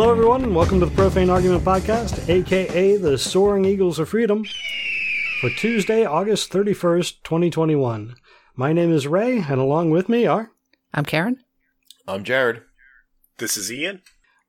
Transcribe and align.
Hello, 0.00 0.12
everyone, 0.12 0.44
and 0.44 0.56
welcome 0.56 0.80
to 0.80 0.86
the 0.86 0.96
Profane 0.96 1.28
Argument 1.28 1.62
Podcast, 1.62 2.26
aka 2.30 2.96
the 2.96 3.18
Soaring 3.18 3.66
Eagles 3.66 3.98
of 3.98 4.08
Freedom, 4.08 4.46
for 5.42 5.50
Tuesday, 5.50 6.06
August 6.06 6.50
31st, 6.50 7.22
2021. 7.22 8.14
My 8.56 8.72
name 8.72 8.90
is 8.94 9.06
Ray, 9.06 9.40
and 9.40 9.60
along 9.60 9.90
with 9.90 10.08
me 10.08 10.26
are. 10.26 10.52
I'm 10.94 11.04
Karen. 11.04 11.44
I'm 12.08 12.24
Jared. 12.24 12.62
This 13.36 13.58
is 13.58 13.70
Ian. 13.70 14.00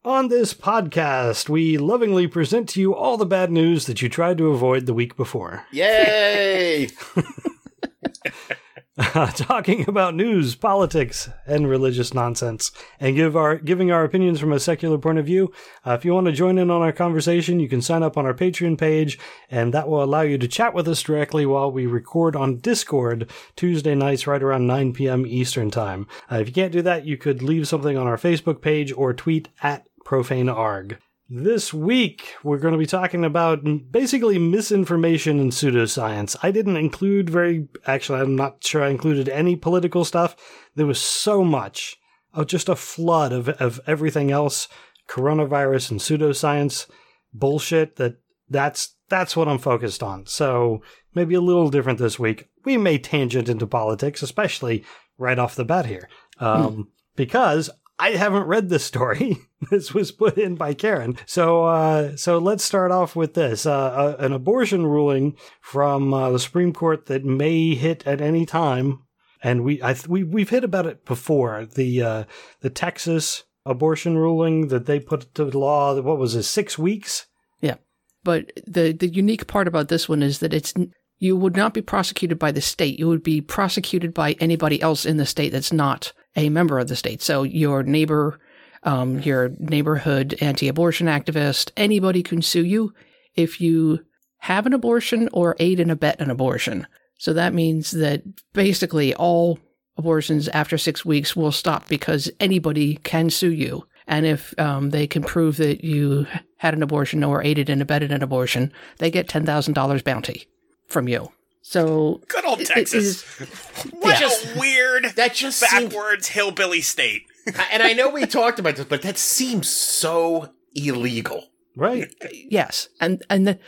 On 0.05 0.29
this 0.29 0.53
podcast, 0.53 1.49
we 1.49 1.77
lovingly 1.77 2.27
present 2.27 2.69
to 2.69 2.79
you 2.79 2.95
all 2.95 3.17
the 3.17 3.25
bad 3.25 3.51
news 3.51 3.87
that 3.87 4.01
you 4.01 4.07
tried 4.07 4.37
to 4.37 4.51
avoid 4.51 4.85
the 4.85 4.93
week 4.93 5.17
before. 5.17 5.65
Yay! 5.73 6.87
talking 9.35 9.87
about 9.87 10.15
news, 10.15 10.55
politics, 10.55 11.29
and 11.47 11.67
religious 11.67 12.13
nonsense, 12.13 12.71
and 12.99 13.15
give 13.15 13.35
our 13.35 13.57
giving 13.57 13.91
our 13.91 14.03
opinions 14.03 14.39
from 14.39 14.53
a 14.53 14.59
secular 14.59 14.97
point 14.97 15.17
of 15.17 15.25
view. 15.25 15.51
Uh, 15.85 15.91
if 15.91 16.05
you 16.05 16.13
want 16.13 16.27
to 16.27 16.31
join 16.31 16.57
in 16.57 16.69
on 16.69 16.81
our 16.81 16.91
conversation, 16.91 17.59
you 17.59 17.67
can 17.67 17.81
sign 17.81 18.03
up 18.03 18.17
on 18.17 18.25
our 18.25 18.33
Patreon 18.33 18.77
page, 18.77 19.17
and 19.49 19.73
that 19.73 19.87
will 19.87 20.03
allow 20.03 20.21
you 20.21 20.37
to 20.37 20.47
chat 20.47 20.73
with 20.73 20.87
us 20.87 21.01
directly 21.01 21.45
while 21.45 21.71
we 21.71 21.85
record 21.85 22.35
on 22.35 22.57
Discord 22.57 23.29
Tuesday 23.55 23.95
nights 23.95 24.27
right 24.27 24.43
around 24.43 24.67
9 24.67 24.93
p.m. 24.93 25.25
Eastern 25.25 25.71
Time. 25.71 26.07
Uh, 26.31 26.35
if 26.35 26.47
you 26.47 26.53
can't 26.53 26.73
do 26.73 26.81
that, 26.81 27.05
you 27.05 27.17
could 27.17 27.41
leave 27.41 27.67
something 27.67 27.97
on 27.97 28.07
our 28.07 28.17
Facebook 28.17 28.61
page 28.61 28.91
or 28.91 29.13
tweet 29.13 29.49
at 29.63 29.87
profanearg. 30.05 30.97
This 31.33 31.73
week, 31.73 32.35
we're 32.43 32.57
going 32.57 32.73
to 32.73 32.77
be 32.77 32.85
talking 32.85 33.23
about 33.23 33.63
basically 33.89 34.37
misinformation 34.37 35.39
and 35.39 35.53
pseudoscience. 35.53 36.35
I 36.43 36.51
didn't 36.51 36.75
include 36.75 37.29
very, 37.29 37.69
actually, 37.87 38.19
I'm 38.19 38.35
not 38.35 38.61
sure 38.65 38.83
I 38.83 38.89
included 38.89 39.29
any 39.29 39.55
political 39.55 40.03
stuff. 40.03 40.35
There 40.75 40.85
was 40.85 40.99
so 40.99 41.45
much 41.45 41.95
of 42.33 42.47
just 42.47 42.67
a 42.67 42.75
flood 42.75 43.31
of, 43.31 43.47
of 43.47 43.79
everything 43.87 44.29
else, 44.29 44.67
coronavirus 45.07 45.91
and 45.91 45.99
pseudoscience 46.01 46.89
bullshit 47.33 47.95
that 47.95 48.17
that's, 48.49 48.97
that's 49.07 49.37
what 49.37 49.47
I'm 49.47 49.57
focused 49.57 50.03
on. 50.03 50.25
So 50.25 50.81
maybe 51.15 51.35
a 51.35 51.39
little 51.39 51.69
different 51.69 51.99
this 51.99 52.19
week. 52.19 52.49
We 52.65 52.75
may 52.75 52.97
tangent 52.97 53.47
into 53.47 53.65
politics, 53.65 54.21
especially 54.21 54.83
right 55.17 55.39
off 55.39 55.55
the 55.55 55.63
bat 55.63 55.85
here. 55.85 56.09
Um, 56.41 56.73
hmm. 56.73 56.81
because 57.15 57.69
I 58.01 58.13
haven't 58.13 58.47
read 58.47 58.69
this 58.69 58.83
story. 58.83 59.37
this 59.69 59.93
was 59.93 60.11
put 60.11 60.35
in 60.35 60.55
by 60.55 60.73
Karen. 60.73 61.19
So, 61.27 61.65
uh, 61.65 62.17
so 62.17 62.39
let's 62.39 62.63
start 62.63 62.91
off 62.91 63.15
with 63.15 63.35
this: 63.35 63.67
uh, 63.67 63.71
uh, 63.71 64.15
an 64.17 64.33
abortion 64.33 64.87
ruling 64.87 65.37
from 65.61 66.11
uh, 66.11 66.31
the 66.31 66.39
Supreme 66.39 66.73
Court 66.73 67.05
that 67.05 67.23
may 67.23 67.75
hit 67.75 68.05
at 68.07 68.19
any 68.19 68.47
time, 68.47 69.03
and 69.43 69.63
we 69.63 69.79
I, 69.83 69.95
we 70.07 70.23
we've 70.23 70.49
hit 70.49 70.63
about 70.63 70.87
it 70.87 71.05
before. 71.05 71.67
The 71.67 72.01
uh, 72.01 72.23
the 72.61 72.71
Texas 72.71 73.43
abortion 73.67 74.17
ruling 74.17 74.69
that 74.69 74.87
they 74.87 74.99
put 74.99 75.35
to 75.35 75.43
law. 75.43 76.01
What 76.01 76.17
was 76.17 76.33
it? 76.33 76.43
Six 76.43 76.79
weeks. 76.79 77.27
Yeah, 77.61 77.75
but 78.23 78.51
the 78.65 78.93
the 78.93 79.09
unique 79.09 79.45
part 79.45 79.67
about 79.67 79.89
this 79.89 80.09
one 80.09 80.23
is 80.23 80.39
that 80.39 80.55
it's 80.55 80.73
you 81.19 81.37
would 81.37 81.55
not 81.55 81.75
be 81.75 81.83
prosecuted 81.83 82.39
by 82.39 82.51
the 82.51 82.61
state. 82.61 82.97
You 82.97 83.07
would 83.09 83.21
be 83.21 83.41
prosecuted 83.41 84.11
by 84.11 84.31
anybody 84.39 84.81
else 84.81 85.05
in 85.05 85.17
the 85.17 85.25
state 85.27 85.51
that's 85.51 85.71
not 85.71 86.13
a 86.35 86.49
member 86.49 86.79
of 86.79 86.87
the 86.87 86.95
state. 86.95 87.21
So 87.21 87.43
your 87.43 87.83
neighbor, 87.83 88.39
um, 88.83 89.19
your 89.19 89.51
neighborhood 89.59 90.35
anti-abortion 90.41 91.07
activist, 91.07 91.71
anybody 91.77 92.23
can 92.23 92.41
sue 92.41 92.65
you 92.65 92.93
if 93.35 93.61
you 93.61 93.99
have 94.39 94.65
an 94.65 94.73
abortion 94.73 95.29
or 95.33 95.55
aid 95.59 95.79
and 95.79 95.91
abet 95.91 96.19
an 96.19 96.31
abortion. 96.31 96.87
So 97.17 97.33
that 97.33 97.53
means 97.53 97.91
that 97.91 98.23
basically 98.53 99.13
all 99.13 99.59
abortions 99.97 100.47
after 100.49 100.77
six 100.77 101.05
weeks 101.05 101.35
will 101.35 101.51
stop 101.51 101.87
because 101.87 102.31
anybody 102.39 102.95
can 102.95 103.29
sue 103.29 103.51
you. 103.51 103.85
And 104.07 104.25
if 104.25 104.57
um, 104.59 104.89
they 104.89 105.05
can 105.05 105.23
prove 105.23 105.57
that 105.57 105.83
you 105.83 106.25
had 106.57 106.73
an 106.73 106.81
abortion 106.81 107.23
or 107.23 107.43
aided 107.43 107.69
and 107.69 107.81
abetted 107.81 108.11
an 108.11 108.23
abortion, 108.23 108.73
they 108.97 109.11
get 109.11 109.27
$10,000 109.27 110.03
bounty 110.03 110.47
from 110.87 111.07
you. 111.07 111.31
So 111.61 112.21
good 112.27 112.45
old 112.45 112.65
Texas. 112.65 113.23
what 113.91 114.19
yeah. 114.19 114.29
a 114.29 114.59
weird, 114.59 115.05
that 115.15 115.33
just 115.33 115.61
backwards 115.61 116.27
seemed... 116.27 116.35
hillbilly 116.35 116.81
state. 116.81 117.23
and 117.71 117.81
I 117.81 117.93
know 117.93 118.09
we 118.09 118.25
talked 118.25 118.59
about 118.59 118.75
this, 118.75 118.85
but 118.85 119.01
that 119.03 119.17
seems 119.17 119.69
so 119.69 120.49
illegal, 120.75 121.49
right? 121.75 122.13
Yes, 122.49 122.89
and 122.99 123.23
and 123.29 123.47
the, 123.47 123.59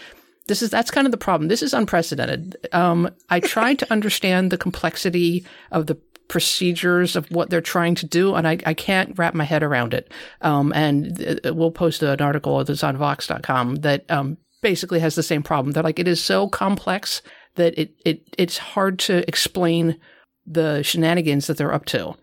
this 0.47 0.61
is 0.61 0.69
that's 0.69 0.91
kind 0.91 1.07
of 1.07 1.11
the 1.11 1.17
problem. 1.17 1.47
This 1.47 1.63
is 1.63 1.73
unprecedented. 1.73 2.57
Um, 2.71 3.09
I 3.29 3.39
tried 3.39 3.79
to 3.79 3.91
understand 3.91 4.51
the 4.51 4.57
complexity 4.57 5.45
of 5.71 5.87
the 5.87 5.95
procedures 6.27 7.15
of 7.15 7.29
what 7.31 7.49
they're 7.49 7.61
trying 7.61 7.95
to 7.95 8.05
do, 8.05 8.33
and 8.35 8.47
I, 8.47 8.57
I 8.65 8.73
can't 8.73 9.17
wrap 9.17 9.33
my 9.33 9.43
head 9.43 9.63
around 9.63 9.93
it. 9.93 10.11
Um, 10.41 10.73
and 10.73 11.39
uh, 11.45 11.53
we'll 11.53 11.71
post 11.71 12.01
an 12.01 12.21
article 12.21 12.63
that's 12.63 12.83
on 12.83 12.97
Vox.com 12.97 13.75
that 13.77 14.09
um, 14.09 14.37
basically 14.61 14.99
has 14.99 15.15
the 15.15 15.23
same 15.23 15.43
problem. 15.43 15.73
They're 15.73 15.83
like 15.83 15.99
it 15.99 16.07
is 16.07 16.23
so 16.23 16.47
complex 16.47 17.21
that 17.55 17.77
it, 17.77 17.95
it 18.05 18.21
it's 18.37 18.57
hard 18.57 18.99
to 18.99 19.27
explain 19.27 19.97
the 20.45 20.83
shenanigans 20.83 21.47
that 21.47 21.57
they're 21.57 21.73
up 21.73 21.85
to. 21.85 22.15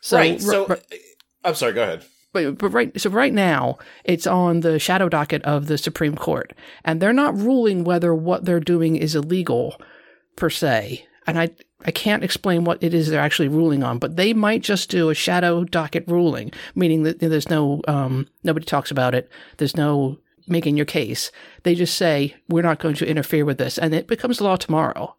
So, 0.00 0.16
right. 0.16 0.40
So, 0.40 0.66
r- 0.68 0.78
I'm 1.44 1.54
sorry. 1.54 1.72
Go 1.72 1.82
ahead. 1.82 2.04
But, 2.32 2.58
but 2.58 2.70
right, 2.70 3.00
so 3.00 3.10
right 3.10 3.32
now 3.32 3.78
it's 4.02 4.26
on 4.26 4.60
the 4.60 4.80
shadow 4.80 5.08
docket 5.08 5.42
of 5.44 5.68
the 5.68 5.78
Supreme 5.78 6.16
Court, 6.16 6.52
and 6.84 7.00
they're 7.00 7.12
not 7.12 7.36
ruling 7.38 7.84
whether 7.84 8.12
what 8.12 8.44
they're 8.44 8.58
doing 8.58 8.96
is 8.96 9.14
illegal 9.14 9.80
per 10.34 10.50
se. 10.50 11.06
And 11.28 11.38
I, 11.38 11.50
I 11.84 11.92
can't 11.92 12.24
explain 12.24 12.64
what 12.64 12.82
it 12.82 12.92
is 12.92 13.08
they're 13.08 13.20
actually 13.20 13.48
ruling 13.48 13.84
on, 13.84 13.98
but 13.98 14.16
they 14.16 14.34
might 14.34 14.62
just 14.62 14.90
do 14.90 15.10
a 15.10 15.14
shadow 15.14 15.62
docket 15.62 16.08
ruling, 16.08 16.50
meaning 16.74 17.04
that 17.04 17.20
there's 17.20 17.48
no, 17.48 17.80
um, 17.86 18.26
nobody 18.42 18.66
talks 18.66 18.90
about 18.90 19.14
it. 19.14 19.30
There's 19.58 19.76
no 19.76 20.18
making 20.46 20.76
your 20.76 20.86
case. 20.86 21.30
They 21.62 21.74
just 21.74 21.96
say, 21.96 22.34
we're 22.48 22.62
not 22.62 22.78
going 22.78 22.94
to 22.96 23.06
interfere 23.06 23.44
with 23.44 23.58
this. 23.58 23.78
And 23.78 23.94
it 23.94 24.06
becomes 24.06 24.40
law 24.40 24.56
tomorrow 24.56 25.16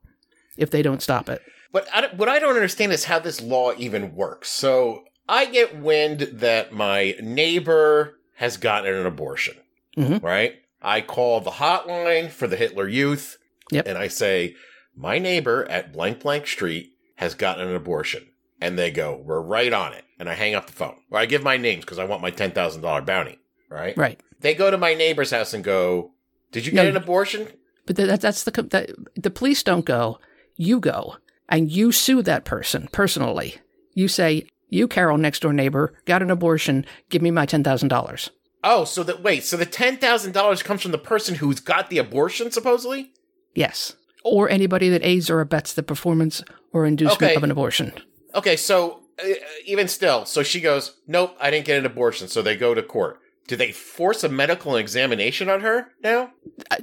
if 0.58 0.70
they 0.72 0.82
don't 0.82 1.02
stop 1.02 1.30
it. 1.30 1.42
But 1.72 1.88
I, 1.94 2.08
what 2.16 2.30
I 2.30 2.40
don't 2.40 2.56
understand 2.56 2.94
is 2.94 3.06
how 3.06 3.20
this 3.20 3.42
law 3.42 3.74
even 3.78 4.16
works. 4.16 4.50
So 4.50 5.04
I 5.28 5.46
get 5.46 5.78
wind 5.78 6.22
that 6.34 6.72
my 6.72 7.16
neighbor 7.22 8.18
has 8.36 8.58
gotten 8.58 8.94
an 8.94 9.06
abortion, 9.06 9.56
mm-hmm. 9.98 10.26
right? 10.26 10.56
I 10.82 11.02
call 11.02 11.42
the 11.42 11.52
hotline 11.52 12.30
for 12.30 12.48
the 12.48 12.56
Hitler 12.56 12.88
Youth. 12.88 13.38
Yep. 13.72 13.88
And 13.88 13.98
I 13.98 14.08
say, 14.08 14.56
my 14.96 15.18
neighbor 15.18 15.66
at 15.70 15.92
blank 15.92 16.22
blank 16.22 16.48
street 16.48 16.94
has 17.16 17.34
gotten 17.34 17.68
an 17.68 17.76
abortion. 17.76 18.28
And 18.62 18.80
they 18.80 18.92
go, 18.92 19.22
we're 19.22 19.42
right 19.42 19.74
on 19.74 19.94
it. 19.94 20.06
And 20.18 20.30
I 20.30 20.34
hang 20.34 20.56
up 20.56 20.68
the 20.68 20.74
phone. 20.74 20.96
Or 21.12 21.20
I 21.20 21.26
give 21.26 21.44
my 21.44 21.58
names 21.58 21.84
because 21.84 22.00
I 22.00 22.06
want 22.06 22.22
my 22.22 22.32
$10,000 22.32 23.06
bounty. 23.06 23.40
Right. 23.70 23.98
Right. 23.98 24.20
They 24.46 24.54
go 24.54 24.70
to 24.70 24.78
my 24.78 24.94
neighbor's 24.94 25.32
house 25.32 25.56
and 25.56 25.64
go, 25.64 26.12
"Did 26.52 26.68
you 26.68 26.72
get 26.72 26.84
no, 26.84 26.90
an 26.90 26.98
abortion?" 26.98 27.48
But 27.88 27.96
that, 27.96 28.22
that's 28.22 28.44
the 28.44 28.52
that, 28.52 28.92
the 29.16 29.32
police 29.32 29.64
don't 29.64 29.86
go. 29.86 30.20
You 30.56 30.80
go 30.80 31.16
and 31.50 31.72
you 31.72 31.92
sue 31.92 32.22
that 32.22 32.46
person 32.46 32.88
personally. 32.92 33.56
You 33.96 34.08
say, 34.08 34.46
"You, 34.70 34.88
Carol, 34.88 35.18
next 35.18 35.40
door 35.40 35.52
neighbor, 35.52 35.96
got 36.06 36.22
an 36.22 36.30
abortion. 36.30 36.86
Give 37.10 37.24
me 37.24 37.32
my 37.32 37.48
ten 37.48 37.64
thousand 37.64 37.90
dollars." 37.90 38.30
Oh, 38.64 38.86
so 38.86 39.02
that 39.02 39.24
wait, 39.24 39.46
so 39.46 39.58
the 39.58 39.66
ten 39.66 39.98
thousand 39.98 40.34
dollars 40.34 40.62
comes 40.62 40.84
from 40.84 40.92
the 40.92 41.00
person 41.00 41.34
who's 41.34 41.60
got 41.60 41.90
the 41.90 41.98
abortion, 41.98 42.52
supposedly? 42.52 43.14
Yes, 43.56 43.96
or 44.24 44.48
anybody 44.48 44.90
that 44.90 45.04
aids 45.04 45.28
or 45.28 45.42
abets 45.42 45.74
the 45.74 45.82
performance 45.82 46.44
or 46.72 46.86
inducement 46.86 47.32
okay. 47.32 47.36
of 47.36 47.44
an 47.44 47.50
abortion. 47.50 47.94
Okay, 48.36 48.58
so 48.58 49.02
uh, 49.24 49.28
even 49.66 49.88
still, 49.88 50.24
so 50.24 50.44
she 50.44 50.62
goes, 50.62 50.98
"Nope, 51.08 51.36
I 51.42 51.50
didn't 51.50 51.66
get 51.66 51.80
an 51.80 51.86
abortion." 51.88 52.28
So 52.28 52.44
they 52.44 52.56
go 52.56 52.76
to 52.76 52.84
court 52.84 53.22
do 53.48 53.56
they 53.56 53.72
force 53.72 54.24
a 54.24 54.30
medical 54.30 54.76
examination 54.76 55.50
on 55.50 55.62
her 55.62 55.88
now 56.04 56.32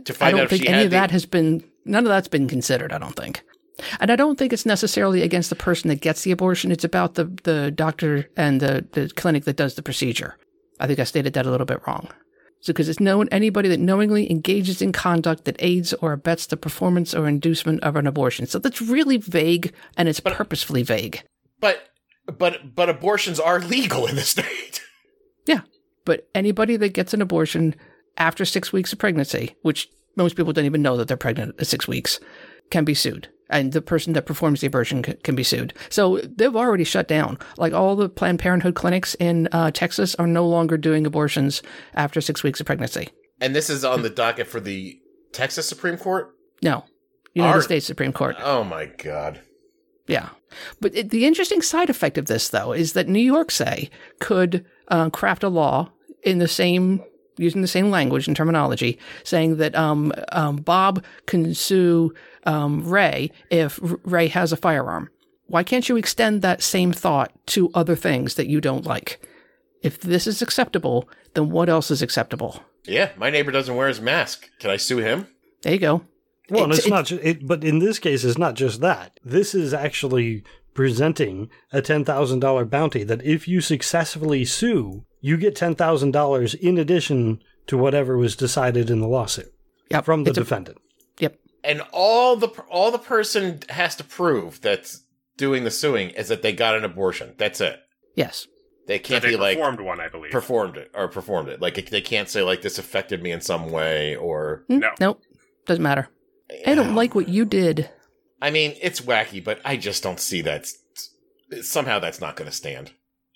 to 0.04 0.14
find 0.14 0.36
I 0.36 0.38
don't 0.38 0.48
think 0.50 0.68
any 0.68 0.84
of 0.84 0.90
the- 0.90 0.96
that 0.96 1.10
has 1.10 1.26
been 1.26 1.64
none 1.84 2.04
of 2.04 2.10
that's 2.10 2.28
been 2.28 2.48
considered. 2.48 2.92
I 2.92 2.98
don't 2.98 3.16
think. 3.16 3.42
And 4.00 4.12
I 4.12 4.16
don't 4.16 4.38
think 4.38 4.52
it's 4.52 4.66
necessarily 4.66 5.22
against 5.22 5.50
the 5.50 5.56
person 5.56 5.88
that 5.88 6.00
gets 6.00 6.22
the 6.22 6.30
abortion. 6.30 6.70
It's 6.70 6.84
about 6.84 7.14
the, 7.14 7.24
the 7.42 7.70
doctor 7.70 8.28
and 8.36 8.60
the, 8.60 8.86
the 8.92 9.10
clinic 9.16 9.44
that 9.44 9.56
does 9.56 9.74
the 9.74 9.82
procedure. 9.82 10.36
I 10.78 10.86
think 10.86 10.98
I 10.98 11.04
stated 11.04 11.32
that 11.32 11.46
a 11.46 11.50
little 11.50 11.66
bit 11.66 11.80
wrong. 11.86 12.08
So, 12.60 12.72
because 12.72 12.88
it's 12.88 13.00
known 13.00 13.28
anybody 13.32 13.68
that 13.70 13.80
knowingly 13.80 14.30
engages 14.30 14.80
in 14.80 14.92
conduct 14.92 15.46
that 15.46 15.56
aids 15.58 15.94
or 15.94 16.12
abets 16.12 16.46
the 16.46 16.56
performance 16.56 17.12
or 17.12 17.26
inducement 17.26 17.82
of 17.82 17.96
an 17.96 18.06
abortion. 18.06 18.46
So 18.46 18.60
that's 18.60 18.80
really 18.80 19.16
vague 19.16 19.72
and 19.96 20.08
it's 20.08 20.20
but, 20.20 20.34
purposefully 20.34 20.84
vague. 20.84 21.22
But, 21.58 21.88
but, 22.26 22.76
but 22.76 22.88
abortions 22.88 23.40
are 23.40 23.58
legal 23.58 24.06
in 24.06 24.14
the 24.14 24.22
state. 24.22 24.80
Yeah. 25.44 25.62
But 26.04 26.28
anybody 26.34 26.76
that 26.76 26.94
gets 26.94 27.14
an 27.14 27.22
abortion 27.22 27.74
after 28.16 28.44
six 28.44 28.72
weeks 28.72 28.92
of 28.92 28.98
pregnancy, 28.98 29.56
which 29.62 29.88
most 30.16 30.36
people 30.36 30.52
don't 30.52 30.64
even 30.64 30.82
know 30.82 30.96
that 30.96 31.08
they're 31.08 31.16
pregnant 31.16 31.54
at 31.58 31.66
six 31.66 31.88
weeks, 31.88 32.20
can 32.70 32.84
be 32.84 32.94
sued. 32.94 33.28
And 33.50 33.72
the 33.72 33.82
person 33.82 34.14
that 34.14 34.24
performs 34.24 34.60
the 34.60 34.66
abortion 34.66 35.02
can 35.02 35.34
be 35.34 35.42
sued. 35.42 35.74
So 35.90 36.18
they've 36.18 36.56
already 36.56 36.84
shut 36.84 37.06
down. 37.06 37.38
Like 37.58 37.74
all 37.74 37.96
the 37.96 38.08
Planned 38.08 38.38
Parenthood 38.38 38.74
clinics 38.74 39.14
in 39.16 39.48
uh, 39.52 39.70
Texas 39.70 40.14
are 40.14 40.26
no 40.26 40.46
longer 40.46 40.78
doing 40.78 41.06
abortions 41.06 41.62
after 41.94 42.20
six 42.20 42.42
weeks 42.42 42.60
of 42.60 42.66
pregnancy. 42.66 43.08
And 43.40 43.54
this 43.54 43.68
is 43.68 43.84
on 43.84 44.02
the 44.02 44.10
docket 44.10 44.46
for 44.46 44.60
the 44.60 44.98
Texas 45.32 45.68
Supreme 45.68 45.98
Court? 45.98 46.34
No, 46.62 46.84
United 47.34 47.56
Our, 47.56 47.62
States 47.62 47.86
Supreme 47.86 48.12
Court. 48.12 48.36
Oh 48.38 48.64
my 48.64 48.86
God. 48.86 49.40
Yeah. 50.06 50.30
But 50.80 50.94
it, 50.94 51.10
the 51.10 51.26
interesting 51.26 51.62
side 51.62 51.90
effect 51.90 52.18
of 52.18 52.26
this, 52.26 52.48
though, 52.48 52.72
is 52.72 52.92
that 52.92 53.08
New 53.08 53.20
York, 53.20 53.50
say, 53.50 53.90
could 54.20 54.64
uh, 54.92 55.10
craft 55.10 55.42
a 55.42 55.48
law 55.48 55.90
in 56.22 56.38
the 56.38 56.46
same 56.46 57.02
using 57.38 57.62
the 57.62 57.68
same 57.68 57.90
language 57.90 58.28
and 58.28 58.36
terminology, 58.36 58.98
saying 59.24 59.56
that 59.56 59.74
um, 59.74 60.12
um, 60.32 60.56
Bob 60.56 61.02
can 61.26 61.54
sue 61.54 62.12
um, 62.44 62.86
Ray 62.86 63.32
if 63.50 63.80
Ray 64.04 64.28
has 64.28 64.52
a 64.52 64.56
firearm. 64.56 65.08
Why 65.46 65.64
can't 65.64 65.88
you 65.88 65.96
extend 65.96 66.42
that 66.42 66.62
same 66.62 66.92
thought 66.92 67.32
to 67.48 67.70
other 67.74 67.96
things 67.96 68.34
that 68.34 68.48
you 68.48 68.60
don't 68.60 68.86
like? 68.86 69.26
If 69.82 69.98
this 69.98 70.26
is 70.26 70.42
acceptable, 70.42 71.08
then 71.34 71.50
what 71.50 71.68
else 71.68 71.90
is 71.90 72.02
acceptable? 72.02 72.62
Yeah, 72.84 73.10
my 73.16 73.30
neighbor 73.30 73.50
doesn't 73.50 73.74
wear 73.74 73.88
his 73.88 74.00
mask. 74.00 74.48
Can 74.60 74.70
I 74.70 74.76
sue 74.76 74.98
him? 74.98 75.26
There 75.62 75.72
you 75.72 75.78
go. 75.78 76.02
Well, 76.50 76.70
it's, 76.70 76.80
it's, 76.80 76.88
not. 76.88 77.10
It, 77.10 77.46
but 77.46 77.64
in 77.64 77.78
this 77.78 77.98
case, 77.98 78.24
it's 78.24 78.38
not 78.38 78.54
just 78.54 78.80
that. 78.82 79.18
This 79.24 79.54
is 79.54 79.72
actually 79.72 80.44
presenting 80.74 81.50
a 81.72 81.82
ten 81.82 82.04
thousand 82.04 82.40
dollar 82.40 82.64
bounty. 82.64 83.04
That 83.04 83.24
if 83.24 83.46
you 83.46 83.60
successfully 83.60 84.44
sue, 84.44 85.04
you 85.20 85.36
get 85.36 85.56
ten 85.56 85.74
thousand 85.74 86.12
dollars 86.12 86.54
in 86.54 86.78
addition 86.78 87.42
to 87.66 87.78
whatever 87.78 88.16
was 88.16 88.36
decided 88.36 88.90
in 88.90 89.00
the 89.00 89.08
lawsuit. 89.08 89.52
Yep, 89.90 90.04
from 90.04 90.24
the 90.24 90.32
defendant. 90.32 90.78
A, 90.78 91.22
yep. 91.22 91.38
And 91.62 91.82
all 91.92 92.36
the 92.36 92.48
all 92.68 92.90
the 92.90 92.98
person 92.98 93.60
has 93.68 93.94
to 93.96 94.04
prove 94.04 94.60
that's 94.60 95.02
doing 95.36 95.64
the 95.64 95.70
suing 95.70 96.10
is 96.10 96.28
that 96.28 96.42
they 96.42 96.52
got 96.52 96.76
an 96.76 96.84
abortion. 96.84 97.34
That's 97.38 97.60
it. 97.60 97.80
Yes. 98.14 98.46
They 98.88 98.98
can't 98.98 99.22
they 99.22 99.30
be 99.30 99.36
like 99.36 99.56
performed 99.58 99.80
one, 99.80 100.00
I 100.00 100.08
believe. 100.08 100.32
Performed 100.32 100.76
it 100.76 100.90
or 100.94 101.06
performed 101.08 101.48
it. 101.48 101.60
Like 101.60 101.88
they 101.88 102.00
can't 102.00 102.28
say 102.28 102.42
like 102.42 102.62
this 102.62 102.78
affected 102.78 103.22
me 103.22 103.30
in 103.30 103.40
some 103.40 103.70
way 103.70 104.16
or 104.16 104.64
Mm, 104.68 104.80
no. 104.80 104.90
Nope. 104.98 105.22
Doesn't 105.66 105.82
matter. 105.82 106.08
I 106.66 106.74
don't 106.74 106.94
like 106.94 107.14
what 107.14 107.28
you 107.28 107.44
did. 107.44 107.88
I 108.42 108.50
mean, 108.50 108.74
it's 108.82 109.00
wacky, 109.00 109.42
but 109.42 109.60
I 109.64 109.78
just 109.78 110.02
don't 110.02 110.20
see 110.20 110.42
that. 110.42 110.66
Somehow 111.62 111.98
that's 111.98 112.20
not 112.20 112.36
going 112.36 112.50
to 112.50 112.56
stand. 112.56 112.90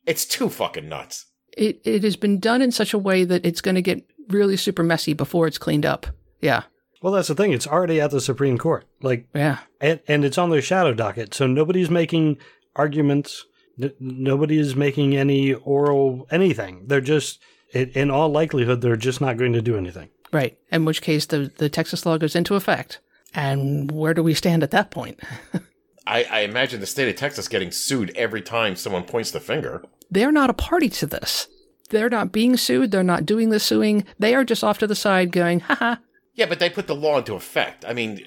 It's 0.05 0.26
too 0.26 0.49
fucking 0.49 0.88
nuts. 0.88 1.26
It 1.56 1.81
it 1.85 2.03
has 2.03 2.17
been 2.17 2.41
done 2.41 2.61
in 2.61 2.73
such 2.73 2.93
a 2.93 2.99
way 2.99 3.25
that 3.25 3.47
it's 3.47 3.61
going 3.61 3.76
to 3.76 3.82
get 3.82 4.05
really 4.29 4.56
super 4.56 4.82
messy 4.82 5.12
before 5.14 5.47
it's 5.47 5.58
cleaned 5.58 5.87
up. 5.87 6.06
Yeah. 6.41 6.64
Well, 7.03 7.12
that's 7.12 7.29
the 7.29 7.35
thing. 7.35 7.53
It's 7.53 7.67
already 7.67 8.00
at 8.00 8.11
the 8.11 8.20
Supreme 8.20 8.58
Court. 8.58 8.85
Like, 9.00 9.29
yeah, 9.35 9.58
and, 9.81 10.00
and 10.08 10.25
it's 10.25 10.38
on 10.38 10.50
their 10.50 10.62
shadow 10.62 10.93
docket. 10.93 11.35
So 11.35 11.47
nobody's 11.47 11.91
making 11.91 12.38
arguments. 12.75 13.44
N- 13.81 13.93
nobody 14.00 14.59
is 14.59 14.75
making 14.75 15.17
any 15.17 15.52
oral 15.55 16.26
anything. 16.31 16.85
They're 16.87 17.00
just, 17.00 17.38
in 17.73 18.11
all 18.11 18.31
likelihood, 18.31 18.81
they're 18.81 18.97
just 18.97 19.20
not 19.20 19.37
going 19.37 19.52
to 19.52 19.62
do 19.62 19.76
anything. 19.76 20.09
Right. 20.32 20.59
In 20.73 20.85
which 20.85 21.02
case, 21.02 21.26
the 21.26 21.52
the 21.59 21.69
Texas 21.69 22.06
law 22.06 22.19
goes 22.19 22.35
into 22.35 22.55
effect. 22.55 23.00
And 23.37 23.93
where 23.93 24.15
do 24.15 24.23
we 24.23 24.35
stand 24.35 24.62
at 24.62 24.71
that 24.73 24.91
point? 24.91 25.21
I, 26.06 26.25
I 26.25 26.41
imagine 26.41 26.81
the 26.81 26.87
state 26.87 27.09
of 27.09 27.17
Texas 27.17 27.49
getting 27.49 27.71
sued 27.71 28.11
every 28.17 28.41
time 28.41 28.77
someone 28.77 29.05
points 29.05 29.31
the 29.31 29.41
finger. 29.41 29.85
They're 30.11 30.33
not 30.33 30.50
a 30.50 30.55
party 30.55 30.88
to 30.88 31.06
this. 31.06 31.47
They're 31.91 32.09
not 32.09 32.33
being 32.33 32.56
sued. 32.56 32.91
They're 32.91 33.03
not 33.03 33.27
doing 33.27 33.50
the 33.50 33.61
suing. 33.61 34.05
They 34.19 34.35
are 34.35 34.44
just 34.44 34.65
off 34.65 34.79
to 34.79 34.87
the 34.87 34.94
side 34.94 35.33
going, 35.33 35.61
haha. 35.61 35.97
Yeah, 36.35 36.47
but 36.47 36.59
they 36.59 36.71
put 36.71 36.87
the 36.87 36.94
law 36.94 37.19
into 37.19 37.35
effect. 37.35 37.85
I 37.87 37.93
mean, 37.93 38.27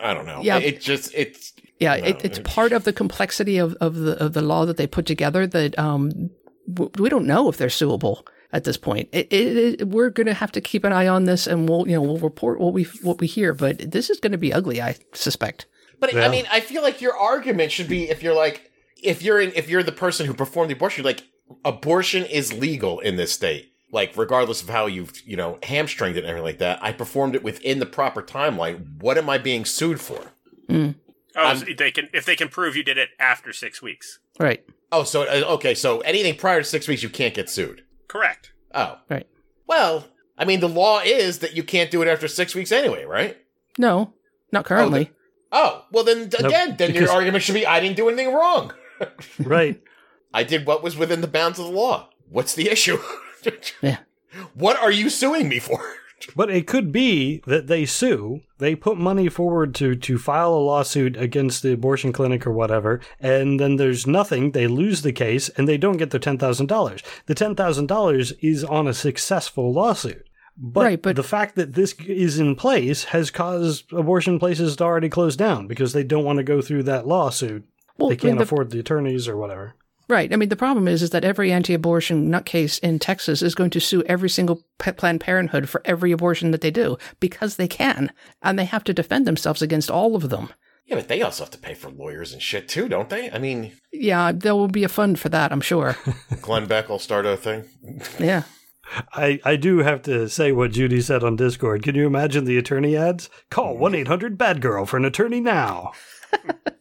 I 0.00 0.12
don't 0.12 0.26
know. 0.26 0.40
Yeah. 0.42 0.58
It 0.58 0.80
just, 0.80 1.12
it's. 1.14 1.52
Yeah, 1.78 1.96
no, 1.96 2.06
it, 2.06 2.24
it's 2.24 2.40
part 2.40 2.72
of 2.72 2.84
the 2.84 2.92
complexity 2.92 3.58
of, 3.58 3.74
of 3.74 3.94
the 3.94 4.20
of 4.24 4.32
the 4.32 4.42
law 4.42 4.66
that 4.66 4.76
they 4.76 4.88
put 4.88 5.06
together 5.06 5.46
that 5.46 5.78
um, 5.78 6.30
w- 6.72 6.90
we 6.98 7.08
don't 7.08 7.24
know 7.24 7.48
if 7.48 7.56
they're 7.56 7.70
suable 7.70 8.26
at 8.52 8.64
this 8.64 8.76
point. 8.76 9.08
It, 9.12 9.26
it, 9.32 9.80
it, 9.80 9.88
we're 9.88 10.10
going 10.10 10.26
to 10.26 10.34
have 10.34 10.52
to 10.52 10.60
keep 10.60 10.84
an 10.84 10.92
eye 10.92 11.06
on 11.08 11.24
this, 11.24 11.46
and 11.46 11.68
we'll 11.68 11.86
you 11.88 11.94
know 11.94 12.02
we'll 12.02 12.18
report 12.18 12.60
what 12.60 12.72
we 12.72 12.84
what 13.02 13.20
we 13.20 13.26
hear. 13.26 13.52
But 13.54 13.90
this 13.90 14.10
is 14.10 14.20
going 14.20 14.32
to 14.32 14.38
be 14.38 14.52
ugly, 14.52 14.80
I 14.82 14.96
suspect. 15.12 15.66
But 16.00 16.12
Yeah. 16.12 16.26
I 16.26 16.28
mean, 16.28 16.44
I 16.50 16.60
feel 16.60 16.82
like 16.82 17.00
your 17.00 17.16
argument 17.16 17.72
should 17.72 17.88
be 17.88 18.08
if 18.08 18.22
you're 18.22 18.34
like, 18.36 18.70
if 19.02 19.22
you're 19.22 19.40
in, 19.40 19.52
if 19.56 19.68
you're 19.68 19.82
the 19.82 19.92
person 19.92 20.26
who 20.26 20.34
performed 20.34 20.70
the 20.70 20.74
abortion, 20.76 21.04
like 21.04 21.24
abortion 21.64 22.24
is 22.24 22.52
legal 22.52 23.00
in 23.00 23.16
this 23.16 23.32
state. 23.32 23.72
Like, 23.90 24.16
regardless 24.18 24.60
of 24.62 24.68
how 24.68 24.84
you've, 24.84 25.18
you 25.26 25.34
know, 25.36 25.58
hamstringed 25.62 26.18
it 26.18 26.20
and 26.20 26.28
everything 26.28 26.44
like 26.44 26.58
that, 26.58 26.78
I 26.82 26.92
performed 26.92 27.34
it 27.34 27.42
within 27.42 27.78
the 27.78 27.86
proper 27.86 28.22
timeline. 28.22 29.00
What 29.00 29.16
am 29.16 29.30
I 29.30 29.38
being 29.38 29.64
sued 29.64 29.98
for? 30.00 30.32
Mm, 30.68 30.96
Oh, 31.34 31.42
I'm- 31.42 31.56
so 31.58 31.66
they 31.76 31.90
can 31.90 32.08
if 32.12 32.24
they 32.26 32.36
can 32.36 32.48
prove 32.48 32.76
you 32.76 32.82
did 32.82 32.98
it 32.98 33.10
after 33.18 33.52
six 33.52 33.80
weeks. 33.82 34.18
right. 34.38 34.62
Oh, 34.92 35.04
so, 35.04 35.22
uh, 35.22 35.44
okay, 35.54 35.74
so 35.74 36.00
anything 36.00 36.34
prior 36.36 36.60
to 36.60 36.64
six 36.64 36.88
weeks, 36.88 37.02
you 37.02 37.10
can't 37.10 37.34
get 37.34 37.50
sued. 37.50 37.82
Correct. 38.08 38.52
Oh. 38.74 38.98
Right. 39.08 39.26
Well, 39.66 40.08
I 40.36 40.44
mean, 40.44 40.60
the 40.60 40.68
law 40.68 41.00
is 41.00 41.40
that 41.40 41.54
you 41.54 41.62
can't 41.62 41.90
do 41.90 42.02
it 42.02 42.08
after 42.08 42.28
six 42.28 42.54
weeks 42.54 42.72
anyway, 42.72 43.04
right? 43.04 43.36
No, 43.76 44.14
not 44.50 44.64
oh, 44.64 44.68
currently. 44.68 45.10
Oh, 45.52 45.84
well, 45.92 46.04
then, 46.04 46.30
again, 46.38 46.76
then 46.76 46.94
your 46.94 47.10
argument 47.10 47.42
should 47.42 47.54
be 47.54 47.66
I 47.66 47.80
didn't 47.80 47.96
do 47.96 48.08
anything 48.08 48.32
wrong. 48.34 48.72
Right. 49.38 49.80
I 50.34 50.42
did 50.42 50.66
what 50.66 50.82
was 50.82 50.96
within 50.96 51.20
the 51.20 51.28
bounds 51.28 51.60
of 51.60 51.66
the 51.66 51.70
law. 51.70 52.10
What's 52.28 52.54
the 52.54 52.68
issue? 52.68 52.98
Yeah. 53.80 53.98
What 54.54 54.76
are 54.76 54.90
you 54.90 55.08
suing 55.08 55.48
me 55.48 55.60
for? 55.60 55.80
But 56.34 56.50
it 56.50 56.66
could 56.66 56.90
be 56.92 57.42
that 57.46 57.66
they 57.68 57.84
sue, 57.84 58.40
they 58.58 58.74
put 58.74 58.98
money 58.98 59.28
forward 59.28 59.74
to, 59.76 59.94
to 59.94 60.18
file 60.18 60.52
a 60.52 60.58
lawsuit 60.58 61.16
against 61.16 61.62
the 61.62 61.72
abortion 61.72 62.12
clinic 62.12 62.46
or 62.46 62.52
whatever, 62.52 63.00
and 63.20 63.60
then 63.60 63.76
there's 63.76 64.06
nothing, 64.06 64.50
they 64.52 64.66
lose 64.66 65.02
the 65.02 65.12
case, 65.12 65.48
and 65.50 65.68
they 65.68 65.78
don't 65.78 65.96
get 65.96 66.10
their 66.10 66.20
$10,000. 66.20 67.02
The 67.26 67.34
$10,000 67.34 68.32
is 68.40 68.64
on 68.64 68.88
a 68.88 68.94
successful 68.94 69.72
lawsuit. 69.72 70.24
But, 70.60 70.84
Right, 70.84 71.02
but- 71.02 71.14
the 71.16 71.22
fact 71.22 71.54
that 71.54 71.74
this 71.74 71.94
is 72.06 72.40
in 72.40 72.56
place 72.56 73.04
has 73.04 73.30
caused 73.30 73.92
abortion 73.92 74.40
places 74.40 74.74
to 74.76 74.84
already 74.84 75.08
close 75.08 75.36
down 75.36 75.68
because 75.68 75.92
they 75.92 76.02
don't 76.02 76.24
want 76.24 76.38
to 76.38 76.42
go 76.42 76.60
through 76.60 76.82
that 76.84 77.06
lawsuit. 77.06 77.64
Well, 77.96 78.08
they 78.08 78.14
I 78.14 78.16
mean, 78.16 78.20
can't 78.20 78.38
the- 78.38 78.42
afford 78.44 78.70
the 78.70 78.80
attorneys 78.80 79.28
or 79.28 79.36
whatever. 79.36 79.74
Right. 80.08 80.32
I 80.32 80.36
mean, 80.36 80.48
the 80.48 80.56
problem 80.56 80.88
is, 80.88 81.02
is 81.02 81.10
that 81.10 81.24
every 81.24 81.52
anti-abortion 81.52 82.30
nutcase 82.30 82.78
in 82.80 82.98
Texas 82.98 83.42
is 83.42 83.54
going 83.54 83.70
to 83.70 83.80
sue 83.80 84.02
every 84.04 84.30
single 84.30 84.62
P- 84.78 84.92
Planned 84.92 85.20
Parenthood 85.20 85.68
for 85.68 85.82
every 85.84 86.12
abortion 86.12 86.50
that 86.52 86.62
they 86.62 86.70
do 86.70 86.96
because 87.20 87.56
they 87.56 87.68
can, 87.68 88.10
and 88.42 88.58
they 88.58 88.64
have 88.64 88.84
to 88.84 88.94
defend 88.94 89.26
themselves 89.26 89.60
against 89.60 89.90
all 89.90 90.16
of 90.16 90.30
them. 90.30 90.48
Yeah, 90.86 90.96
but 90.96 91.08
they 91.08 91.20
also 91.20 91.44
have 91.44 91.50
to 91.50 91.58
pay 91.58 91.74
for 91.74 91.90
lawyers 91.90 92.32
and 92.32 92.40
shit 92.40 92.66
too, 92.68 92.88
don't 92.88 93.10
they? 93.10 93.30
I 93.30 93.38
mean, 93.38 93.72
Yeah, 93.92 94.32
there 94.32 94.54
will 94.54 94.68
be 94.68 94.84
a 94.84 94.88
fund 94.88 95.18
for 95.18 95.28
that, 95.28 95.52
I'm 95.52 95.60
sure. 95.60 95.96
Glenn 96.40 96.66
Beck 96.66 96.88
will 96.88 96.98
start 96.98 97.26
a 97.26 97.36
thing. 97.36 97.64
yeah. 98.18 98.44
I, 99.12 99.38
I 99.44 99.56
do 99.56 99.78
have 99.78 100.00
to 100.04 100.30
say 100.30 100.52
what 100.52 100.72
Judy 100.72 101.02
said 101.02 101.22
on 101.22 101.36
Discord. 101.36 101.82
Can 101.82 101.94
you 101.94 102.06
imagine 102.06 102.46
the 102.46 102.56
attorney 102.56 102.96
ads? 102.96 103.28
Call 103.50 103.74
mm-hmm. 103.74 103.82
1 103.82 103.94
800 103.96 104.38
Bad 104.38 104.62
Girl 104.62 104.86
for 104.86 104.96
an 104.96 105.04
attorney 105.04 105.40
now. 105.40 105.92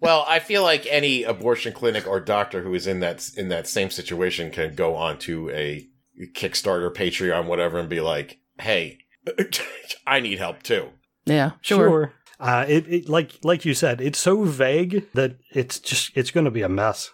Well, 0.00 0.24
I 0.26 0.38
feel 0.38 0.62
like 0.62 0.86
any 0.88 1.24
abortion 1.24 1.72
clinic 1.72 2.06
or 2.06 2.20
doctor 2.20 2.62
who 2.62 2.74
is 2.74 2.86
in 2.86 3.00
that 3.00 3.30
in 3.36 3.48
that 3.48 3.66
same 3.66 3.90
situation 3.90 4.50
can 4.50 4.74
go 4.74 4.96
onto 4.96 5.50
a 5.50 5.86
Kickstarter, 6.34 6.92
Patreon, 6.92 7.46
whatever, 7.46 7.78
and 7.78 7.88
be 7.88 8.00
like, 8.00 8.38
"Hey, 8.58 8.98
I 10.06 10.20
need 10.20 10.38
help 10.38 10.62
too." 10.62 10.88
Yeah, 11.26 11.52
sure. 11.60 12.14
Uh, 12.38 12.64
it, 12.66 12.88
it 12.88 13.08
like 13.08 13.32
like 13.42 13.66
you 13.66 13.74
said, 13.74 14.00
it's 14.00 14.18
so 14.18 14.44
vague 14.44 15.06
that 15.12 15.36
it's 15.52 15.78
just 15.78 16.10
it's 16.14 16.30
going 16.30 16.46
to 16.46 16.50
be 16.50 16.62
a 16.62 16.68
mess. 16.68 17.10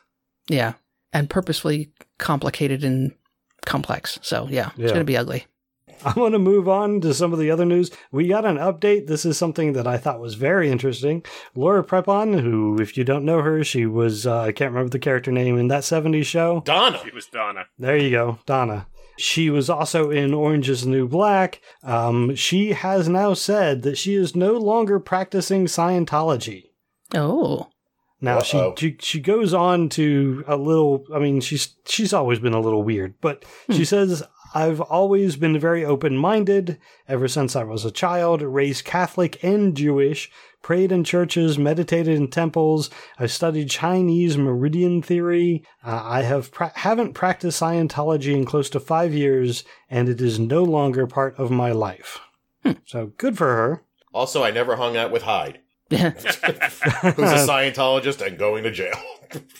Yeah. 0.48 0.74
And 1.12 1.30
purposefully 1.30 1.92
complicated 2.18 2.84
and 2.84 3.12
complex. 3.64 4.18
So, 4.22 4.46
yeah, 4.50 4.70
it's 4.76 4.92
going 4.92 5.00
to 5.00 5.04
be 5.04 5.16
ugly. 5.16 5.46
I'm 6.04 6.14
going 6.14 6.32
to 6.32 6.38
move 6.38 6.68
on 6.68 7.00
to 7.02 7.14
some 7.14 7.32
of 7.32 7.38
the 7.38 7.50
other 7.50 7.64
news. 7.64 7.90
We 8.12 8.28
got 8.28 8.44
an 8.44 8.56
update. 8.56 9.06
This 9.06 9.24
is 9.24 9.36
something 9.36 9.72
that 9.74 9.86
I 9.86 9.96
thought 9.96 10.20
was 10.20 10.34
very 10.34 10.70
interesting. 10.70 11.24
Laura 11.54 11.82
Prepon, 11.84 12.40
who, 12.40 12.78
if 12.80 12.96
you 12.96 13.04
don't 13.04 13.24
know 13.24 13.42
her, 13.42 13.64
she 13.64 13.86
was 13.86 14.26
uh, 14.26 14.42
I 14.42 14.52
can't 14.52 14.72
remember 14.72 14.90
the 14.90 14.98
character 14.98 15.32
name 15.32 15.58
in 15.58 15.68
that 15.68 15.82
'70s 15.82 16.26
show. 16.26 16.62
Donna. 16.64 17.00
It 17.06 17.14
was 17.14 17.26
Donna. 17.26 17.66
There 17.78 17.96
you 17.96 18.10
go, 18.10 18.38
Donna. 18.46 18.86
She 19.18 19.48
was 19.48 19.70
also 19.70 20.10
in 20.10 20.34
Orange 20.34 20.68
is 20.68 20.82
the 20.82 20.90
New 20.90 21.08
Black. 21.08 21.60
Um, 21.82 22.34
she 22.34 22.72
has 22.72 23.08
now 23.08 23.32
said 23.32 23.82
that 23.82 23.96
she 23.96 24.14
is 24.14 24.36
no 24.36 24.52
longer 24.52 25.00
practicing 25.00 25.64
Scientology. 25.64 26.64
Oh. 27.14 27.68
Now 28.20 28.40
she, 28.40 28.72
she 28.78 28.96
she 29.00 29.20
goes 29.20 29.52
on 29.52 29.90
to 29.90 30.42
a 30.46 30.56
little. 30.56 31.04
I 31.14 31.18
mean, 31.18 31.40
she's 31.40 31.74
she's 31.86 32.14
always 32.14 32.38
been 32.38 32.54
a 32.54 32.60
little 32.60 32.82
weird, 32.82 33.14
but 33.20 33.44
she 33.70 33.84
says 33.84 34.22
I've 34.54 34.80
always 34.80 35.36
been 35.36 35.58
very 35.58 35.84
open 35.84 36.16
minded 36.16 36.78
ever 37.08 37.28
since 37.28 37.54
I 37.56 37.64
was 37.64 37.84
a 37.84 37.90
child. 37.90 38.42
Raised 38.42 38.84
Catholic 38.84 39.42
and 39.42 39.76
Jewish, 39.76 40.30
prayed 40.62 40.90
in 40.92 41.04
churches, 41.04 41.58
meditated 41.58 42.16
in 42.16 42.28
temples. 42.28 42.90
I've 43.18 43.30
studied 43.32 43.70
Chinese 43.70 44.36
meridian 44.36 45.02
theory. 45.02 45.64
Uh, 45.84 46.02
I 46.04 46.22
have 46.22 46.50
pra- 46.52 46.72
haven't 46.74 47.12
practiced 47.14 47.60
Scientology 47.60 48.34
in 48.34 48.44
close 48.44 48.68
to 48.70 48.80
five 48.80 49.12
years, 49.14 49.64
and 49.90 50.08
it 50.08 50.20
is 50.20 50.38
no 50.38 50.64
longer 50.64 51.06
part 51.06 51.38
of 51.38 51.50
my 51.50 51.72
life. 51.72 52.20
So 52.84 53.12
good 53.16 53.36
for 53.38 53.46
her. 53.46 53.82
Also, 54.12 54.42
I 54.42 54.50
never 54.50 54.76
hung 54.76 54.96
out 54.96 55.12
with 55.12 55.22
Hyde, 55.22 55.60
who's 55.90 56.00
a 56.00 57.46
Scientologist 57.46 58.26
and 58.26 58.38
going 58.38 58.64
to 58.64 58.70
jail. 58.72 58.98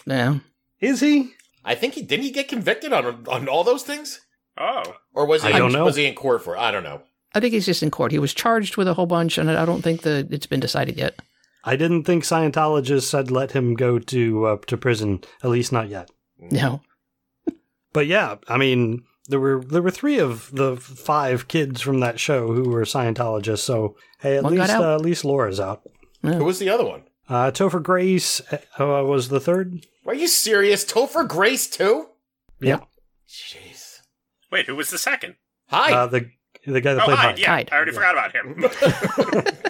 yeah. 0.07 0.39
Is 0.81 1.01
he? 1.01 1.33
I 1.65 1.75
think 1.75 1.95
he 1.95 2.03
didn't 2.03 2.25
he 2.25 2.31
get 2.31 2.49
convicted 2.49 2.93
on 2.93 3.27
on 3.29 3.49
all 3.49 3.65
those 3.65 3.83
things, 3.83 4.21
Oh. 4.59 4.95
or 5.15 5.27
was 5.27 5.43
he? 5.43 5.51
I 5.53 5.59
don't 5.59 5.73
know. 5.73 5.85
Was 5.85 5.97
he 5.97 6.07
in 6.07 6.15
court 6.15 6.43
for? 6.43 6.57
it? 6.57 6.59
I 6.61 6.71
don't 6.71 6.85
know. 6.85 7.03
I 7.35 7.41
think 7.41 7.53
he's 7.53 7.67
just 7.67 7.83
in 7.83 7.91
court. 7.91 8.13
He 8.13 8.19
was 8.19 8.33
charged 8.33 8.77
with 8.77 8.89
a 8.89 8.95
whole 8.95 9.07
bunch, 9.07 9.37
and 9.37 9.51
I 9.51 9.65
don't 9.67 9.83
think 9.83 10.03
that 10.03 10.33
it's 10.33 10.47
been 10.47 10.61
decided 10.61 10.97
yet. 10.97 11.21
I 11.65 11.77
didn't 11.77 12.05
think 12.05 12.23
Scientologists 12.25 13.13
had 13.13 13.31
let 13.31 13.53
him 13.53 13.75
go 13.75 13.99
to 13.99 14.47
uh, 14.47 14.57
to 14.69 14.77
prison, 14.77 15.23
at 15.43 15.51
least 15.51 15.73
not 15.73 15.89
yet. 15.89 16.11
No. 16.39 16.81
But 17.93 18.07
yeah, 18.07 18.37
I 18.47 18.59
mean, 18.59 19.05
there 19.29 19.41
were 19.41 19.65
there 19.65 19.81
were 19.81 19.91
three 19.91 20.19
of 20.19 20.51
the 20.53 20.77
five 20.77 21.49
kids 21.49 21.81
from 21.81 22.01
that 22.01 22.21
show 22.21 22.53
who 22.53 22.69
were 22.69 22.83
Scientologists. 22.83 23.61
So 23.61 23.97
hey, 24.21 24.37
at 24.37 24.45
One 24.45 24.55
least 24.55 24.71
uh, 24.71 24.97
at 24.97 25.01
least 25.01 25.25
Laura's 25.25 25.59
out. 25.59 25.83
Who 26.21 26.45
was 26.45 26.59
the 26.59 26.69
other 26.69 26.85
one? 26.85 27.05
Uh, 27.27 27.51
Topher 27.51 27.83
Grace 27.83 28.43
uh, 28.53 28.85
was 28.85 29.31
the 29.31 29.41
third. 29.41 29.87
Are 30.07 30.15
you 30.15 30.29
serious? 30.29 30.85
Topher 30.85 31.27
Grace 31.27 31.69
too? 31.69 32.09
Yeah, 32.61 32.81
Jeez. 33.29 33.76
Wait, 34.51 34.67
who 34.67 34.77
was 34.77 34.91
the 34.91 34.99
second? 34.99 35.37
Hi. 35.69 35.93
uh, 35.93 36.07
the 36.07 36.31
the 36.67 36.81
guy 36.81 36.95
that 36.95 37.03
Oh, 37.03 37.05
played 37.07 37.17
Hyde. 37.19 37.27
Hyde. 37.27 37.39
Yeah, 37.39 37.47
Hyde. 37.49 37.69
I 37.73 37.77
already 37.77 37.93
forgot 37.93 38.15
about 38.15 38.33
him. 38.33 38.65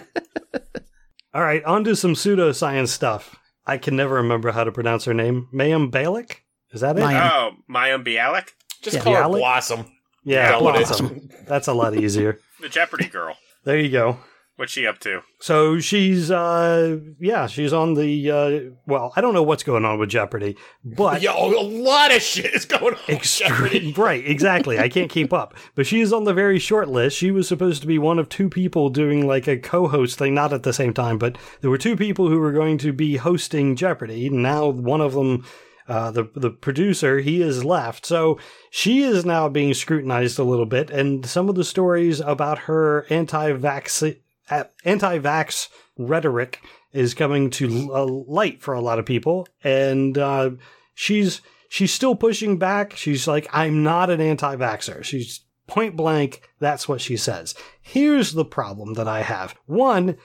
All 1.33 1.41
right, 1.43 1.63
on 1.65 1.83
to 1.83 1.95
some 1.95 2.13
pseudoscience 2.13 2.87
stuff. 2.89 3.35
I 3.65 3.77
can 3.77 3.95
never 3.95 4.15
remember 4.15 4.51
how 4.51 4.63
to 4.63 4.71
pronounce 4.71 5.05
her 5.05 5.13
name. 5.13 5.47
Mayim 5.53 5.91
Balik? 5.91 6.37
Is 6.71 6.81
that 6.81 6.97
it? 6.97 7.01
Mayim. 7.01 7.29
oh, 7.31 7.51
Mayim 7.69 8.03
Bialik, 8.05 8.49
Just 8.81 8.97
yeah. 8.97 9.03
call 9.03 9.15
her 9.15 9.27
Blossom. 9.27 9.85
Yeah, 10.23 10.49
Tell 10.51 10.63
what 10.63 10.75
it 10.75 10.81
is. 10.83 10.87
Blossom. 10.87 11.29
That's 11.47 11.67
a 11.67 11.73
lot 11.73 11.95
easier. 11.95 12.39
the 12.61 12.69
Jeopardy 12.69 13.07
girl. 13.07 13.37
There 13.65 13.77
you 13.77 13.89
go. 13.91 14.17
What's 14.57 14.71
she 14.71 14.87
up 14.87 14.97
to? 15.01 15.21
So 15.39 15.79
she's, 15.79 16.31
uh, 16.31 16.97
yeah, 17.19 17.45
she's 17.45 17.71
on 17.71 17.93
the, 17.93 18.31
uh, 18.31 18.59
well, 18.87 19.13
I 19.15 19.21
don't 19.21 19.35
know 19.35 19.43
what's 19.43 19.61
going 19.61 19.85
on 19.85 19.99
with 19.99 20.09
Jeopardy, 20.09 20.57
but 20.83 21.21
Yo, 21.27 21.31
a 21.31 21.61
lot 21.61 22.11
of 22.11 22.23
shit 22.23 22.55
is 22.55 22.65
going 22.65 22.95
on. 22.95 22.99
Extreme, 23.07 23.93
right, 23.97 24.25
exactly. 24.25 24.79
I 24.79 24.89
can't 24.89 25.11
keep 25.11 25.31
up. 25.31 25.53
But 25.75 25.85
she 25.85 26.01
is 26.01 26.11
on 26.11 26.23
the 26.23 26.33
very 26.33 26.57
short 26.57 26.89
list. 26.89 27.15
She 27.15 27.29
was 27.29 27.47
supposed 27.47 27.81
to 27.81 27.87
be 27.87 27.99
one 27.99 28.17
of 28.17 28.29
two 28.29 28.49
people 28.49 28.89
doing 28.89 29.27
like 29.27 29.47
a 29.47 29.59
co 29.59 29.87
host 29.87 30.17
thing, 30.17 30.33
not 30.33 30.51
at 30.51 30.63
the 30.63 30.73
same 30.73 30.91
time, 30.91 31.19
but 31.19 31.37
there 31.61 31.69
were 31.69 31.77
two 31.77 31.95
people 31.95 32.27
who 32.27 32.39
were 32.39 32.51
going 32.51 32.79
to 32.79 32.91
be 32.91 33.17
hosting 33.17 33.75
Jeopardy. 33.75 34.27
Now, 34.27 34.69
one 34.69 35.01
of 35.01 35.13
them, 35.13 35.45
uh, 35.87 36.09
the, 36.09 36.31
the 36.33 36.49
producer, 36.49 37.19
he 37.19 37.43
is 37.43 37.63
left. 37.63 38.07
So 38.07 38.39
she 38.71 39.03
is 39.03 39.23
now 39.23 39.49
being 39.49 39.75
scrutinized 39.75 40.39
a 40.39 40.43
little 40.43 40.65
bit. 40.65 40.89
And 40.89 41.27
some 41.27 41.47
of 41.47 41.53
the 41.53 41.63
stories 41.63 42.21
about 42.21 42.57
her 42.59 43.05
anti 43.11 43.51
vax, 43.51 44.17
anti 44.49 45.19
vax 45.19 45.69
rhetoric 45.97 46.61
is 46.93 47.13
coming 47.13 47.49
to 47.51 47.91
uh, 47.93 48.05
light 48.05 48.61
for 48.61 48.73
a 48.73 48.81
lot 48.81 48.99
of 48.99 49.05
people. 49.05 49.47
And, 49.63 50.17
uh, 50.17 50.51
she's, 50.93 51.41
she's 51.69 51.93
still 51.93 52.15
pushing 52.15 52.57
back. 52.57 52.95
She's 52.95 53.27
like, 53.27 53.47
I'm 53.51 53.83
not 53.83 54.09
an 54.09 54.21
anti 54.21 54.55
vaxxer. 54.55 55.03
She's 55.03 55.41
point 55.67 55.95
blank. 55.95 56.41
That's 56.59 56.87
what 56.87 57.01
she 57.01 57.17
says. 57.17 57.53
Here's 57.81 58.33
the 58.33 58.45
problem 58.45 58.93
that 58.93 59.07
I 59.07 59.21
have. 59.21 59.55
One, 59.65 60.17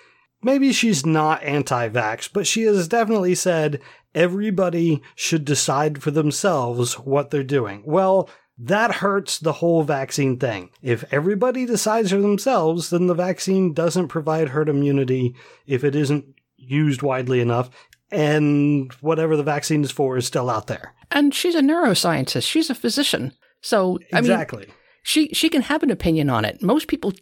maybe 0.42 0.72
she's 0.72 1.04
not 1.04 1.42
anti 1.42 1.88
vax, 1.88 2.28
but 2.32 2.46
she 2.46 2.62
has 2.62 2.88
definitely 2.88 3.34
said 3.34 3.80
everybody 4.14 5.02
should 5.14 5.44
decide 5.44 6.02
for 6.02 6.10
themselves 6.10 6.98
what 6.98 7.30
they're 7.30 7.42
doing. 7.42 7.82
Well, 7.84 8.28
that 8.58 8.96
hurts 8.96 9.38
the 9.38 9.52
whole 9.54 9.82
vaccine 9.82 10.38
thing. 10.38 10.70
If 10.82 11.04
everybody 11.12 11.66
decides 11.66 12.10
for 12.10 12.20
themselves, 12.20 12.90
then 12.90 13.06
the 13.06 13.14
vaccine 13.14 13.72
doesn't 13.72 14.08
provide 14.08 14.50
herd 14.50 14.68
immunity 14.68 15.34
if 15.66 15.84
it 15.84 15.94
isn't 15.96 16.26
used 16.56 17.02
widely 17.02 17.40
enough, 17.40 17.70
and 18.10 18.92
whatever 19.00 19.36
the 19.36 19.42
vaccine 19.42 19.82
is 19.82 19.90
for 19.90 20.16
is 20.16 20.26
still 20.26 20.48
out 20.50 20.66
there. 20.66 20.94
And 21.10 21.34
she's 21.34 21.54
a 21.54 21.60
neuroscientist. 21.60 22.48
She's 22.48 22.70
a 22.70 22.74
physician. 22.74 23.32
So 23.62 23.98
I 24.12 24.20
mean, 24.20 24.30
Exactly. 24.30 24.66
she 25.02 25.28
she 25.28 25.48
can 25.48 25.62
have 25.62 25.82
an 25.82 25.90
opinion 25.90 26.30
on 26.30 26.44
it. 26.44 26.62
Most 26.62 26.88
people 26.88 27.12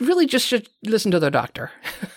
really 0.00 0.26
just 0.26 0.46
should 0.46 0.68
listen 0.84 1.10
to 1.10 1.20
their 1.20 1.30
doctor. 1.30 1.70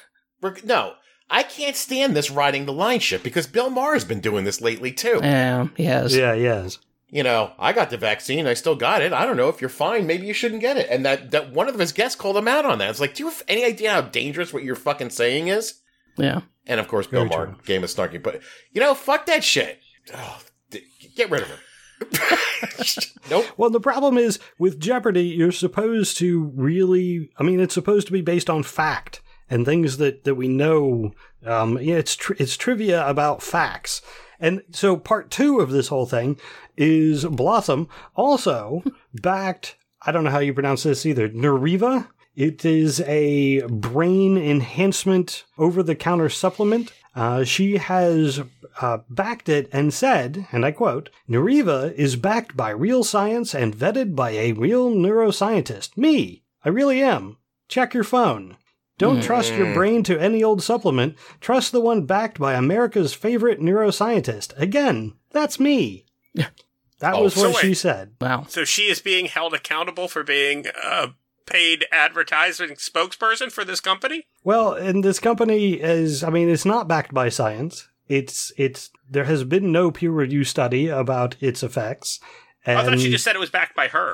No, 0.63 0.93
I 1.29 1.43
can't 1.43 1.75
stand 1.75 2.15
this 2.15 2.31
riding 2.31 2.65
the 2.65 2.73
line 2.73 2.99
shit 2.99 3.21
because 3.21 3.45
Bill 3.45 3.69
Maher 3.69 3.93
has 3.93 4.03
been 4.03 4.21
doing 4.21 4.43
this 4.43 4.59
lately 4.59 4.91
too. 4.91 5.19
Yeah, 5.21 5.67
he 5.77 5.83
has. 5.83 6.15
yeah, 6.17 6.33
yes. 6.33 6.79
You 7.13 7.23
know, 7.23 7.51
I 7.59 7.73
got 7.73 7.89
the 7.89 7.97
vaccine, 7.97 8.47
I 8.47 8.53
still 8.53 8.75
got 8.75 9.01
it. 9.01 9.11
I 9.11 9.25
don't 9.25 9.35
know 9.35 9.49
if 9.49 9.59
you're 9.59 9.69
fine. 9.69 10.07
Maybe 10.07 10.25
you 10.25 10.33
shouldn't 10.33 10.61
get 10.61 10.77
it. 10.77 10.87
And 10.89 11.05
that 11.05 11.31
that 11.31 11.51
one 11.51 11.67
of 11.67 11.77
his 11.77 11.91
guests 11.91 12.15
called 12.15 12.37
him 12.37 12.47
out 12.47 12.65
on 12.65 12.79
that. 12.79 12.89
It's 12.89 13.01
like, 13.01 13.15
do 13.15 13.23
you 13.23 13.29
have 13.29 13.43
any 13.49 13.65
idea 13.65 13.91
how 13.91 14.01
dangerous 14.01 14.53
what 14.53 14.63
you're 14.63 14.75
fucking 14.75 15.09
saying 15.09 15.49
is? 15.49 15.81
Yeah. 16.17 16.41
And 16.65 16.79
of 16.79 16.87
course, 16.87 17.07
Bill 17.07 17.27
Very 17.27 17.47
Maher 17.47 17.57
game 17.65 17.83
of 17.83 17.89
snarky, 17.89 18.21
but 18.21 18.41
you 18.71 18.79
know, 18.79 18.93
fuck 18.93 19.25
that 19.25 19.43
shit. 19.43 19.81
Oh, 20.15 20.41
d- 20.69 20.85
get 21.15 21.29
rid 21.29 21.41
of 21.41 21.49
her. 21.49 21.59
nope. 23.29 23.45
Well, 23.57 23.69
the 23.69 23.79
problem 23.79 24.17
is 24.17 24.39
with 24.57 24.79
Jeopardy, 24.79 25.25
you're 25.25 25.51
supposed 25.51 26.17
to 26.17 26.51
really, 26.55 27.29
I 27.37 27.43
mean, 27.43 27.59
it's 27.59 27.73
supposed 27.73 28.07
to 28.07 28.13
be 28.13 28.21
based 28.21 28.49
on 28.49 28.63
fact 28.63 29.20
and 29.51 29.65
things 29.65 29.97
that, 29.97 30.23
that 30.23 30.35
we 30.35 30.47
know. 30.47 31.11
Um, 31.45 31.77
yeah, 31.79 31.95
it's, 31.95 32.15
tri- 32.15 32.37
it's 32.39 32.57
trivia 32.57 33.07
about 33.07 33.43
facts. 33.43 34.01
And 34.39 34.63
so 34.71 34.97
part 34.97 35.29
two 35.29 35.59
of 35.59 35.69
this 35.69 35.89
whole 35.89 36.07
thing 36.07 36.39
is 36.75 37.25
Blossom 37.25 37.87
also 38.15 38.81
backed, 39.13 39.75
I 40.03 40.11
don't 40.11 40.23
know 40.23 40.31
how 40.31 40.39
you 40.39 40.53
pronounce 40.53 40.83
this 40.83 41.05
either, 41.05 41.29
Neuriva. 41.29 42.07
It 42.33 42.63
is 42.63 43.01
a 43.01 43.61
brain 43.67 44.37
enhancement 44.37 45.43
over 45.57 45.83
the 45.83 45.95
counter 45.95 46.29
supplement. 46.29 46.91
Uh, 47.13 47.43
she 47.43 47.77
has 47.77 48.41
uh, 48.79 48.99
backed 49.09 49.49
it 49.49 49.69
and 49.73 49.93
said, 49.93 50.47
and 50.53 50.65
I 50.65 50.71
quote, 50.71 51.09
Neuriva 51.29 51.93
is 51.95 52.15
backed 52.15 52.55
by 52.55 52.69
real 52.69 53.03
science 53.03 53.53
and 53.53 53.75
vetted 53.75 54.15
by 54.15 54.31
a 54.31 54.53
real 54.53 54.91
neuroscientist. 54.91 55.97
Me. 55.97 56.43
I 56.63 56.69
really 56.69 57.01
am. 57.01 57.37
Check 57.67 57.93
your 57.93 58.05
phone. 58.05 58.57
Don't 59.01 59.17
mm, 59.17 59.23
trust 59.23 59.55
your 59.55 59.65
mm. 59.65 59.73
brain 59.73 60.03
to 60.03 60.19
any 60.19 60.43
old 60.43 60.61
supplement. 60.61 61.17
Trust 61.39 61.71
the 61.71 61.81
one 61.81 62.05
backed 62.05 62.37
by 62.37 62.53
America's 62.53 63.15
favorite 63.15 63.59
neuroscientist. 63.59 64.55
Again, 64.59 65.13
that's 65.31 65.59
me. 65.59 66.05
That 66.35 67.15
Oh, 67.15 67.23
was 67.23 67.33
so 67.33 67.49
what 67.49 67.61
she 67.61 67.73
said. 67.73 68.11
Wow. 68.21 68.45
So 68.47 68.63
she 68.63 68.83
is 68.83 69.01
being 69.01 69.25
held 69.25 69.55
accountable 69.55 70.07
for 70.07 70.23
being 70.23 70.67
a 70.83 71.15
paid 71.47 71.87
advertising 71.91 72.75
spokesperson 72.75 73.51
for 73.51 73.65
this 73.65 73.79
company? 73.79 74.27
Well, 74.43 74.73
and 74.73 75.03
this 75.03 75.19
company 75.19 75.81
is, 75.81 76.23
I 76.23 76.29
mean, 76.29 76.47
it's 76.47 76.63
not 76.63 76.87
backed 76.87 77.11
by 77.11 77.29
science. 77.29 77.89
It's, 78.07 78.53
it's, 78.55 78.91
there 79.09 79.23
has 79.23 79.43
been 79.43 79.71
no 79.71 79.89
peer 79.89 80.11
review 80.11 80.43
study 80.43 80.89
about 80.89 81.35
its 81.41 81.63
effects. 81.63 82.19
And 82.67 82.77
I 82.77 82.85
thought 82.85 82.99
she 82.99 83.09
just 83.09 83.23
said 83.23 83.35
it 83.35 83.39
was 83.39 83.49
backed 83.49 83.75
by 83.75 83.87
her 83.87 84.13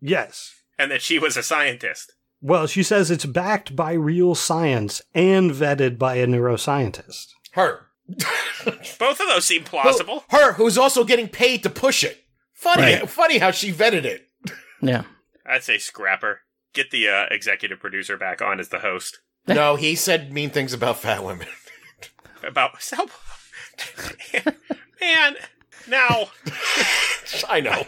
yes. 0.00 0.52
and 0.76 0.90
that 0.90 1.00
she 1.00 1.20
was 1.20 1.36
a 1.36 1.44
scientist. 1.44 2.12
Well, 2.40 2.66
she 2.66 2.82
says 2.82 3.10
it's 3.10 3.24
backed 3.24 3.74
by 3.74 3.92
real 3.92 4.34
science 4.34 5.02
and 5.14 5.50
vetted 5.50 5.98
by 5.98 6.16
a 6.16 6.26
neuroscientist. 6.26 7.28
Her. 7.52 7.86
Both 8.08 9.20
of 9.20 9.26
those 9.28 9.44
seem 9.46 9.64
plausible. 9.64 10.24
Her, 10.28 10.52
who's 10.54 10.78
also 10.78 11.02
getting 11.04 11.28
paid 11.28 11.62
to 11.64 11.70
push 11.70 12.04
it. 12.04 12.24
Funny, 12.52 12.82
Right. 12.82 13.08
funny 13.10 13.38
how 13.38 13.50
she 13.50 13.72
vetted 13.72 14.04
it. 14.04 14.28
Yeah. 14.80 15.02
I'd 15.44 15.64
say 15.64 15.78
scrapper. 15.78 16.40
Get 16.72 16.90
the 16.90 17.08
uh, 17.08 17.26
executive 17.30 17.80
producer 17.80 18.16
back 18.16 18.40
on 18.42 18.60
as 18.60 18.68
the 18.68 18.80
host. 18.80 19.18
No, 19.48 19.76
he 19.76 19.94
said 19.94 20.32
mean 20.32 20.50
things 20.50 20.72
about 20.72 20.98
fat 20.98 21.22
women. 21.24 21.46
About 22.42 22.82
so, 22.82 23.06
man. 25.00 25.36
Now 25.88 26.28
I 27.48 27.60
know. 27.60 27.84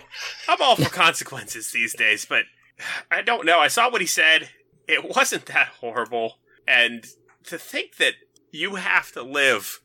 I'm 0.49 0.62
all 0.62 0.76
for 0.76 0.88
consequences 0.88 1.71
these 1.73 1.95
days, 1.95 2.25
but 2.25 2.45
I 3.11 3.23
don't 3.23 3.47
know. 3.47 3.58
I 3.61 3.68
saw 3.68 3.90
what 3.90 4.00
he 4.00 4.06
said. 4.06 4.50
It 4.87 5.04
wasn't 5.16 5.47
that 5.47 5.68
horrible, 5.80 6.38
and 6.66 7.04
to 7.44 7.58
think 7.58 7.97
that 7.97 8.14
you 8.50 8.76
have 8.76 9.12
to 9.12 9.23
live 9.23 9.80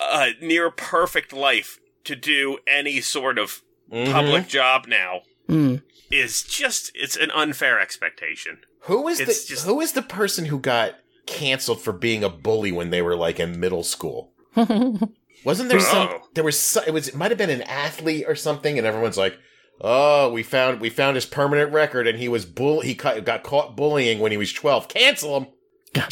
a 0.00 0.30
near 0.40 0.70
perfect 0.70 1.32
life 1.32 1.78
to 2.04 2.16
do 2.16 2.58
any 2.66 3.00
sort 3.00 3.38
of 3.38 3.62
Mm-hmm. 3.92 4.10
public 4.12 4.48
job 4.48 4.86
now 4.88 5.20
Mm. 5.50 5.82
is 6.10 6.42
just 6.44 6.90
it's 6.94 7.14
an 7.14 7.30
unfair 7.32 7.78
expectation. 7.78 8.60
Who 8.84 9.06
is 9.06 9.20
It's 9.20 9.42
the 9.44 9.48
just- 9.54 9.66
Who 9.66 9.82
is 9.82 9.92
the 9.92 10.00
person 10.00 10.46
who 10.46 10.58
got 10.58 10.94
canceled 11.26 11.82
for 11.82 11.92
being 11.92 12.24
a 12.24 12.30
bully 12.30 12.72
when 12.72 12.88
they 12.88 13.02
were 13.02 13.16
like 13.16 13.38
in 13.38 13.60
middle 13.60 13.82
school? 13.82 14.32
Wasn't 14.56 15.68
there 15.68 15.80
some? 15.80 16.08
Oh. 16.10 16.20
There 16.34 16.44
was. 16.44 16.58
So, 16.58 16.82
it 16.86 16.92
was. 16.92 17.08
It 17.08 17.16
might 17.16 17.30
have 17.32 17.38
been 17.38 17.50
an 17.50 17.62
athlete 17.62 18.24
or 18.26 18.34
something, 18.34 18.78
and 18.78 18.86
everyone's 18.86 19.18
like, 19.18 19.36
"Oh, 19.82 20.30
we 20.30 20.42
found 20.42 20.80
we 20.80 20.88
found 20.88 21.16
his 21.16 21.26
permanent 21.26 21.72
record, 21.72 22.06
and 22.06 22.18
he 22.18 22.28
was 22.28 22.46
bull. 22.46 22.80
He 22.80 22.94
cut, 22.94 23.24
got 23.24 23.42
caught 23.42 23.76
bullying 23.76 24.18
when 24.20 24.30
he 24.32 24.38
was 24.38 24.52
twelve. 24.52 24.88
Cancel 24.88 25.36
him." 25.36 25.46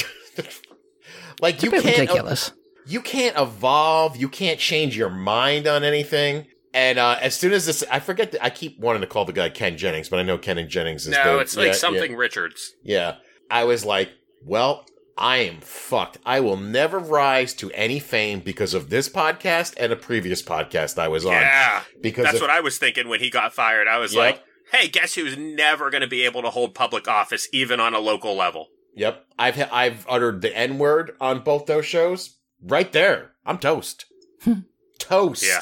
like 1.40 1.62
you 1.62 1.70
can't. 1.70 1.84
ridiculous. 1.84 2.52
you 2.86 3.00
can't 3.00 3.36
evolve. 3.38 4.16
You 4.16 4.28
can't 4.28 4.58
change 4.58 4.96
your 4.96 5.10
mind 5.10 5.66
on 5.66 5.84
anything. 5.84 6.46
And 6.72 6.98
uh, 6.98 7.18
as 7.20 7.34
soon 7.34 7.52
as 7.52 7.66
this, 7.66 7.82
I 7.90 7.98
forget. 8.00 8.32
The, 8.32 8.44
I 8.44 8.50
keep 8.50 8.78
wanting 8.78 9.00
to 9.00 9.06
call 9.06 9.24
the 9.24 9.32
guy 9.32 9.48
Ken 9.50 9.76
Jennings, 9.76 10.08
but 10.08 10.18
I 10.18 10.22
know 10.22 10.38
Ken 10.38 10.58
and 10.58 10.68
Jennings 10.68 11.06
is 11.06 11.12
No, 11.12 11.34
the- 11.36 11.38
it's 11.40 11.56
like 11.56 11.66
yeah, 11.68 11.72
something 11.72 12.12
Yeah, 12.12 12.16
Richards. 12.16 12.74
yeah. 12.82 13.16
I 13.50 13.64
was 13.64 13.84
like, 13.84 14.10
well, 14.44 14.86
I 15.20 15.38
am 15.38 15.60
fucked. 15.60 16.16
I 16.24 16.40
will 16.40 16.56
never 16.56 16.98
rise 16.98 17.52
to 17.54 17.70
any 17.72 18.00
fame 18.00 18.40
because 18.40 18.72
of 18.72 18.88
this 18.88 19.08
podcast 19.08 19.74
and 19.78 19.92
a 19.92 19.96
previous 19.96 20.42
podcast 20.42 20.98
I 20.98 21.08
was 21.08 21.26
on. 21.26 21.32
Yeah, 21.32 21.82
Because 22.00 22.24
that's 22.24 22.36
of- 22.36 22.40
what 22.40 22.50
I 22.50 22.60
was 22.60 22.78
thinking 22.78 23.06
when 23.08 23.20
he 23.20 23.28
got 23.28 23.52
fired. 23.52 23.86
I 23.86 23.98
was 23.98 24.14
Yep. 24.14 24.20
like, 24.20 24.42
"Hey, 24.72 24.88
guess 24.88 25.14
who's 25.14 25.36
never 25.36 25.90
going 25.90 26.00
to 26.00 26.06
be 26.06 26.24
able 26.24 26.40
to 26.42 26.50
hold 26.50 26.74
public 26.74 27.06
office, 27.06 27.48
even 27.52 27.80
on 27.80 27.92
a 27.94 27.98
local 28.00 28.34
level?" 28.34 28.68
Yep, 28.96 29.26
I've 29.38 29.56
ha- 29.56 29.68
I've 29.70 30.06
uttered 30.08 30.40
the 30.40 30.56
N 30.56 30.78
word 30.78 31.12
on 31.20 31.40
both 31.40 31.66
those 31.66 31.84
shows. 31.86 32.38
Right 32.62 32.90
there, 32.92 33.32
I'm 33.44 33.58
toast. 33.58 34.06
Hmm. 34.44 34.60
toast. 34.98 35.44
Yeah. 35.44 35.60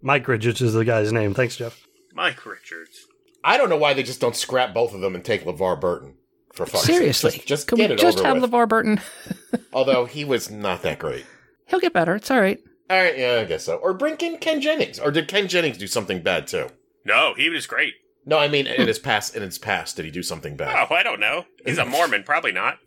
Mike 0.00 0.26
Richards 0.28 0.60
is 0.62 0.72
the 0.74 0.84
guy's 0.84 1.12
name. 1.12 1.34
Thanks, 1.34 1.56
Jeff. 1.56 1.86
Mike 2.14 2.44
Richards. 2.46 3.06
I 3.44 3.56
don't 3.56 3.68
know 3.68 3.76
why 3.76 3.94
they 3.94 4.02
just 4.04 4.20
don't 4.20 4.36
scrap 4.36 4.72
both 4.74 4.94
of 4.94 5.00
them 5.00 5.14
and 5.16 5.24
take 5.24 5.44
LeVar 5.44 5.80
Burton. 5.80 6.16
For 6.52 6.66
fuck's 6.66 6.84
sake. 6.84 6.96
Seriously, 6.96 7.30
Just, 7.32 7.46
just 7.46 7.66
Can 7.68 7.78
get 7.78 7.90
we 7.90 7.94
it 7.94 7.98
just 7.98 8.18
over 8.18 8.28
have 8.28 8.40
with. 8.42 8.50
LeVar 8.50 8.68
Burton? 8.68 9.00
Although 9.72 10.04
he 10.04 10.24
was 10.24 10.50
not 10.50 10.82
that 10.82 10.98
great. 10.98 11.24
He'll 11.66 11.80
get 11.80 11.92
better. 11.94 12.14
It's 12.16 12.30
all 12.30 12.40
right. 12.40 12.58
All 12.90 12.98
right, 12.98 13.16
yeah, 13.18 13.38
I 13.40 13.44
guess 13.44 13.64
so. 13.64 13.76
Or 13.76 13.94
bring 13.94 14.16
in 14.16 14.36
Ken 14.38 14.60
Jennings. 14.60 14.98
Or 14.98 15.10
did 15.10 15.28
Ken 15.28 15.48
Jennings 15.48 15.78
do 15.78 15.86
something 15.86 16.22
bad 16.22 16.46
too? 16.46 16.68
No, 17.06 17.32
he 17.34 17.48
was 17.48 17.66
great. 17.66 17.94
No, 18.26 18.38
I 18.38 18.48
mean 18.48 18.66
in 18.66 18.86
his 18.86 18.98
past. 18.98 19.34
In 19.34 19.42
his 19.42 19.58
past, 19.58 19.96
did 19.96 20.04
he 20.04 20.10
do 20.10 20.22
something 20.22 20.56
bad? 20.56 20.86
Oh, 20.90 20.94
I 20.94 21.02
don't 21.02 21.18
know. 21.20 21.46
He's 21.64 21.78
a 21.78 21.84
Mormon, 21.86 22.22
probably 22.22 22.52
not. 22.52 22.78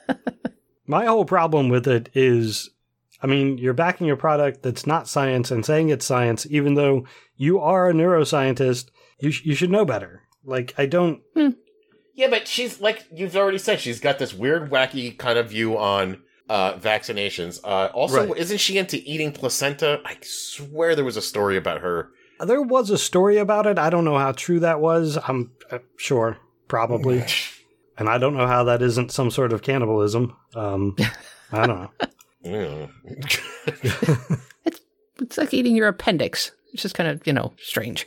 My 0.86 1.04
whole 1.06 1.24
problem 1.24 1.68
with 1.68 1.86
it 1.86 2.10
is, 2.14 2.70
I 3.22 3.26
mean, 3.28 3.56
you're 3.58 3.72
backing 3.72 4.10
a 4.10 4.16
product 4.16 4.62
that's 4.62 4.86
not 4.86 5.08
science 5.08 5.50
and 5.50 5.64
saying 5.64 5.88
it's 5.90 6.04
science, 6.04 6.46
even 6.50 6.74
though 6.74 7.04
you 7.36 7.60
are 7.60 7.88
a 7.88 7.92
neuroscientist. 7.92 8.88
You 9.20 9.30
sh- 9.30 9.44
you 9.44 9.54
should 9.54 9.70
know 9.70 9.84
better. 9.84 10.22
Like 10.44 10.74
I 10.76 10.86
don't. 10.86 11.20
Hmm. 11.34 11.50
Yeah, 12.20 12.28
but 12.28 12.46
she's 12.46 12.80
like 12.82 13.06
you've 13.12 13.34
already 13.34 13.56
said. 13.56 13.80
She's 13.80 13.98
got 13.98 14.18
this 14.18 14.34
weird, 14.34 14.70
wacky 14.70 15.16
kind 15.16 15.38
of 15.38 15.48
view 15.48 15.78
on 15.78 16.20
uh, 16.50 16.74
vaccinations. 16.74 17.58
Uh, 17.64 17.86
also, 17.94 18.26
Right. 18.28 18.36
isn't 18.36 18.58
she 18.58 18.76
into 18.76 18.98
eating 19.10 19.32
placenta? 19.32 20.00
I 20.04 20.18
swear 20.22 20.94
there 20.94 21.04
was 21.04 21.16
a 21.16 21.22
story 21.22 21.56
about 21.56 21.80
her. 21.80 22.10
There 22.44 22.60
was 22.60 22.90
a 22.90 22.98
story 22.98 23.38
about 23.38 23.66
it. 23.66 23.78
I 23.78 23.88
don't 23.88 24.04
know 24.04 24.18
how 24.18 24.32
true 24.32 24.60
that 24.60 24.80
was. 24.80 25.16
I'm 25.28 25.52
uh, 25.70 25.78
sure, 25.96 26.36
probably, 26.68 27.24
and 27.96 28.08
I 28.10 28.18
don't 28.18 28.36
know 28.36 28.46
how 28.46 28.64
that 28.64 28.82
isn't 28.82 29.12
some 29.12 29.30
sort 29.30 29.52
of 29.54 29.62
cannibalism. 29.62 30.36
Um, 30.54 30.96
I 31.52 31.66
don't 31.66 31.80
know. 31.82 31.90
Mm. 32.44 34.40
It's 35.20 35.36
like 35.38 35.52
eating 35.54 35.76
your 35.76 35.88
appendix. 35.88 36.50
It's 36.72 36.82
just 36.82 36.94
kind 36.94 37.08
of 37.08 37.26
you 37.26 37.32
know 37.32 37.52
strange. 37.62 38.06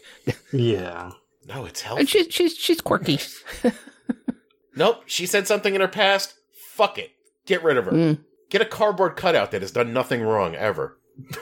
Yeah. 0.52 1.12
no, 1.48 1.66
it's 1.66 1.82
And 1.82 1.88
healthy. 1.88 2.06
she's 2.06 2.28
she's 2.34 2.56
she's 2.58 2.82
quirky. 2.82 3.20
Nope, 4.76 5.04
she 5.06 5.26
said 5.26 5.48
something 5.48 5.76
in 5.76 5.82
her 5.82 5.88
past. 5.88 6.36
Fuck 6.54 6.98
it. 6.98 7.12
Get 7.46 7.64
rid 7.64 7.78
of 7.78 7.86
her. 7.86 7.92
Mm. 7.92 8.20
Get 8.50 8.62
a 8.62 8.66
cardboard 8.66 9.16
cutout 9.16 9.52
that 9.52 9.62
has 9.62 9.72
done 9.72 9.94
nothing 9.94 10.22
wrong 10.22 10.56
ever. 10.56 10.98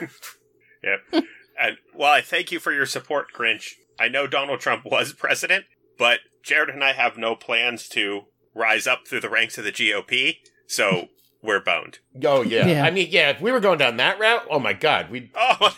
Yep. 0.84 1.24
and 1.60 1.76
while 1.94 2.12
I 2.12 2.20
thank 2.22 2.50
you 2.50 2.58
for 2.58 2.72
your 2.72 2.86
support, 2.86 3.28
Grinch, 3.32 3.74
I 4.00 4.08
know 4.08 4.26
Donald 4.26 4.58
Trump 4.58 4.84
was 4.84 5.12
president, 5.16 5.64
but 5.96 6.18
Jared 6.42 6.70
and 6.70 6.82
I 6.82 6.92
have 6.92 7.16
no 7.16 7.36
plans 7.36 7.88
to 7.90 8.22
rise 8.52 8.88
up 8.88 9.06
through 9.06 9.20
the 9.20 9.28
ranks 9.30 9.58
of 9.58 9.64
the 9.64 9.70
GOP, 9.70 10.38
so 10.66 11.06
we're 11.42 11.60
boned. 11.60 12.00
Oh 12.24 12.42
yeah. 12.42 12.66
Yeah. 12.66 12.84
I 12.84 12.90
mean, 12.90 13.08
yeah. 13.12 13.30
If 13.30 13.40
we 13.40 13.52
were 13.52 13.60
going 13.60 13.78
down 13.78 13.96
that 13.98 14.18
route, 14.18 14.44
oh 14.50 14.58
my 14.58 14.72
god, 14.72 15.08
we'd 15.10 15.30
Oh, 15.36 15.72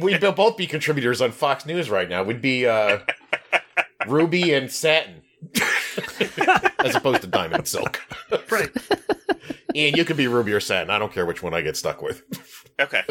we'd 0.00 0.20
both 0.34 0.56
be 0.56 0.66
contributors 0.66 1.20
on 1.20 1.32
Fox 1.32 1.66
News 1.66 1.90
right 1.90 2.08
now. 2.08 2.22
We'd 2.22 2.40
be 2.40 2.66
uh, 2.66 3.00
Ruby 4.06 4.54
and 4.54 4.72
Satin, 4.72 5.22
as 6.84 6.94
opposed 6.94 7.22
to 7.22 7.26
Diamond 7.26 7.66
Silk. 7.68 8.00
Right. 8.50 8.70
Ian, 9.74 9.96
you 9.96 10.04
could 10.04 10.16
be 10.16 10.28
Ruby 10.28 10.52
or 10.52 10.60
Satin. 10.60 10.90
I 10.90 10.98
don't 10.98 11.12
care 11.12 11.26
which 11.26 11.42
one 11.42 11.54
I 11.54 11.60
get 11.60 11.76
stuck 11.76 12.02
with. 12.02 12.22
okay. 12.80 13.02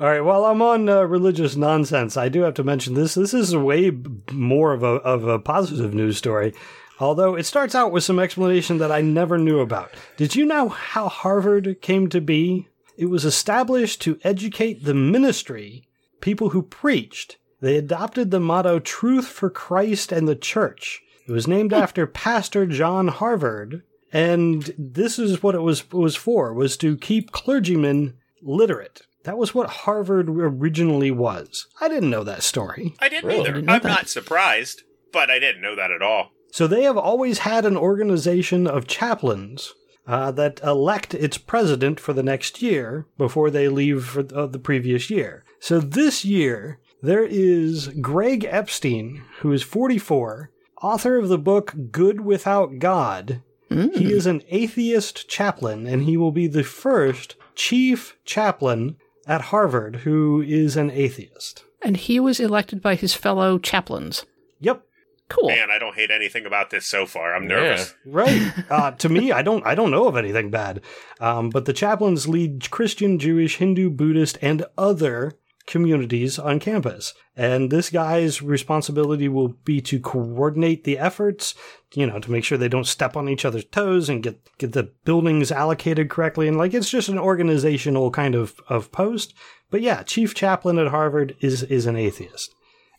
All 0.00 0.06
right. 0.06 0.20
While 0.20 0.44
I'm 0.44 0.62
on 0.62 0.88
uh, 0.88 1.02
religious 1.02 1.54
nonsense, 1.56 2.16
I 2.16 2.28
do 2.28 2.42
have 2.42 2.54
to 2.54 2.64
mention 2.64 2.94
this. 2.94 3.14
This 3.14 3.32
is 3.34 3.56
way 3.56 3.90
b- 3.90 4.10
more 4.32 4.72
of 4.72 4.82
a 4.82 4.86
of 4.86 5.24
a 5.26 5.38
positive 5.38 5.94
news 5.94 6.16
story. 6.16 6.52
Although 7.00 7.36
it 7.36 7.44
starts 7.44 7.74
out 7.76 7.92
with 7.92 8.02
some 8.02 8.18
explanation 8.18 8.78
that 8.78 8.90
I 8.90 9.00
never 9.00 9.38
knew 9.38 9.60
about. 9.60 9.92
Did 10.16 10.34
you 10.34 10.44
know 10.44 10.68
how 10.68 11.08
Harvard 11.08 11.80
came 11.80 12.08
to 12.08 12.20
be? 12.20 12.68
It 12.96 13.06
was 13.06 13.24
established 13.24 14.00
to 14.02 14.18
educate 14.24 14.84
the 14.84 14.94
ministry, 14.94 15.86
people 16.20 16.50
who 16.50 16.62
preached. 16.62 17.36
They 17.60 17.76
adopted 17.76 18.30
the 18.30 18.40
motto 18.40 18.80
Truth 18.80 19.28
for 19.28 19.50
Christ 19.50 20.10
and 20.10 20.26
the 20.26 20.34
Church. 20.36 21.02
It 21.28 21.32
was 21.32 21.46
named 21.46 21.72
after 21.74 22.06
Pastor 22.06 22.64
John 22.66 23.08
Harvard, 23.08 23.82
and 24.12 24.74
this 24.78 25.18
is 25.18 25.42
what 25.42 25.54
it 25.54 25.60
was 25.60 25.90
was 25.92 26.16
for, 26.16 26.54
was 26.54 26.76
to 26.78 26.96
keep 26.96 27.32
clergymen 27.32 28.14
literate. 28.42 29.02
That 29.24 29.36
was 29.36 29.54
what 29.54 29.68
Harvard 29.68 30.28
originally 30.30 31.10
was. 31.10 31.66
I 31.80 31.88
didn't 31.88 32.08
know 32.10 32.24
that 32.24 32.42
story. 32.42 32.94
I 33.00 33.08
didn't 33.10 33.26
Really? 33.28 33.40
either. 33.40 33.52
Didn't 33.54 33.68
I'm 33.68 33.82
that. 33.82 33.88
not 33.88 34.08
surprised, 34.08 34.84
but 35.12 35.30
I 35.30 35.38
didn't 35.38 35.60
know 35.60 35.76
that 35.76 35.90
at 35.90 36.00
all. 36.02 36.30
So 36.50 36.66
they 36.66 36.84
have 36.84 36.96
always 36.96 37.40
had 37.40 37.66
an 37.66 37.76
organization 37.76 38.66
of 38.66 38.86
chaplains 38.86 39.74
uh, 40.06 40.30
that 40.30 40.60
elect 40.62 41.12
its 41.12 41.36
president 41.36 42.00
for 42.00 42.14
the 42.14 42.22
next 42.22 42.62
year 42.62 43.06
before 43.18 43.50
they 43.50 43.68
leave 43.68 44.06
for 44.06 44.24
uh, 44.34 44.46
the 44.46 44.58
previous 44.58 45.10
year. 45.10 45.44
So 45.60 45.78
this 45.80 46.24
year, 46.24 46.80
there 47.02 47.24
is 47.28 47.88
Greg 48.00 48.46
Epstein, 48.48 49.24
who 49.40 49.52
is 49.52 49.62
44, 49.62 50.50
author 50.82 51.16
of 51.16 51.28
the 51.28 51.38
book 51.38 51.74
Good 51.90 52.20
Without 52.22 52.78
God. 52.78 53.42
He 53.70 54.12
is 54.12 54.24
an 54.26 54.42
atheist 54.48 55.28
chaplain, 55.28 55.86
and 55.86 56.04
he 56.04 56.16
will 56.16 56.32
be 56.32 56.46
the 56.46 56.64
first 56.64 57.36
chief 57.54 58.16
chaplain 58.24 58.96
at 59.26 59.42
Harvard 59.42 59.96
who 59.96 60.40
is 60.40 60.74
an 60.76 60.90
atheist. 60.90 61.64
And 61.82 61.96
he 61.96 62.18
was 62.18 62.40
elected 62.40 62.80
by 62.80 62.94
his 62.94 63.14
fellow 63.14 63.58
chaplains. 63.58 64.24
Yep. 64.60 64.82
Cool. 65.28 65.48
Man, 65.48 65.70
I 65.70 65.78
don't 65.78 65.94
hate 65.94 66.10
anything 66.10 66.46
about 66.46 66.70
this 66.70 66.86
so 66.86 67.04
far. 67.04 67.34
I'm 67.34 67.46
nervous. 67.46 67.94
Yeah. 68.06 68.12
Right. 68.12 68.52
Uh, 68.70 68.90
to 68.92 69.10
me, 69.10 69.32
I 69.32 69.42
don't. 69.42 69.64
I 69.66 69.74
don't 69.74 69.90
know 69.90 70.08
of 70.08 70.16
anything 70.16 70.50
bad. 70.50 70.80
Um, 71.20 71.50
but 71.50 71.66
the 71.66 71.72
chaplains 71.74 72.26
lead 72.26 72.70
Christian, 72.70 73.18
Jewish, 73.18 73.56
Hindu, 73.56 73.90
Buddhist, 73.90 74.38
and 74.40 74.64
other 74.78 75.32
communities 75.68 76.38
on 76.38 76.58
campus. 76.58 77.14
And 77.36 77.70
this 77.70 77.90
guy's 77.90 78.42
responsibility 78.42 79.28
will 79.28 79.48
be 79.48 79.80
to 79.82 80.00
coordinate 80.00 80.82
the 80.82 80.98
efforts. 80.98 81.54
You 81.94 82.06
know, 82.06 82.18
to 82.18 82.30
make 82.30 82.44
sure 82.44 82.58
they 82.58 82.68
don't 82.68 82.86
step 82.86 83.16
on 83.16 83.28
each 83.28 83.44
other's 83.44 83.64
toes 83.66 84.08
and 84.08 84.22
get 84.22 84.40
get 84.58 84.72
the 84.72 84.90
buildings 85.04 85.52
allocated 85.52 86.10
correctly. 86.10 86.48
And 86.48 86.56
like, 86.56 86.74
it's 86.74 86.90
just 86.90 87.08
an 87.08 87.18
organizational 87.18 88.10
kind 88.10 88.34
of 88.34 88.60
of 88.68 88.90
post. 88.90 89.34
But 89.70 89.82
yeah, 89.82 90.02
chief 90.02 90.34
chaplain 90.34 90.78
at 90.78 90.88
Harvard 90.88 91.36
is 91.40 91.62
is 91.62 91.86
an 91.86 91.96
atheist, 91.96 92.52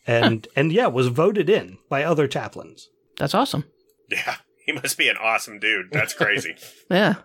and 0.07 0.47
and 0.55 0.71
yeah, 0.71 0.87
was 0.87 1.07
voted 1.07 1.49
in 1.49 1.79
by 1.89 2.03
other 2.03 2.27
chaplains. 2.27 2.87
That's 3.17 3.35
awesome. 3.35 3.65
Yeah, 4.09 4.37
he 4.65 4.71
must 4.71 4.97
be 4.97 5.09
an 5.09 5.17
awesome 5.17 5.59
dude. 5.59 5.87
That's 5.91 6.13
crazy. 6.13 6.55
Yeah. 6.89 7.15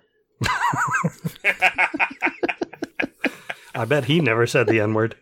I 3.74 3.84
bet 3.84 4.04
he 4.04 4.20
never 4.20 4.46
said 4.46 4.66
the 4.68 4.80
N 4.80 4.94
word. 4.94 5.16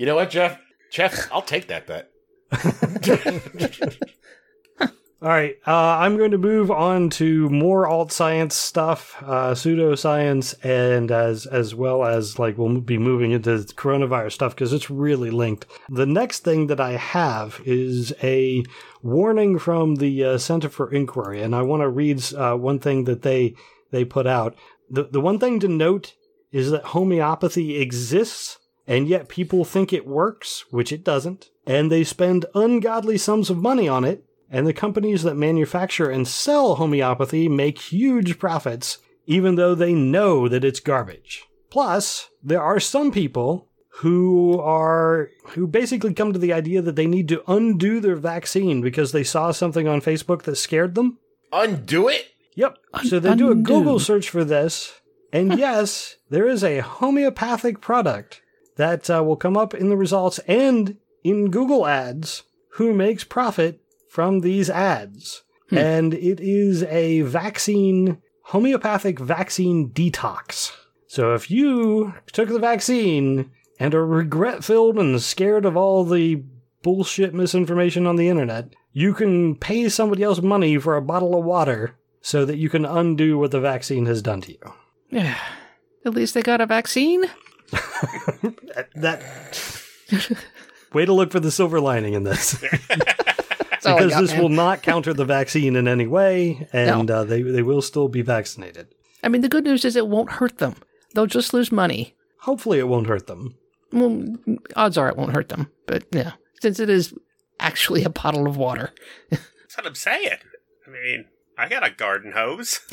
You 0.00 0.06
know 0.06 0.14
what, 0.14 0.30
Jeff? 0.30 0.58
Jeff, 0.90 1.30
I'll 1.30 1.42
take 1.42 1.68
that 1.68 1.86
bet. 1.86 2.10
All 4.80 5.28
right, 5.28 5.56
uh, 5.66 5.98
I'm 5.98 6.16
going 6.16 6.30
to 6.30 6.38
move 6.38 6.70
on 6.70 7.10
to 7.10 7.50
more 7.50 7.86
alt 7.86 8.10
science 8.10 8.54
stuff, 8.54 9.14
uh, 9.20 9.52
pseudoscience, 9.52 10.54
and 10.64 11.10
as 11.10 11.44
as 11.44 11.74
well 11.74 12.02
as 12.02 12.38
like 12.38 12.56
we'll 12.56 12.80
be 12.80 12.96
moving 12.96 13.32
into 13.32 13.50
coronavirus 13.50 14.32
stuff 14.32 14.54
because 14.54 14.72
it's 14.72 14.88
really 14.88 15.30
linked. 15.30 15.66
The 15.90 16.06
next 16.06 16.44
thing 16.44 16.68
that 16.68 16.80
I 16.80 16.92
have 16.92 17.60
is 17.66 18.14
a 18.22 18.64
warning 19.02 19.58
from 19.58 19.96
the 19.96 20.24
uh, 20.24 20.38
Center 20.38 20.70
for 20.70 20.90
Inquiry, 20.90 21.42
and 21.42 21.54
I 21.54 21.60
want 21.60 21.82
to 21.82 21.90
read 21.90 22.24
uh, 22.32 22.54
one 22.54 22.78
thing 22.78 23.04
that 23.04 23.20
they 23.20 23.54
they 23.90 24.06
put 24.06 24.26
out. 24.26 24.56
The 24.88 25.02
the 25.02 25.20
one 25.20 25.38
thing 25.38 25.60
to 25.60 25.68
note 25.68 26.14
is 26.52 26.70
that 26.70 26.84
homeopathy 26.84 27.76
exists, 27.76 28.56
and 28.86 29.08
yet 29.08 29.28
people 29.28 29.64
think 29.64 29.92
it 29.92 30.06
works, 30.06 30.64
which 30.70 30.92
it 30.92 31.04
doesn't, 31.04 31.50
and 31.66 31.90
they 31.90 32.04
spend 32.04 32.46
ungodly 32.54 33.18
sums 33.18 33.50
of 33.50 33.58
money 33.58 33.88
on 33.88 34.04
it. 34.04 34.24
And 34.52 34.66
the 34.66 34.72
companies 34.72 35.22
that 35.22 35.36
manufacture 35.36 36.10
and 36.10 36.26
sell 36.26 36.74
homeopathy 36.74 37.48
make 37.48 37.78
huge 37.78 38.40
profits, 38.40 38.98
even 39.26 39.54
though 39.54 39.76
they 39.76 39.94
know 39.94 40.48
that 40.48 40.64
it's 40.64 40.80
garbage. 40.80 41.44
Plus, 41.70 42.30
there 42.42 42.60
are 42.60 42.80
some 42.80 43.12
people 43.12 43.68
who 44.00 44.58
are 44.58 45.30
who 45.50 45.66
basically 45.66 46.14
come 46.14 46.32
to 46.32 46.38
the 46.38 46.52
idea 46.52 46.82
that 46.82 46.96
they 46.96 47.06
need 47.06 47.28
to 47.28 47.44
undo 47.46 48.00
their 48.00 48.16
vaccine 48.16 48.80
because 48.80 49.12
they 49.12 49.22
saw 49.22 49.52
something 49.52 49.86
on 49.86 50.00
Facebook 50.00 50.42
that 50.42 50.56
scared 50.56 50.94
them. 50.94 51.18
Undo 51.52 52.08
it? 52.08 52.26
Yep. 52.56 52.78
So 53.04 53.20
they 53.20 53.34
do 53.34 53.50
a. 53.50 53.54
Google 53.54 53.98
search 53.98 54.28
for 54.28 54.42
this, 54.42 55.00
and 55.32 55.58
yes, 55.58 56.16
there 56.28 56.48
is 56.48 56.64
a 56.64 56.80
homeopathic 56.80 57.80
product 57.80 58.39
that 58.80 59.10
uh, 59.10 59.22
will 59.22 59.36
come 59.36 59.58
up 59.58 59.74
in 59.74 59.90
the 59.90 59.96
results 59.96 60.38
and 60.40 60.96
in 61.22 61.50
Google 61.50 61.86
ads 61.86 62.44
who 62.74 62.94
makes 62.94 63.24
profit 63.24 63.78
from 64.08 64.40
these 64.40 64.70
ads. 64.70 65.42
And 65.70 66.14
it 66.14 66.40
is 66.40 66.82
a 66.84 67.20
vaccine, 67.20 68.22
homeopathic 68.44 69.20
vaccine 69.20 69.90
detox. 69.90 70.72
So 71.06 71.34
if 71.34 71.50
you 71.50 72.14
took 72.32 72.48
the 72.48 72.58
vaccine 72.58 73.50
and 73.78 73.94
are 73.94 74.06
regret 74.06 74.64
filled 74.64 74.98
and 74.98 75.20
scared 75.20 75.66
of 75.66 75.76
all 75.76 76.04
the 76.04 76.42
bullshit 76.82 77.34
misinformation 77.34 78.06
on 78.06 78.16
the 78.16 78.28
internet, 78.28 78.74
you 78.92 79.12
can 79.12 79.56
pay 79.56 79.90
somebody 79.90 80.22
else 80.22 80.40
money 80.40 80.78
for 80.78 80.96
a 80.96 81.02
bottle 81.02 81.38
of 81.38 81.44
water 81.44 81.98
so 82.22 82.46
that 82.46 82.56
you 82.56 82.70
can 82.70 82.86
undo 82.86 83.38
what 83.38 83.50
the 83.50 83.60
vaccine 83.60 84.06
has 84.06 84.22
done 84.22 84.40
to 84.40 84.52
you. 84.52 84.72
Yeah. 85.10 85.38
At 86.04 86.14
least 86.14 86.32
they 86.32 86.40
got 86.40 86.62
a 86.62 86.66
vaccine. 86.66 87.26
That 88.94 89.22
way 90.92 91.04
to 91.04 91.12
look 91.12 91.30
for 91.32 91.40
the 91.40 91.50
silver 91.50 91.80
lining 91.80 92.14
in 92.14 92.24
this. 92.24 92.52
That's 92.90 93.86
all 93.86 93.94
I 93.94 93.98
because 93.98 94.12
got, 94.12 94.20
this 94.20 94.32
man. 94.32 94.42
will 94.42 94.48
not 94.50 94.82
counter 94.82 95.14
the 95.14 95.24
vaccine 95.24 95.76
in 95.76 95.88
any 95.88 96.06
way, 96.06 96.68
and 96.72 97.10
uh, 97.10 97.24
they 97.24 97.42
they 97.42 97.62
will 97.62 97.82
still 97.82 98.08
be 98.08 98.22
vaccinated. 98.22 98.88
I 99.22 99.28
mean, 99.28 99.40
the 99.40 99.48
good 99.48 99.64
news 99.64 99.84
is 99.84 99.96
it 99.96 100.08
won't 100.08 100.32
hurt 100.32 100.58
them. 100.58 100.76
They'll 101.14 101.26
just 101.26 101.54
lose 101.54 101.72
money. 101.72 102.14
Hopefully, 102.40 102.78
it 102.78 102.88
won't 102.88 103.06
hurt 103.06 103.26
them. 103.26 103.56
Well, 103.92 104.36
odds 104.76 104.98
are 104.98 105.08
it 105.08 105.16
won't 105.16 105.34
hurt 105.34 105.48
them. 105.48 105.70
But 105.86 106.04
yeah, 106.12 106.32
since 106.60 106.78
it 106.78 106.90
is 106.90 107.14
actually 107.58 108.04
a 108.04 108.10
bottle 108.10 108.46
of 108.46 108.56
water. 108.56 108.92
That's 109.30 109.76
what 109.76 109.86
I'm 109.86 109.94
saying. 109.94 110.38
I 110.86 110.90
mean, 110.90 111.26
I 111.56 111.68
got 111.68 111.86
a 111.86 111.90
garden 111.90 112.32
hose. 112.32 112.80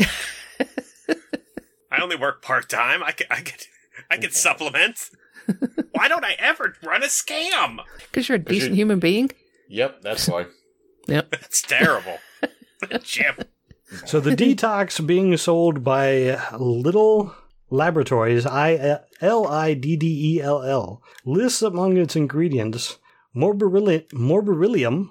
I 1.91 2.01
only 2.01 2.15
work 2.15 2.41
part 2.41 2.69
time. 2.69 3.01
I 3.03 3.11
could, 3.11 3.27
I 3.29 3.41
could, 3.41 3.65
I 4.11 4.17
could 4.17 4.33
supplement. 4.33 5.09
Why 5.91 6.07
don't 6.07 6.25
I 6.25 6.35
ever 6.39 6.75
run 6.83 7.03
a 7.03 7.07
scam? 7.07 7.79
Because 7.99 8.27
you're 8.29 8.35
a 8.37 8.39
decent 8.39 8.71
you- 8.71 8.77
human 8.77 8.99
being. 8.99 9.31
Yep, 9.69 10.01
that's 10.01 10.27
why. 10.27 10.45
Yep. 11.09 11.29
That's 11.31 11.61
terrible. 11.61 12.17
Jim, 13.01 13.35
So 14.05 14.19
the 14.19 14.31
detox 14.35 15.05
being 15.07 15.37
sold 15.37 15.81
by 15.85 16.37
Liddell 16.59 17.33
Laboratories, 17.69 18.45
I 18.45 18.99
L 19.21 19.47
I 19.47 19.73
D 19.73 19.95
D 19.95 20.35
E 20.35 20.41
L 20.41 20.61
L, 20.63 21.01
lists 21.23 21.61
among 21.61 21.95
its 21.95 22.17
ingredients 22.17 22.97
morbilli- 23.33 24.05
morbillium. 24.09 25.09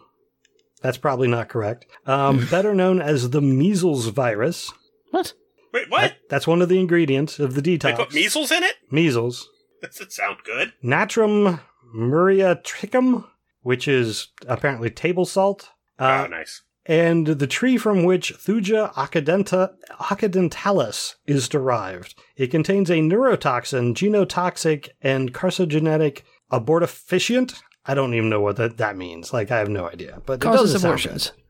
That's 0.82 0.98
probably 0.98 1.28
not 1.28 1.48
correct. 1.48 1.86
Um, 2.04 2.46
better 2.50 2.74
known 2.74 3.00
as 3.00 3.30
the 3.30 3.40
measles 3.40 4.08
virus. 4.08 4.70
What? 5.12 5.32
Wait, 5.76 5.90
what? 5.90 6.00
That- 6.00 6.16
that's 6.28 6.46
one 6.46 6.60
of 6.62 6.68
the 6.68 6.78
ingredients 6.80 7.38
of 7.38 7.54
the 7.54 7.62
detox. 7.62 7.80
They 7.82 7.92
detox. 7.92 7.96
put 7.96 8.14
measles 8.14 8.50
in 8.50 8.62
it? 8.62 8.74
measles. 8.90 9.48
Doesn't 9.82 10.12
sound 10.12 10.38
good. 10.44 10.72
Natrum 10.82 11.60
muriatricum, 11.94 13.24
which 13.62 13.86
is 13.88 14.28
apparently 14.48 14.90
table 14.90 15.24
salt. 15.26 15.70
Uh, 15.98 16.24
oh, 16.26 16.30
nice. 16.30 16.62
and 16.84 17.26
the 17.26 17.46
tree 17.46 17.76
from 17.78 18.04
which 18.04 18.34
Thuja 18.34 18.92
occidenta, 18.94 19.72
occidentalis 20.10 21.16
is 21.26 21.48
derived. 21.48 22.14
It 22.36 22.48
contains 22.50 22.90
a 22.90 22.94
neurotoxin, 22.94 23.94
genotoxic, 23.94 24.90
and 25.00 25.32
carcinogenic 25.32 26.22
abortifacient. 26.52 27.54
I 27.86 27.94
don't 27.94 28.14
even 28.14 28.28
know 28.28 28.40
what 28.40 28.56
that, 28.56 28.76
that 28.78 28.96
means. 28.96 29.32
Like, 29.32 29.50
I 29.50 29.58
have 29.58 29.68
no 29.68 29.88
idea. 29.88 30.20
But 30.26 30.34
it 30.34 30.40
Causes 30.40 30.72
doesn't 30.72 30.80
sound 30.80 30.90
abortions. 30.92 31.30
good. 31.30 31.42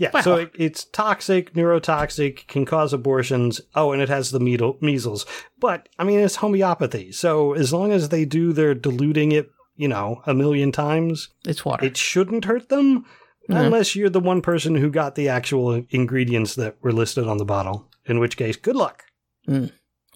Yeah, 0.00 0.10
Wow. 0.14 0.20
so 0.22 0.34
it, 0.36 0.50
it's 0.58 0.84
toxic, 0.86 1.52
neurotoxic, 1.52 2.46
can 2.48 2.64
cause 2.64 2.92
abortions. 2.94 3.60
Oh, 3.74 3.92
and 3.92 4.00
it 4.00 4.08
has 4.08 4.30
the 4.30 4.40
meadle- 4.40 4.78
measles. 4.80 5.26
But, 5.60 5.88
I 5.98 6.04
mean, 6.04 6.20
it's 6.20 6.36
homeopathy. 6.36 7.12
So 7.12 7.52
as 7.52 7.72
long 7.72 7.92
as 7.92 8.08
they 8.08 8.24
do 8.24 8.52
their 8.54 8.74
diluting 8.74 9.32
it, 9.32 9.50
you 9.76 9.88
know, 9.88 10.22
a 10.26 10.32
million 10.34 10.72
times, 10.72 11.28
It's 11.46 11.64
water. 11.64 11.84
it 11.84 11.96
shouldn't 11.98 12.46
hurt 12.46 12.70
them 12.70 13.04
Mhm. 13.48 13.66
unless 13.66 13.94
you're 13.94 14.08
the 14.10 14.20
one 14.20 14.40
person 14.42 14.74
who 14.76 14.90
got 14.90 15.16
the 15.16 15.28
actual 15.28 15.84
ingredients 15.90 16.54
that 16.54 16.76
were 16.82 16.92
listed 16.92 17.26
on 17.28 17.36
the 17.38 17.44
bottle 17.44 17.88
in 18.06 18.18
which 18.20 18.36
case 18.36 18.56
good 18.56 18.76
luck 18.76 19.04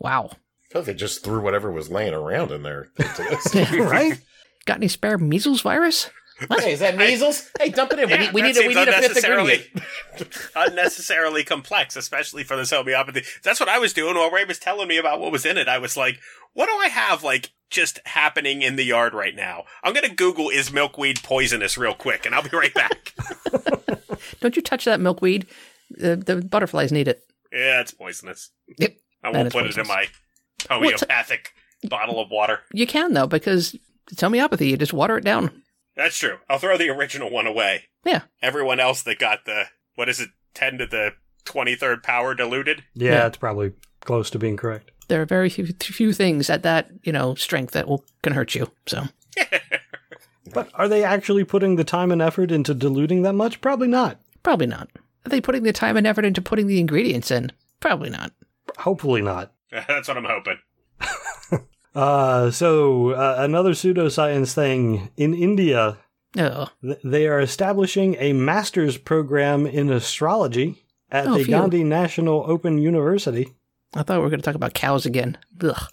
wow. 0.01 0.31
I 0.31 0.73
feel 0.73 0.81
like 0.83 0.85
they 0.87 0.95
just 0.95 1.25
threw 1.25 1.41
whatever 1.41 1.71
was 1.73 1.91
laying 1.91 2.15
around 2.15 2.53
in 2.53 2.63
there. 2.63 2.89
into 2.99 3.83
right 3.91 4.21
Got 4.67 4.77
any 4.79 4.89
spare 4.89 5.19
measles 5.19 5.61
virus? 5.63 6.11
Hey, 6.61 6.73
is 6.73 6.81
that 6.81 6.97
measles? 6.97 7.51
Hey, 7.59 7.71
dump 7.71 7.93
it 7.93 8.01
in. 8.01 8.09
Yeah, 8.09 8.17
we 8.17 8.25
need, 8.25 8.35
we 8.35 8.43
need, 8.43 8.57
a, 8.57 8.69
we 8.69 8.75
need 8.75 8.89
a 8.89 8.93
fifth 8.93 9.25
ingredient. 9.25 9.67
unnecessarily 10.57 11.45
complex, 11.45 11.97
especially 11.97 12.45
for 12.45 12.57
this 12.57 12.71
homeopathy. 12.71 13.23
That's 13.43 13.61
what 13.61 13.69
I 13.69 13.79
was 13.79 13.93
doing 13.93 14.15
while 14.17 14.31
Ray 14.31 14.45
was 14.45 14.59
telling 14.59 14.89
me 14.89 14.97
about 14.97 15.21
what 15.21 15.33
was 15.33 15.47
in 15.47 15.59
it. 15.59 15.69
I 15.69 15.79
was 15.79 15.97
like, 15.97 16.19
what 16.53 16.67
do 16.67 16.73
I 16.73 16.89
have, 16.89 17.23
like, 17.23 17.53
just 17.71 18.01
happening 18.05 18.63
in 18.63 18.77
the 18.77 18.85
yard 18.85 19.15
right 19.15 19.35
now? 19.35 19.65
I'm 19.83 19.95
gonna 19.95 20.15
Google 20.15 20.49
is 20.51 20.73
milkweed 20.73 21.23
poisonous 21.23 21.77
real 21.79 21.95
quick, 21.95 22.27
and 22.27 22.35
I'll 22.35 22.43
be 22.43 22.57
right 22.57 22.75
back. 22.75 23.15
Don't 24.41 24.57
you 24.57 24.63
touch 24.63 24.85
that 24.85 25.01
milkweed. 25.01 25.47
The, 25.91 26.17
the 26.17 26.37
butterflies 26.37 26.93
need 26.93 27.09
it. 27.09 27.23
yeah, 27.53 27.81
it's 27.81 27.93
poisonous. 27.93 28.51
Yep. 28.79 28.97
I 29.23 29.31
won't 29.31 29.53
put 29.53 29.67
it 29.67 29.77
in 29.77 29.87
my 29.87 30.07
homeopathic 30.69 31.53
bottle 31.85 32.21
of 32.21 32.31
water. 32.31 32.61
You 32.73 32.87
can, 32.87 33.13
though, 33.15 33.27
because 33.27 33.77
it's 34.11 34.21
homeopathy. 34.21 34.69
You 34.69 34.77
just 34.77 34.93
water 34.93 35.17
it 35.17 35.25
down. 35.25 35.63
That's 35.97 36.19
true. 36.19 36.39
I'll 36.49 36.59
throw 36.59 36.77
the 36.77 36.89
original 36.91 37.31
one 37.31 37.47
away. 37.47 37.85
Yeah. 38.05 38.23
Everyone 38.43 38.81
else 38.81 39.03
that 39.03 39.19
got 39.19 39.45
the, 39.45 39.65
what 39.95 40.09
is 40.09 40.21
it, 40.21 40.31
10 40.55 40.79
to 40.79 40.87
the 40.87 41.13
23rd 41.45 42.03
power 42.03 42.35
diluted? 42.35 42.83
yeah, 42.95 43.13
Yeah. 43.13 43.27
it's 43.27 43.37
probably 43.39 43.73
close 44.01 44.29
to 44.31 44.39
being 44.39 44.57
correct 44.57 44.91
There 45.09 45.23
are 45.23 45.27
very 45.27 45.49
few, 45.49 45.67
few 45.67 46.13
things 46.13 46.51
at 46.51 46.63
that, 46.63 46.91
you 47.03 47.13
know, 47.13 47.35
strength 47.37 47.73
that 47.73 47.87
will 47.89 48.05
can 48.23 48.33
hurt 48.35 48.55
you. 48.55 48.71
So 48.87 49.05
but 50.53 50.69
are 50.75 50.89
they 50.89 51.03
actually 51.05 51.45
putting 51.45 51.77
the 51.77 51.85
time 51.85 52.13
and 52.13 52.21
effort 52.23 52.51
into 52.51 52.75
diluting 52.75 53.23
that 53.23 53.33
much 53.35 53.61
probably 53.61 53.89
not 53.89 54.21
probably 54.43 54.67
not. 54.67 54.91
Are 55.25 55.31
they 55.31 55.41
putting 55.41 55.63
the 55.63 55.73
time 55.73 55.97
and 55.97 56.07
effort 56.07 56.25
into 56.27 56.43
putting 56.43 56.67
the 56.67 56.79
ingredients 56.81 57.31
in? 57.31 57.51
Probably 57.81 58.11
not. 58.11 58.33
hopefully 58.79 59.23
not 59.23 59.53
That's 59.71 60.07
what 60.09 60.17
I'm 60.19 60.25
hoping. 60.25 60.59
uh, 61.95 62.51
so 62.51 63.11
uh, 63.11 63.37
another 63.39 63.71
pseudoscience 63.73 64.53
thing 64.55 65.11
in 65.17 65.35
india 65.35 65.97
Oh, 66.37 66.69
th- 66.83 66.99
they 67.05 67.29
are 67.29 67.39
establishing 67.39 68.17
a 68.19 68.33
master's 68.33 68.97
program 68.97 69.67
in 69.67 69.89
astrology 69.91 70.85
at 71.11 71.29
Oh, 71.29 71.35
the 71.39 71.45
phew. 71.45 71.55
gandhi 71.55 71.85
national 71.85 72.45
open 72.49 72.79
university 72.79 73.55
I 73.95 74.03
thought 74.03 74.19
we 74.19 74.25
were 74.25 74.31
going 74.31 74.41
to 74.41 74.45
talk 74.45 74.57
about 74.57 74.75
cows 74.75 75.07
again. 75.07 75.39
Ugh. 75.63 75.89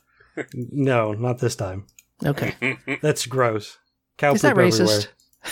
no 0.54 1.14
not 1.14 1.38
this 1.40 1.56
time 1.56 1.86
Okay. 2.26 2.56
that's 3.04 3.28
gross 3.28 3.78
cow 4.18 4.34
Is 4.34 4.42
that 4.42 4.56
racist? 4.56 4.80
everywhere. 4.82 5.02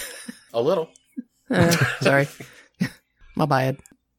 A 0.54 0.62
little. 0.62 0.90
Uh, 1.52 1.72
sorry. 2.02 2.28
My 3.36 3.46
bad. 3.48 3.78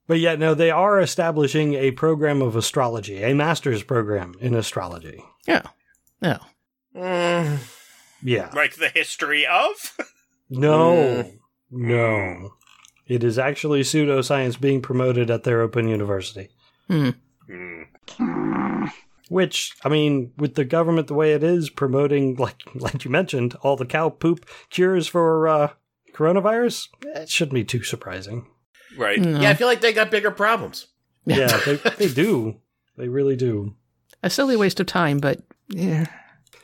But 0.08 0.18
yet, 0.18 0.40
no, 0.40 0.52
they 0.54 0.72
are 0.72 0.98
establishing 1.00 1.74
a 1.74 1.92
program 1.92 2.42
of 2.42 2.56
astrology, 2.56 3.22
a 3.22 3.34
master's 3.36 3.84
program 3.84 4.34
in 4.40 4.56
astrology. 4.56 5.22
Yeah. 5.46 5.62
No. 6.22 6.38
Mm, 6.94 7.58
Yeah. 8.22 8.50
like 8.54 8.76
the 8.76 8.88
history 8.88 9.46
of? 9.46 9.96
No, 10.52 10.92
Mm. 11.24 11.38
no. 11.70 12.54
It 13.06 13.22
is 13.22 13.38
actually 13.38 13.82
pseudoscience 13.82 14.60
being 14.60 14.82
promoted 14.82 15.30
at 15.30 15.44
their 15.44 15.60
open 15.60 15.86
university. 15.86 16.48
Hmm. 16.88 17.10
Hmm. 17.46 18.84
Which, 19.28 19.74
I 19.84 19.88
mean, 19.88 20.32
with 20.36 20.56
the 20.56 20.64
government 20.64 21.06
the 21.06 21.14
way 21.14 21.34
it 21.34 21.44
is, 21.44 21.70
promoting, 21.70 22.34
like 22.38 22.56
like 22.74 23.04
you 23.04 23.10
mentioned, 23.12 23.54
all 23.62 23.76
the 23.76 23.86
cow 23.86 24.08
poop 24.08 24.44
cures 24.70 25.06
for 25.06 25.46
uh, 25.46 25.68
coronavirus, 26.14 26.88
it 27.14 27.28
shouldn't 27.28 27.54
be 27.54 27.64
too 27.64 27.84
surprising. 27.84 28.46
Right. 28.98 29.20
No. 29.20 29.40
Yeah, 29.40 29.50
I 29.50 29.54
feel 29.54 29.68
like 29.68 29.80
they 29.82 29.92
got 29.92 30.10
bigger 30.10 30.32
problems. 30.32 30.88
Yeah, 31.26 31.56
they, 31.64 31.76
they 31.76 32.08
do. 32.08 32.56
They 32.96 33.06
really 33.08 33.36
do. 33.36 33.76
A 34.22 34.30
silly 34.30 34.56
waste 34.56 34.80
of 34.80 34.86
time, 34.86 35.18
but 35.18 35.40
yeah, 35.68 36.06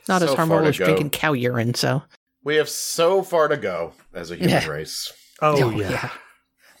not 0.07 0.21
as 0.21 0.33
harmful 0.33 0.59
as 0.59 0.77
go. 0.77 0.85
drinking 0.85 1.09
cow 1.11 1.33
urine. 1.33 1.73
So 1.73 2.03
We 2.43 2.55
have 2.57 2.69
so 2.69 3.23
far 3.23 3.47
to 3.47 3.57
go 3.57 3.93
as 4.13 4.31
a 4.31 4.35
human 4.35 4.49
Yeah. 4.49 4.67
race. 4.67 5.11
Oh, 5.41 5.63
Oh, 5.63 5.69
yeah. 5.71 5.89
yeah. 5.91 6.09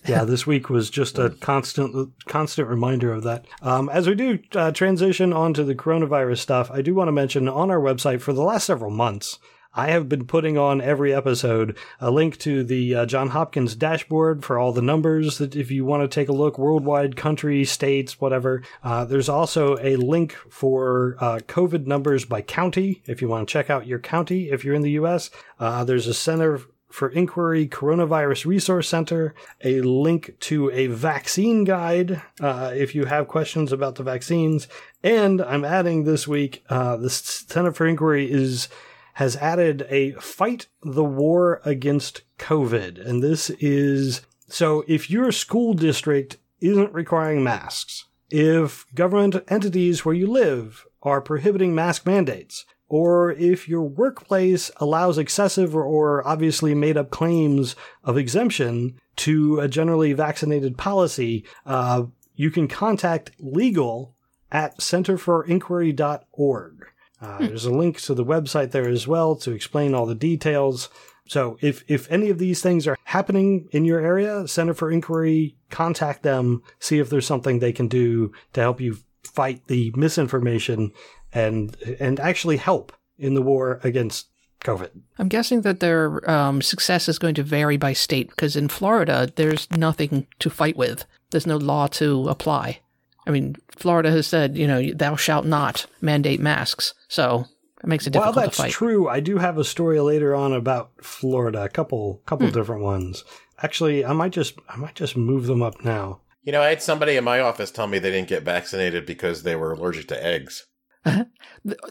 yeah, 0.05 0.23
this 0.23 0.45
week 0.47 0.69
was 0.69 0.89
just 0.89 1.17
a 1.19 1.29
constant, 1.41 2.11
constant 2.27 2.67
reminder 2.67 3.11
of 3.11 3.23
that. 3.23 3.45
Um, 3.61 3.89
as 3.89 4.07
we 4.07 4.15
do 4.15 4.39
uh, 4.55 4.71
transition 4.71 5.33
onto 5.33 5.63
the 5.63 5.75
coronavirus 5.75 6.37
stuff, 6.39 6.69
I 6.71 6.81
do 6.81 6.93
want 6.95 7.07
to 7.09 7.11
mention 7.11 7.47
on 7.49 7.69
our 7.71 7.79
website 7.79 8.21
for 8.21 8.33
the 8.33 8.43
last 8.43 8.65
several 8.65 8.91
months, 8.91 9.39
I 9.77 9.89
have 9.89 10.09
been 10.09 10.25
putting 10.25 10.57
on 10.57 10.81
every 10.81 11.13
episode 11.13 11.77
a 11.99 12.09
link 12.09 12.39
to 12.39 12.63
the 12.63 12.95
uh, 12.95 13.05
John 13.05 13.29
Hopkins 13.29 13.75
dashboard 13.75 14.43
for 14.43 14.57
all 14.57 14.73
the 14.73 14.81
numbers 14.81 15.37
that 15.37 15.55
if 15.55 15.69
you 15.69 15.85
want 15.85 16.01
to 16.01 16.07
take 16.07 16.29
a 16.29 16.33
look, 16.33 16.57
worldwide, 16.57 17.15
country, 17.15 17.63
states, 17.63 18.19
whatever. 18.19 18.63
Uh, 18.83 19.05
there's 19.05 19.29
also 19.29 19.77
a 19.79 19.95
link 19.95 20.33
for 20.33 21.15
uh, 21.19 21.39
COVID 21.47 21.85
numbers 21.85 22.25
by 22.25 22.41
county 22.41 23.03
if 23.05 23.21
you 23.21 23.27
want 23.27 23.47
to 23.47 23.53
check 23.53 23.69
out 23.69 23.85
your 23.85 23.99
county 23.99 24.49
if 24.49 24.65
you're 24.65 24.73
in 24.73 24.81
the 24.81 24.91
U.S. 24.91 25.29
Uh, 25.59 25.83
there's 25.83 26.07
a 26.07 26.13
center 26.13 26.59
for 26.89 27.09
Inquiry 27.09 27.67
Coronavirus 27.67 28.45
Resource 28.45 28.89
Center, 28.89 29.35
a 29.63 29.81
link 29.81 30.35
to 30.39 30.71
a 30.71 30.87
vaccine 30.87 31.65
guide 31.65 32.21
uh, 32.41 32.71
if 32.73 32.95
you 32.95 33.05
have 33.05 33.27
questions 33.27 33.71
about 33.71 33.95
the 33.95 34.03
vaccines. 34.03 34.67
And 35.03 35.39
I'm 35.41 35.65
adding 35.65 36.03
this 36.05 36.27
week, 36.27 36.63
uh, 36.69 36.97
the 36.97 37.11
Center 37.11 37.71
for 37.71 37.85
Inquiry 37.85 38.31
is 38.31 38.69
has 39.17 39.35
added 39.37 39.87
a 39.89 40.11
fight 40.13 40.67
the 40.83 41.03
war 41.03 41.59
against 41.65 42.21
COVID. 42.37 43.03
And 43.03 43.23
this 43.23 43.49
is 43.49 44.21
so 44.47 44.83
if 44.87 45.09
your 45.09 45.31
school 45.31 45.73
district 45.73 46.37
isn't 46.61 46.93
requiring 46.93 47.43
masks, 47.43 48.05
if 48.29 48.85
government 48.93 49.43
entities 49.47 50.05
where 50.05 50.13
you 50.13 50.27
live 50.27 50.85
are 51.01 51.19
prohibiting 51.19 51.73
mask 51.73 52.05
mandates, 52.05 52.63
or 52.89 53.31
if 53.31 53.67
your 53.67 53.81
workplace 53.81 54.69
allows 54.77 55.17
excessive 55.17 55.75
or, 55.75 56.27
obviously 56.27 56.75
made 56.75 56.95
up 56.95 57.09
claims 57.09 57.75
of 58.03 58.17
exemption 58.17 58.99
to 59.15 59.59
a 59.59 59.67
generally 59.67 60.13
vaccinated 60.13 60.77
policy, 60.77 61.43
uh, 61.65 62.03
you 62.35 62.51
can 62.51 62.67
contact 62.67 63.31
legal 63.39 64.13
at 64.51 64.77
centerforinquiry.org. 64.77 66.85
Uh, 67.21 67.39
There's 67.39 67.65
a 67.65 67.73
link 67.73 67.99
to 68.01 68.13
the 68.13 68.25
website 68.25 68.71
there 68.71 68.87
as 68.87 69.07
well 69.07 69.35
to 69.37 69.51
explain 69.51 69.93
all 69.93 70.05
the 70.05 70.15
details. 70.15 70.89
So 71.27 71.57
if 71.61 71.83
if 71.87 72.09
any 72.11 72.29
of 72.29 72.37
these 72.37 72.61
things 72.61 72.87
are 72.87 72.97
happening 73.03 73.67
in 73.71 73.85
your 73.85 73.99
area, 73.99 74.47
Center 74.47 74.73
for 74.73 74.91
Inquiry, 74.91 75.55
contact 75.69 76.23
them, 76.23 76.63
see 76.79 76.99
if 76.99 77.09
there's 77.09 77.27
something 77.27 77.59
they 77.59 77.73
can 77.73 77.87
do 77.87 78.31
to 78.53 78.61
help 78.61 78.79
you 78.79 78.97
fight 79.23 79.67
the 79.67 79.91
misinformation 79.95 80.91
and 81.33 81.75
and 81.99 82.19
actually 82.19 82.57
help 82.57 82.93
in 83.17 83.33
the 83.33 83.41
war 83.41 83.79
against 83.83 84.27
COVID. 84.61 84.89
I'm 85.19 85.27
guessing 85.27 85.61
that 85.61 85.79
their 85.79 86.29
um, 86.29 86.61
success 86.61 87.07
is 87.07 87.19
going 87.19 87.35
to 87.35 87.43
vary 87.43 87.77
by 87.77 87.93
state 87.93 88.29
because 88.29 88.55
in 88.55 88.69
Florida, 88.69 89.29
there's 89.35 89.69
nothing 89.71 90.27
to 90.39 90.49
fight 90.49 90.77
with. 90.77 91.05
There's 91.31 91.47
no 91.47 91.57
law 91.57 91.87
to 91.87 92.29
apply. 92.29 92.79
I 93.27 93.31
mean, 93.31 93.55
Florida 93.75 94.09
has 94.11 94.25
said, 94.25 94.57
you 94.57 94.65
know, 94.67 94.91
thou 94.93 95.15
shalt 95.15 95.45
not 95.45 95.85
mandate 96.01 96.39
masks. 96.39 96.93
So 97.09 97.45
it 97.83 97.87
makes 97.87 98.07
it 98.07 98.15
While 98.15 98.23
difficult 98.25 98.45
that's 98.45 98.57
to 98.57 98.63
fight. 98.63 98.71
true, 98.71 99.07
I 99.07 99.19
do 99.19 99.37
have 99.37 99.57
a 99.57 99.63
story 99.63 99.99
later 99.99 100.33
on 100.33 100.53
about 100.53 100.91
Florida, 101.03 101.63
a 101.63 101.69
couple 101.69 102.21
couple 102.25 102.49
different 102.49 102.81
ones. 102.83 103.23
Actually, 103.61 104.05
I 104.05 104.13
might 104.13 104.31
just 104.31 104.55
I 104.69 104.77
might 104.77 104.95
just 104.95 105.17
move 105.17 105.45
them 105.47 105.61
up 105.61 105.83
now. 105.83 106.21
You 106.43 106.53
know, 106.53 106.61
I 106.61 106.69
had 106.69 106.81
somebody 106.81 107.17
in 107.17 107.23
my 107.25 107.41
office 107.41 107.69
tell 107.71 107.87
me 107.87 107.99
they 107.99 108.11
didn't 108.11 108.29
get 108.29 108.43
vaccinated 108.43 109.05
because 109.05 109.43
they 109.43 109.55
were 109.57 109.73
allergic 109.73 110.07
to 110.07 110.25
eggs. 110.25 110.65
Th- 111.05 111.25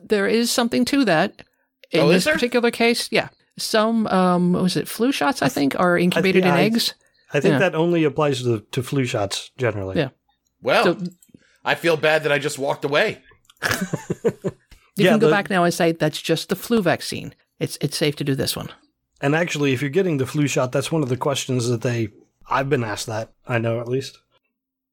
there 0.02 0.26
is 0.26 0.50
something 0.50 0.84
to 0.86 1.04
that. 1.04 1.42
In 1.92 2.00
Oh, 2.00 2.08
this 2.08 2.24
there? 2.24 2.34
particular 2.34 2.70
case, 2.70 3.08
yeah. 3.12 3.28
Some, 3.58 4.06
um, 4.08 4.52
what 4.52 4.62
was 4.62 4.76
it, 4.76 4.88
flu 4.88 5.12
shots, 5.12 5.40
I 5.42 5.48
think, 5.48 5.78
are 5.78 5.96
incubated 5.98 6.44
yeah, 6.44 6.50
in 6.52 6.56
I- 6.58 6.62
eggs. 6.64 6.94
I 7.32 7.40
think 7.40 7.52
Yeah. 7.52 7.58
that 7.58 7.74
only 7.74 8.04
applies 8.04 8.42
to 8.42 8.60
to 8.72 8.82
flu 8.82 9.04
shots 9.04 9.50
generally. 9.58 9.96
Yeah. 9.96 10.10
Well, 10.62 10.84
So- 10.84 10.98
I 11.66 11.74
feel 11.74 11.96
bad 11.98 12.22
that 12.22 12.32
I 12.32 12.38
just 12.38 12.58
walked 12.58 12.84
away. 12.86 13.20
You 14.98 15.04
Yeah, 15.04 15.10
can 15.10 15.18
go 15.18 15.26
the- 15.26 15.32
back 15.32 15.50
now 15.50 15.64
and 15.64 15.74
say 15.74 15.92
that's 15.92 16.22
just 16.22 16.48
the 16.48 16.56
flu 16.56 16.80
vaccine. 16.80 17.34
It's 17.60 17.76
it's 17.82 17.96
safe 17.98 18.16
to 18.16 18.24
do 18.24 18.34
this 18.34 18.56
one. 18.56 18.70
And 19.20 19.34
actually, 19.34 19.72
if 19.74 19.80
you're 19.82 19.90
getting 19.90 20.16
the 20.16 20.26
flu 20.26 20.46
shot, 20.46 20.72
that's 20.72 20.90
one 20.92 21.02
of 21.02 21.08
the 21.10 21.16
questions 21.18 21.68
that 21.68 21.82
they 21.82 22.08
I've 22.48 22.70
been 22.70 22.84
asked 22.84 23.06
that. 23.06 23.32
I 23.46 23.58
know 23.58 23.80
at 23.80 23.88
least. 23.88 24.18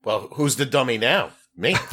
Well, 0.03 0.27
who's 0.33 0.55
the 0.57 0.65
dummy 0.65 0.97
now? 0.97 1.29
Me. 1.55 1.75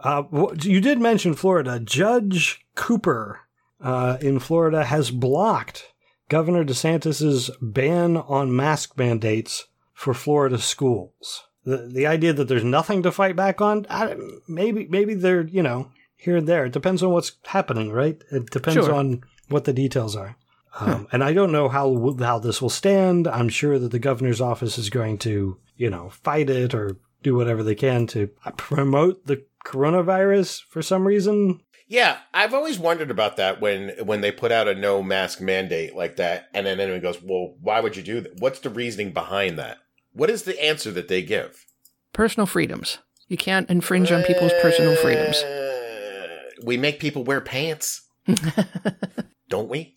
Uh, 0.00 0.22
you 0.62 0.82
did 0.82 1.00
mention 1.00 1.32
Florida. 1.32 1.80
Judge 1.80 2.60
Cooper 2.74 3.40
uh, 3.80 4.18
in 4.20 4.38
Florida 4.38 4.84
has 4.84 5.10
blocked 5.10 5.94
Governor 6.28 6.62
DeSantis's 6.62 7.50
ban 7.62 8.18
on 8.18 8.54
mask 8.54 8.98
mandates 8.98 9.64
for 9.94 10.12
Florida 10.12 10.58
schools. 10.58 11.44
The 11.64 11.78
the 11.78 12.06
idea 12.06 12.32
that 12.32 12.48
there's 12.48 12.64
nothing 12.64 13.02
to 13.02 13.12
fight 13.12 13.36
back 13.36 13.60
on, 13.60 13.86
I, 13.90 14.16
maybe 14.48 14.86
maybe 14.90 15.14
they're 15.14 15.46
you 15.46 15.62
know 15.62 15.90
here 16.16 16.36
and 16.36 16.46
there. 16.48 16.64
It 16.66 16.72
depends 16.72 17.02
on 17.02 17.10
what's 17.10 17.32
happening, 17.46 17.92
right? 17.92 18.22
It 18.30 18.50
depends 18.50 18.86
Sure. 18.86 18.94
on 18.94 19.22
what 19.48 19.64
the 19.64 19.72
details 19.72 20.16
are. 20.16 20.36
Um, 20.80 21.06
And 21.12 21.22
I 21.22 21.32
don't 21.32 21.52
know 21.52 21.68
how 21.68 22.16
how 22.18 22.38
this 22.38 22.60
will 22.62 22.70
stand. 22.70 23.26
I'm 23.28 23.48
sure 23.48 23.78
that 23.78 23.90
the 23.92 23.98
governor's 23.98 24.40
office 24.40 24.78
is 24.78 24.90
going 24.90 25.18
to 25.18 25.58
you 25.76 25.90
know 25.90 26.10
fight 26.10 26.50
it 26.50 26.74
or 26.74 26.96
do 27.22 27.34
whatever 27.36 27.62
they 27.62 27.74
can 27.74 28.06
to 28.08 28.28
promote 28.56 29.26
the 29.26 29.44
coronavirus 29.64 30.62
for 30.68 30.82
some 30.82 31.06
reason. 31.06 31.60
Yeah, 31.86 32.18
I've 32.32 32.54
always 32.54 32.78
wondered 32.78 33.10
about 33.10 33.36
that 33.36 33.60
when 33.60 33.90
when 34.04 34.20
they 34.22 34.32
put 34.32 34.52
out 34.52 34.68
a 34.68 34.74
no 34.74 35.02
mask 35.02 35.40
mandate 35.40 35.94
like 35.94 36.16
that, 36.16 36.48
and 36.54 36.66
then 36.66 36.80
anyone 36.80 37.00
goes, 37.00 37.22
"Well, 37.22 37.54
why 37.60 37.80
would 37.80 37.96
you 37.96 38.02
do 38.02 38.20
that? 38.22 38.40
What's 38.40 38.60
the 38.60 38.70
reasoning 38.70 39.12
behind 39.12 39.58
that? 39.58 39.78
What 40.14 40.30
is 40.30 40.42
the 40.44 40.62
answer 40.62 40.90
that 40.92 41.08
they 41.08 41.22
give?" 41.22 41.66
Personal 42.12 42.46
freedoms. 42.46 42.98
You 43.28 43.36
can't 43.36 43.68
infringe 43.68 44.10
on 44.12 44.22
people's 44.22 44.52
personal 44.62 44.96
freedoms. 44.96 45.36
Uh, 45.36 46.38
we 46.64 46.76
make 46.76 47.00
people 47.00 47.24
wear 47.24 47.40
pants, 47.40 48.02
don't 49.48 49.68
we? 49.68 49.94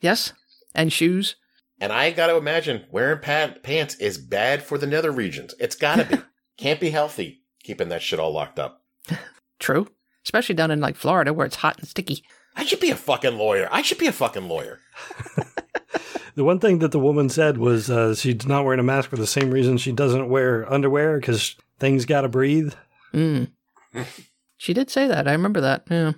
Yes, 0.00 0.32
and 0.74 0.92
shoes. 0.92 1.36
And 1.80 1.92
I 1.92 2.10
got 2.12 2.28
to 2.28 2.36
imagine 2.36 2.86
wearing 2.90 3.18
pa- 3.20 3.54
pants 3.62 3.96
is 3.96 4.16
bad 4.16 4.62
for 4.62 4.78
the 4.78 4.86
nether 4.86 5.10
regions. 5.10 5.54
It's 5.58 5.76
got 5.76 5.96
to 5.96 6.04
be. 6.04 6.22
Can't 6.56 6.78
be 6.80 6.90
healthy 6.90 7.42
keeping 7.62 7.88
that 7.88 8.02
shit 8.02 8.20
all 8.20 8.32
locked 8.32 8.58
up. 8.58 8.82
True. 9.58 9.88
Especially 10.24 10.54
down 10.54 10.70
in 10.70 10.80
like 10.80 10.96
Florida 10.96 11.32
where 11.32 11.46
it's 11.46 11.56
hot 11.56 11.78
and 11.78 11.88
sticky. 11.88 12.22
I 12.54 12.64
should 12.64 12.80
be 12.80 12.90
a 12.90 12.96
fucking 12.96 13.36
lawyer. 13.36 13.68
I 13.70 13.82
should 13.82 13.98
be 13.98 14.06
a 14.06 14.12
fucking 14.12 14.48
lawyer. 14.48 14.80
The 16.34 16.44
one 16.44 16.60
thing 16.60 16.78
that 16.78 16.92
the 16.92 16.98
woman 16.98 17.28
said 17.28 17.58
was 17.58 17.90
uh, 17.90 18.14
she's 18.14 18.46
not 18.46 18.64
wearing 18.64 18.80
a 18.80 18.84
mask 18.84 19.10
for 19.10 19.16
the 19.16 19.26
same 19.26 19.50
reason 19.50 19.76
she 19.76 19.92
doesn't 19.92 20.30
wear 20.30 20.70
underwear 20.72 21.18
because 21.18 21.56
things 21.78 22.06
got 22.06 22.22
to 22.22 22.28
breathe. 22.28 22.72
Mm. 23.12 23.48
she 24.56 24.72
did 24.72 24.90
say 24.90 25.06
that. 25.08 25.28
I 25.28 25.32
remember 25.32 25.60
that. 25.60 25.84
Yeah. 25.90 26.12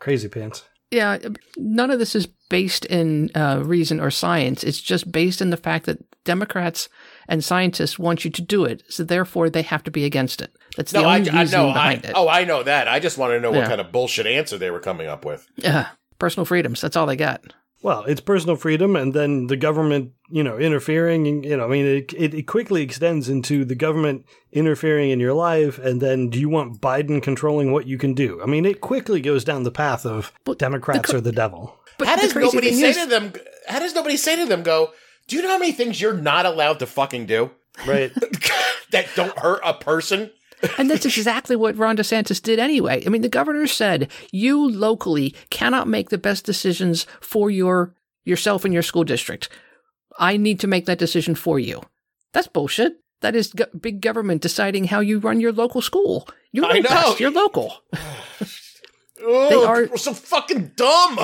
Crazy 0.00 0.28
pants. 0.28 0.64
Yeah. 0.90 1.18
None 1.56 1.92
of 1.92 2.00
this 2.00 2.16
is 2.16 2.26
based 2.26 2.84
in 2.86 3.30
uh, 3.36 3.62
reason 3.64 4.00
or 4.00 4.10
science. 4.10 4.64
It's 4.64 4.80
just 4.80 5.12
based 5.12 5.40
in 5.40 5.50
the 5.50 5.56
fact 5.56 5.86
that 5.86 5.98
Democrats 6.24 6.88
and 7.32 7.42
scientists 7.42 7.98
want 7.98 8.24
you 8.24 8.30
to 8.30 8.42
do 8.42 8.64
it. 8.64 8.82
So 8.88 9.02
therefore, 9.02 9.50
they 9.50 9.62
have 9.62 9.82
to 9.84 9.90
be 9.90 10.04
against 10.04 10.40
it. 10.42 10.54
That's 10.76 10.92
the 10.92 11.00
No, 11.02 11.08
I, 11.08 11.16
only 11.18 11.30
I 11.30 11.40
reason 11.40 11.58
know. 11.60 11.70
I, 11.70 11.72
behind 11.72 12.04
it. 12.04 12.12
oh, 12.14 12.28
I 12.28 12.44
know 12.44 12.62
that. 12.62 12.86
I 12.86 13.00
just 13.00 13.18
want 13.18 13.32
to 13.32 13.40
know 13.40 13.50
Yeah. 13.52 13.60
what 13.60 13.68
kind 13.68 13.80
of 13.80 13.90
bullshit 13.90 14.26
answer 14.26 14.58
they 14.58 14.70
were 14.70 14.80
coming 14.80 15.08
up 15.08 15.24
with. 15.24 15.46
Yeah. 15.56 15.88
Personal 16.18 16.44
freedoms. 16.44 16.80
That's 16.80 16.94
all 16.96 17.06
they 17.06 17.16
got. 17.16 17.40
Well, 17.82 18.04
it's 18.04 18.20
personal 18.20 18.54
freedom, 18.54 18.94
and 18.94 19.12
then 19.12 19.48
the 19.48 19.56
government, 19.56 20.12
you 20.30 20.44
know, 20.44 20.56
interfering. 20.56 21.26
And, 21.26 21.44
you 21.44 21.56
know, 21.56 21.64
I 21.64 21.68
mean, 21.68 21.84
it, 21.84 22.12
it, 22.16 22.32
it 22.32 22.42
quickly 22.46 22.80
extends 22.82 23.28
into 23.28 23.64
the 23.64 23.74
government 23.74 24.24
interfering 24.52 25.10
in 25.10 25.18
your 25.18 25.32
life, 25.34 25.78
and 25.80 26.00
then 26.00 26.30
do 26.30 26.38
you 26.38 26.48
want 26.48 26.80
Biden 26.80 27.20
controlling 27.20 27.72
what 27.72 27.88
you 27.88 27.98
can 27.98 28.14
do? 28.14 28.40
I 28.40 28.46
mean, 28.46 28.64
it 28.66 28.80
quickly 28.80 29.20
goes 29.20 29.42
down 29.42 29.64
the 29.64 29.72
path 29.72 30.06
of 30.06 30.32
But 30.44 30.58
Democrats 30.60 31.08
the 31.08 31.12
co- 31.14 31.18
are 31.18 31.20
the 31.22 31.32
devil. 31.32 31.76
But 31.98 32.06
how 32.06 32.16
does 32.16 32.34
nobody 32.36 32.72
say 32.72 32.90
is- 32.90 32.96
to 32.98 33.06
them? 33.06 33.32
How 33.66 33.80
does 33.80 33.94
nobody 33.96 34.16
say 34.16 34.36
to 34.36 34.46
them? 34.46 34.62
Go. 34.62 34.92
Do 35.32 35.38
you 35.38 35.42
know 35.44 35.48
how 35.48 35.58
many 35.58 35.72
things 35.72 35.98
you're 35.98 36.12
not 36.12 36.44
allowed 36.44 36.78
to 36.80 36.86
fucking 36.86 37.24
do 37.24 37.50
Right. 37.86 38.12
that 38.90 39.06
don't 39.16 39.38
hurt 39.38 39.62
a 39.64 39.72
person? 39.72 40.30
And 40.76 40.90
that's 40.90 41.06
exactly 41.06 41.56
what 41.56 41.74
Ron 41.78 41.96
DeSantis 41.96 42.42
did 42.42 42.58
anyway. 42.58 43.02
I 43.06 43.08
mean, 43.08 43.22
the 43.22 43.30
governor 43.30 43.66
said 43.66 44.10
you 44.30 44.70
locally 44.70 45.34
cannot 45.48 45.88
make 45.88 46.10
the 46.10 46.18
best 46.18 46.44
decisions 46.44 47.06
for 47.22 47.50
your 47.50 47.94
yourself 48.26 48.66
and 48.66 48.74
your 48.74 48.82
school 48.82 49.04
district. 49.04 49.48
I 50.18 50.36
need 50.36 50.60
to 50.60 50.66
make 50.66 50.84
that 50.84 50.98
decision 50.98 51.34
for 51.34 51.58
you. 51.58 51.80
That's 52.34 52.46
bullshit. 52.46 52.98
That 53.22 53.34
is 53.34 53.54
go- 53.54 53.64
big 53.80 54.02
government 54.02 54.42
deciding 54.42 54.84
how 54.84 55.00
you 55.00 55.18
run 55.18 55.40
your 55.40 55.52
local 55.52 55.80
school. 55.80 56.28
You're 56.52 56.66
I 56.66 56.80
know. 56.80 56.90
best. 56.90 57.20
You're 57.20 57.30
local. 57.30 57.72
Oh, 59.24 59.48
They 59.48 59.54
are- 59.64 59.80
people 59.82 59.94
are 59.94 59.98
so 59.98 60.14
fucking 60.14 60.72
dumb. 60.74 61.20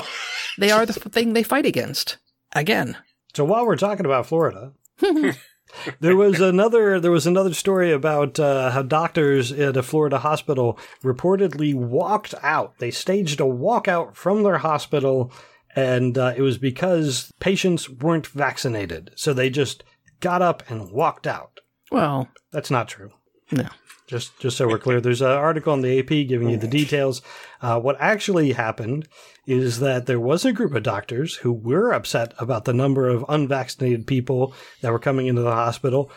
They 0.57 0.71
are 0.71 0.85
the 0.85 0.93
thing 0.93 1.33
they 1.33 1.43
fight 1.43 1.65
against. 1.65 2.15
Again. 2.55 2.95
So 3.33 3.45
while 3.45 3.65
we're 3.65 3.75
talking 3.75 4.05
about 4.05 4.25
Florida, 4.25 4.73
there 5.99 6.15
was 6.15 6.39
another 6.39 6.99
there 6.99 7.11
was 7.11 7.27
another 7.27 7.53
story 7.53 7.91
about 7.91 8.39
uh, 8.39 8.71
how 8.71 8.81
doctors 8.81 9.51
at 9.51 9.77
a 9.77 9.83
Florida 9.83 10.19
hospital 10.19 10.77
reportedly 11.03 11.73
walked 11.73 12.33
out. 12.41 12.77
They 12.79 12.91
staged 12.91 13.39
a 13.39 13.43
walkout 13.43 14.15
from 14.15 14.43
their 14.43 14.57
hospital, 14.59 15.31
and 15.75 16.17
uh, 16.17 16.33
it 16.35 16.41
was 16.41 16.57
because 16.57 17.31
patients 17.39 17.89
weren't 17.89 18.27
vaccinated. 18.27 19.11
So 19.15 19.33
they 19.33 19.49
just 19.49 19.83
got 20.19 20.41
up 20.41 20.63
and 20.69 20.91
walked 20.91 21.27
out. 21.27 21.59
Well, 21.91 22.29
That's 22.51 22.71
not 22.71 22.87
true. 22.87 23.11
no. 23.51 23.67
Just 24.09 24.39
just 24.39 24.57
so 24.57 24.67
we're 24.67 24.79
clear, 24.79 24.99
there's 24.99 25.21
an 25.21 25.29
article 25.29 25.71
in 25.75 25.81
the 25.81 25.99
AP 25.99 26.27
giving 26.27 26.49
you 26.49 26.57
the 26.57 26.67
details. 26.67 27.21
Uh, 27.61 27.79
what 27.79 27.95
actually 27.99 28.53
happened 28.53 29.07
is 29.45 29.81
that 29.81 30.07
there 30.07 30.19
was 30.19 30.43
a 30.43 30.51
group 30.51 30.73
of 30.73 30.81
doctors 30.81 31.35
who 31.35 31.53
were 31.53 31.91
upset 31.91 32.33
about 32.39 32.65
the 32.65 32.73
number 32.73 33.07
of 33.07 33.23
unvaccinated 33.29 34.07
people 34.07 34.51
that 34.81 34.91
were 34.91 34.97
coming 34.97 35.27
into 35.27 35.43
the 35.43 35.51
hospital 35.51 36.11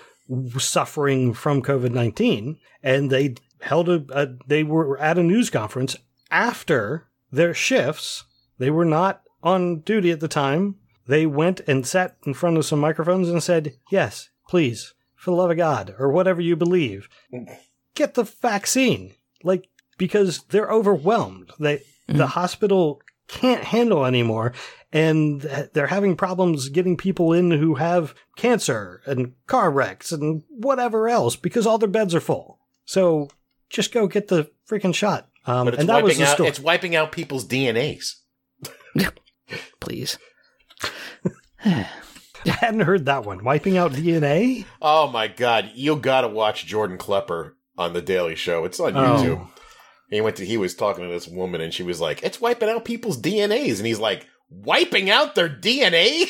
suffering 0.56 1.34
from 1.34 1.60
COVID 1.60 1.90
nineteen, 1.90 2.58
and 2.82 3.10
they 3.10 3.34
held 3.60 3.90
a, 3.90 4.02
a 4.10 4.28
they 4.46 4.62
were 4.64 4.98
at 4.98 5.18
a 5.18 5.22
news 5.22 5.50
conference 5.50 5.94
after 6.30 7.08
their 7.30 7.52
shifts. 7.52 8.24
They 8.56 8.70
were 8.70 8.86
not 8.86 9.20
on 9.42 9.80
duty 9.80 10.10
at 10.10 10.20
the 10.20 10.28
time. 10.28 10.76
They 11.06 11.26
went 11.26 11.60
and 11.66 11.86
sat 11.86 12.16
in 12.24 12.32
front 12.32 12.56
of 12.56 12.64
some 12.64 12.80
microphones 12.80 13.28
and 13.28 13.42
said, 13.42 13.74
"Yes, 13.90 14.30
please, 14.48 14.94
for 15.14 15.32
the 15.32 15.36
love 15.36 15.50
of 15.50 15.58
God, 15.58 15.94
or 15.98 16.10
whatever 16.10 16.40
you 16.40 16.56
believe." 16.56 17.06
Get 17.94 18.14
the 18.14 18.24
vaccine. 18.24 19.12
Like, 19.42 19.68
because 19.98 20.42
they're 20.44 20.70
overwhelmed. 20.70 21.50
They, 21.58 21.82
the 22.08 22.26
hospital 22.28 23.00
can't 23.28 23.64
handle 23.64 24.04
anymore. 24.04 24.52
And 24.92 25.40
they're 25.72 25.86
having 25.86 26.16
problems 26.16 26.68
getting 26.68 26.96
people 26.98 27.32
in 27.32 27.50
who 27.50 27.76
have 27.76 28.14
cancer 28.36 29.00
and 29.06 29.32
car 29.46 29.70
wrecks 29.70 30.12
and 30.12 30.42
whatever 30.50 31.08
else 31.08 31.34
because 31.34 31.66
all 31.66 31.78
their 31.78 31.88
beds 31.88 32.14
are 32.14 32.20
full. 32.20 32.58
So 32.84 33.28
just 33.70 33.92
go 33.92 34.06
get 34.06 34.28
the 34.28 34.50
freaking 34.68 34.94
shot. 34.94 35.28
Um, 35.46 35.64
But 35.64 35.74
it's 35.74 35.80
and 35.80 35.88
that 35.88 36.02
was 36.02 36.10
wiping 36.12 36.24
the 36.24 36.28
out. 36.30 36.34
story. 36.34 36.48
It's 36.50 36.60
wiping 36.60 36.94
out 36.94 37.10
people's 37.10 37.46
DNAs. 37.46 38.16
Please. 39.80 40.18
I 41.64 41.86
hadn't 42.44 42.80
heard 42.80 43.06
that 43.06 43.24
one. 43.24 43.44
Wiping 43.44 43.76
out 43.78 43.92
DNA? 43.92 44.66
Oh 44.80 45.08
my 45.08 45.28
god, 45.28 45.70
you 45.74 45.96
gotta 45.96 46.28
watch 46.28 46.66
Jordan 46.66 46.98
Klepper 46.98 47.56
on 47.78 47.92
the 47.92 48.02
Daily 48.02 48.34
Show. 48.34 48.64
It's 48.64 48.80
on 48.80 48.96
Oh. 48.96 49.00
YouTube. 49.00 49.48
He 50.10 50.20
went 50.20 50.36
to 50.36 50.44
he 50.44 50.56
was 50.58 50.74
talking 50.74 51.04
to 51.04 51.10
this 51.10 51.26
woman 51.26 51.60
and 51.60 51.72
she 51.72 51.82
was 51.82 52.00
like, 52.00 52.22
It's 52.22 52.40
wiping 52.40 52.68
out 52.68 52.84
people's 52.84 53.20
DNAs. 53.20 53.78
And 53.78 53.86
he's 53.86 53.98
like, 53.98 54.26
wiping 54.50 55.08
out 55.10 55.34
their 55.34 55.48
DNA? 55.48 56.26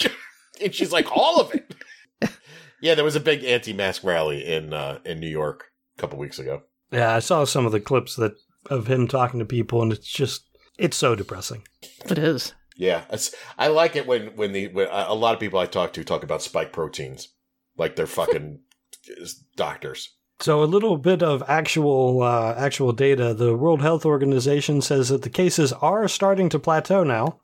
and 0.62 0.74
she's 0.74 0.92
like, 0.92 1.06
all 1.16 1.40
of 1.40 1.54
it. 1.54 1.74
yeah, 2.80 2.94
there 2.94 3.04
was 3.04 3.16
a 3.16 3.20
big 3.20 3.44
anti-mask 3.44 4.02
rally 4.04 4.44
in 4.44 4.72
uh, 4.72 4.98
in 5.04 5.20
New 5.20 5.28
York 5.28 5.64
a 5.96 6.00
couple 6.00 6.18
weeks 6.18 6.38
ago. 6.38 6.62
Yeah, 6.90 7.14
I 7.14 7.20
saw 7.20 7.44
some 7.44 7.64
of 7.66 7.72
the 7.72 7.80
clips 7.80 8.16
that 8.16 8.32
of 8.70 8.86
him 8.86 9.08
talking 9.08 9.38
to 9.40 9.46
people, 9.46 9.82
and 9.82 9.92
it's 9.92 10.08
just 10.10 10.42
it's 10.78 10.96
so 10.96 11.14
depressing. 11.14 11.62
It 12.06 12.18
is. 12.18 12.54
Yeah, 12.76 13.02
it's, 13.10 13.34
I 13.58 13.68
like 13.68 13.96
it 13.96 14.06
when 14.06 14.28
when 14.36 14.52
the 14.52 14.68
when 14.68 14.88
a 14.90 15.14
lot 15.14 15.34
of 15.34 15.40
people 15.40 15.58
I 15.58 15.66
talk 15.66 15.92
to 15.92 16.04
talk 16.04 16.24
about 16.24 16.42
spike 16.42 16.72
proteins 16.72 17.28
like 17.76 17.96
they're 17.96 18.06
fucking 18.06 18.60
doctors. 19.56 20.14
So 20.40 20.62
a 20.62 20.64
little 20.64 20.96
bit 20.96 21.22
of 21.22 21.42
actual 21.46 22.22
uh, 22.22 22.54
actual 22.56 22.92
data. 22.92 23.32
The 23.32 23.56
World 23.56 23.80
Health 23.80 24.04
Organization 24.04 24.80
says 24.80 25.08
that 25.08 25.22
the 25.22 25.30
cases 25.30 25.72
are 25.74 26.08
starting 26.08 26.48
to 26.48 26.58
plateau 26.58 27.04
now 27.04 27.38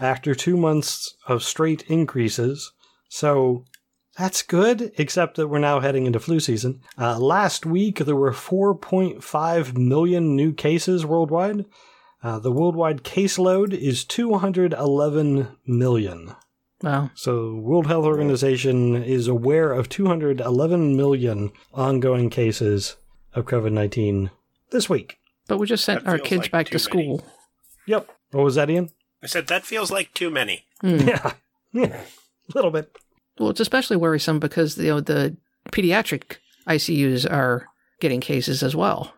after 0.00 0.34
two 0.34 0.56
months 0.56 1.14
of 1.26 1.42
straight 1.42 1.82
increases. 1.82 2.72
So 3.08 3.64
that's 4.16 4.42
good, 4.42 4.92
except 4.98 5.36
that 5.36 5.48
we're 5.48 5.58
now 5.58 5.80
heading 5.80 6.06
into 6.06 6.20
flu 6.20 6.40
season. 6.40 6.80
Uh, 6.98 7.18
last 7.18 7.64
week, 7.64 7.98
there 7.98 8.16
were 8.16 8.32
4.5 8.32 9.76
million 9.76 10.36
new 10.36 10.52
cases 10.52 11.06
worldwide. 11.06 11.64
Uh, 12.22 12.38
the 12.38 12.52
worldwide 12.52 13.02
caseload 13.02 13.72
is 13.72 14.04
211 14.04 15.48
million. 15.66 16.34
Wow. 16.82 17.10
So, 17.14 17.54
World 17.54 17.86
Health 17.86 18.04
Organization 18.04 19.02
is 19.02 19.28
aware 19.28 19.72
of 19.72 19.88
211 19.88 20.96
million 20.96 21.52
ongoing 21.72 22.28
cases 22.30 22.96
of 23.34 23.44
COVID 23.46 23.72
19 23.72 24.30
this 24.70 24.88
week. 24.88 25.18
But 25.48 25.58
we 25.58 25.66
just 25.66 25.84
sent 25.84 26.04
That 26.04 26.10
our 26.10 26.18
kids 26.18 26.42
like 26.44 26.50
back 26.50 26.66
too 26.66 26.78
to 26.78 26.90
many. 26.90 27.04
school. 27.18 27.26
Yep. 27.86 28.08
What 28.32 28.44
was 28.44 28.54
that, 28.56 28.70
Ian? 28.70 28.90
I 29.22 29.26
said 29.26 29.46
that 29.48 29.64
feels 29.64 29.90
like 29.90 30.12
too 30.14 30.30
many. 30.30 30.64
Hmm. 30.80 30.96
Yeah. 31.08 31.32
Yeah. 31.72 32.00
A 32.00 32.54
little 32.54 32.70
bit. 32.70 32.90
Well, 33.38 33.50
it's 33.50 33.60
especially 33.60 33.96
worrisome 33.96 34.38
because 34.40 34.76
you 34.76 34.88
know 34.88 35.00
the 35.00 35.36
pediatric 35.70 36.36
ICUs 36.66 37.30
are 37.30 37.68
getting 38.00 38.20
cases 38.20 38.62
as 38.62 38.74
well. 38.76 39.14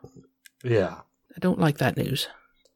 Yeah. 0.62 0.96
I 1.34 1.38
don't 1.40 1.58
like 1.58 1.78
that 1.78 1.96
news. 1.96 2.28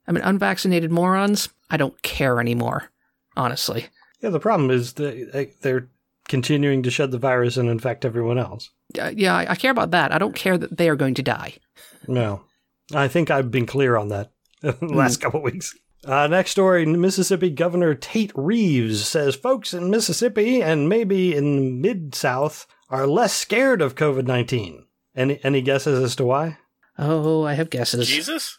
I 0.07 0.12
mean, 0.12 0.24
unvaccinated 0.24 0.90
morons. 0.90 1.48
I 1.70 1.77
don't 1.77 2.01
care 2.03 2.40
anymore. 2.40 2.90
Honestly, 3.37 3.87
Yeah, 4.21 4.31
the 4.31 4.41
problem 4.41 4.71
is 4.71 4.95
that 4.95 5.55
they're 5.61 5.89
continuing 6.29 6.83
to 6.83 6.91
shed 6.91 7.11
the 7.11 7.19
virus 7.19 7.57
and 7.57 7.69
infect 7.69 8.05
everyone 8.05 8.39
else. 8.39 8.71
uh, 9.01 9.13
yeah, 9.15 9.35
I, 9.35 9.53
I 9.53 9.55
care 9.55 9.71
about 9.71 9.93
that. 9.93 10.13
I 10.13 10.19
don't 10.19 10.35
care 10.35 10.59
that 10.59 10.77
they 10.77 10.89
are 10.89 10.97
going 10.97 11.15
to 11.15 11.23
die. 11.23 11.55
No. 12.07 12.43
I 12.95 13.09
think 13.09 13.31
I've 13.31 13.51
been 13.51 13.67
clear 13.67 13.97
on 13.97 14.09
that 14.09 14.31
the 14.61 14.77
last 14.83 15.21
couple 15.21 15.43
weeks. 15.43 15.75
Uh, 16.05 16.27
next 16.29 16.53
story 16.53 16.87
Mississippi 16.87 17.51
Governor 17.51 17.95
Tate 17.95 18.33
Reeves 18.35 19.07
says 19.07 19.35
folks 19.35 19.75
in 19.75 19.91
Mississippi 19.91 20.63
and 20.63 20.89
maybe 20.89 21.35
in 21.35 21.81
Mid 21.81 22.15
South 22.15 22.67
are 22.89 23.07
less 23.07 23.35
scared 23.35 23.83
of 23.83 23.95
COVID 23.97 24.25
19. 24.27 24.85
Any, 25.17 25.41
any 25.43 25.61
guesses 25.61 26.03
as 26.03 26.15
to 26.17 26.25
why? 26.25 26.59
Oh, 26.99 27.43
I 27.45 27.55
have 27.55 27.71
guesses. 27.71 28.09
Jesus? 28.09 28.59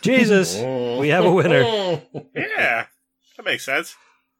Jesus, 0.00 0.56
we 1.00 1.08
have 1.08 1.24
a 1.24 1.30
winner. 1.32 1.62
Yeah. 2.34 2.86
That 3.36 3.44
makes 3.44 3.64
sense. 3.64 3.94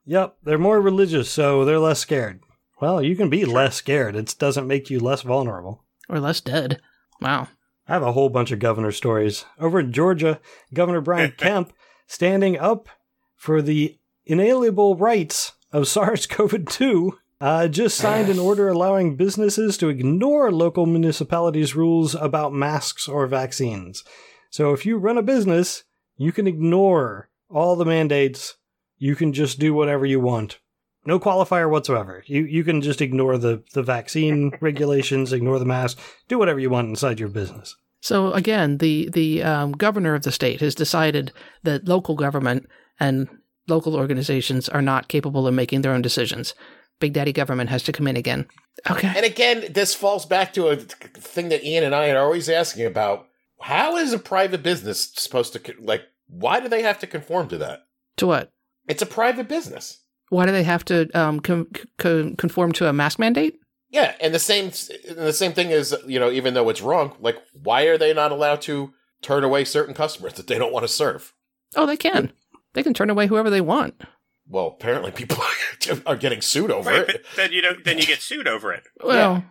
Yep, 0.07 0.37
they're 0.43 0.57
more 0.57 0.81
religious, 0.81 1.29
so 1.29 1.63
they're 1.65 1.79
less 1.79 1.99
scared. 1.99 2.39
Well, 2.81 3.01
you 3.01 3.15
can 3.15 3.29
be 3.29 3.45
less 3.45 3.75
scared. 3.75 4.15
It 4.15 4.35
doesn't 4.39 4.67
make 4.67 4.89
you 4.89 4.99
less 4.99 5.21
vulnerable. 5.21 5.83
Or 6.07 6.19
less 6.19 6.41
dead. 6.41 6.81
Wow. 7.21 7.49
I 7.87 7.93
have 7.93 8.03
a 8.03 8.13
whole 8.13 8.29
bunch 8.29 8.51
of 8.51 8.59
governor 8.59 8.91
stories. 8.91 9.45
Over 9.59 9.81
in 9.81 9.91
Georgia, 9.91 10.39
Governor 10.73 11.01
Brian 11.01 11.31
Kemp 11.37 11.73
standing 12.07 12.57
up 12.57 12.87
for 13.35 13.61
the 13.61 13.97
inalienable 14.25 14.95
rights 14.95 15.53
of 15.71 15.87
SARS 15.87 16.25
CoV 16.25 16.65
2 16.65 17.17
uh, 17.39 17.67
just 17.67 17.97
signed 17.97 18.29
an 18.29 18.39
order 18.39 18.67
allowing 18.67 19.15
businesses 19.15 19.77
to 19.77 19.89
ignore 19.89 20.51
local 20.51 20.85
municipalities' 20.85 21.75
rules 21.75 22.15
about 22.15 22.53
masks 22.53 23.07
or 23.07 23.27
vaccines. 23.27 24.03
So 24.49 24.73
if 24.73 24.85
you 24.85 24.97
run 24.97 25.17
a 25.17 25.23
business, 25.23 25.83
you 26.15 26.31
can 26.31 26.47
ignore 26.47 27.29
all 27.49 27.75
the 27.75 27.85
mandates. 27.85 28.56
You 28.97 29.15
can 29.15 29.33
just 29.33 29.59
do 29.59 29.73
whatever 29.73 30.05
you 30.05 30.19
want. 30.19 30.59
No 31.05 31.19
qualifier 31.19 31.69
whatsoever. 31.69 32.23
You 32.27 32.43
you 32.43 32.63
can 32.63 32.81
just 32.81 33.01
ignore 33.01 33.37
the, 33.37 33.63
the 33.73 33.83
vaccine 33.83 34.51
regulations, 34.61 35.31
ignore 35.31 35.59
the 35.59 35.65
mask, 35.65 35.99
do 36.27 36.37
whatever 36.37 36.59
you 36.59 36.69
want 36.69 36.89
inside 36.89 37.19
your 37.19 37.29
business. 37.29 37.75
So 38.01 38.33
again, 38.33 38.77
the 38.77 39.09
the 39.13 39.43
um, 39.43 39.71
governor 39.71 40.15
of 40.15 40.23
the 40.23 40.31
state 40.31 40.59
has 40.61 40.75
decided 40.75 41.31
that 41.63 41.87
local 41.87 42.15
government 42.15 42.67
and 42.99 43.27
local 43.67 43.95
organizations 43.95 44.67
are 44.69 44.81
not 44.81 45.07
capable 45.07 45.47
of 45.47 45.53
making 45.53 45.81
their 45.81 45.93
own 45.93 46.01
decisions. 46.01 46.53
Big 46.99 47.13
Daddy 47.13 47.33
government 47.33 47.69
has 47.69 47.83
to 47.83 47.91
come 47.91 48.07
in 48.07 48.17
again. 48.17 48.47
Okay. 48.89 49.11
And 49.15 49.25
again, 49.25 49.65
this 49.71 49.93
falls 49.93 50.25
back 50.25 50.53
to 50.53 50.67
a 50.67 50.75
thing 50.75 51.49
that 51.49 51.63
Ian 51.63 51.83
and 51.83 51.95
I 51.95 52.09
are 52.09 52.19
always 52.23 52.49
asking 52.49 52.85
about. 52.85 53.27
How 53.61 53.97
is 53.97 54.13
a 54.13 54.19
private 54.19 54.61
business 54.61 55.11
supposed 55.15 55.53
to, 55.53 55.73
like, 55.79 56.03
why 56.27 56.59
do 56.59 56.67
they 56.67 56.83
have 56.83 56.99
to 56.99 57.07
conform 57.07 57.49
to 57.49 57.57
that? 57.57 57.79
To 58.17 58.27
what? 58.27 58.51
It's 58.87 59.01
a 59.01 59.05
private 59.05 59.47
business. 59.47 59.99
Why 60.29 60.45
do 60.45 60.51
they 60.51 60.63
have 60.63 60.83
to 60.85 61.09
um, 61.17 61.39
com- 61.39 61.67
co- 61.97 62.33
conform 62.37 62.71
to 62.73 62.87
a 62.89 62.93
mask 62.93 63.19
mandate? 63.19 63.59
Yeah, 63.89 64.15
and 64.19 64.33
the 64.33 64.39
same 64.39 64.65
and 65.07 65.17
the 65.17 65.31
same 65.33 65.53
thing 65.53 65.69
is, 65.71 65.95
you 66.05 66.19
know, 66.19 66.29
even 66.29 66.53
though 66.53 66.67
it's 66.69 66.81
wrong, 66.81 67.15
like 67.21 67.37
why 67.53 67.83
are 67.83 67.97
they 67.97 68.13
not 68.13 68.31
allowed 68.33 68.61
to 68.63 68.91
turn 69.21 69.43
away 69.45 69.63
certain 69.63 69.93
customers 69.93 70.33
that 70.33 70.47
they 70.47 70.57
don't 70.57 70.73
want 70.73 70.83
to 70.83 70.91
serve? 70.91 71.33
Oh, 71.75 71.85
they 71.85 71.95
can. 71.97 72.33
They 72.73 72.83
can 72.83 72.93
turn 72.93 73.09
away 73.09 73.27
whoever 73.27 73.49
they 73.49 73.61
want. 73.61 74.01
Well, 74.49 74.67
apparently 74.67 75.11
people 75.11 75.37
are 76.05 76.15
getting 76.17 76.41
sued 76.41 76.71
over 76.71 76.89
Right, 76.89 77.09
it. 77.09 77.25
then 77.37 77.51
you 77.53 77.61
don't 77.61 77.83
then 77.85 77.97
you 77.97 78.05
get 78.05 78.21
sued 78.21 78.47
over 78.47 78.73
it. 78.73 78.83
Well, 79.03 79.43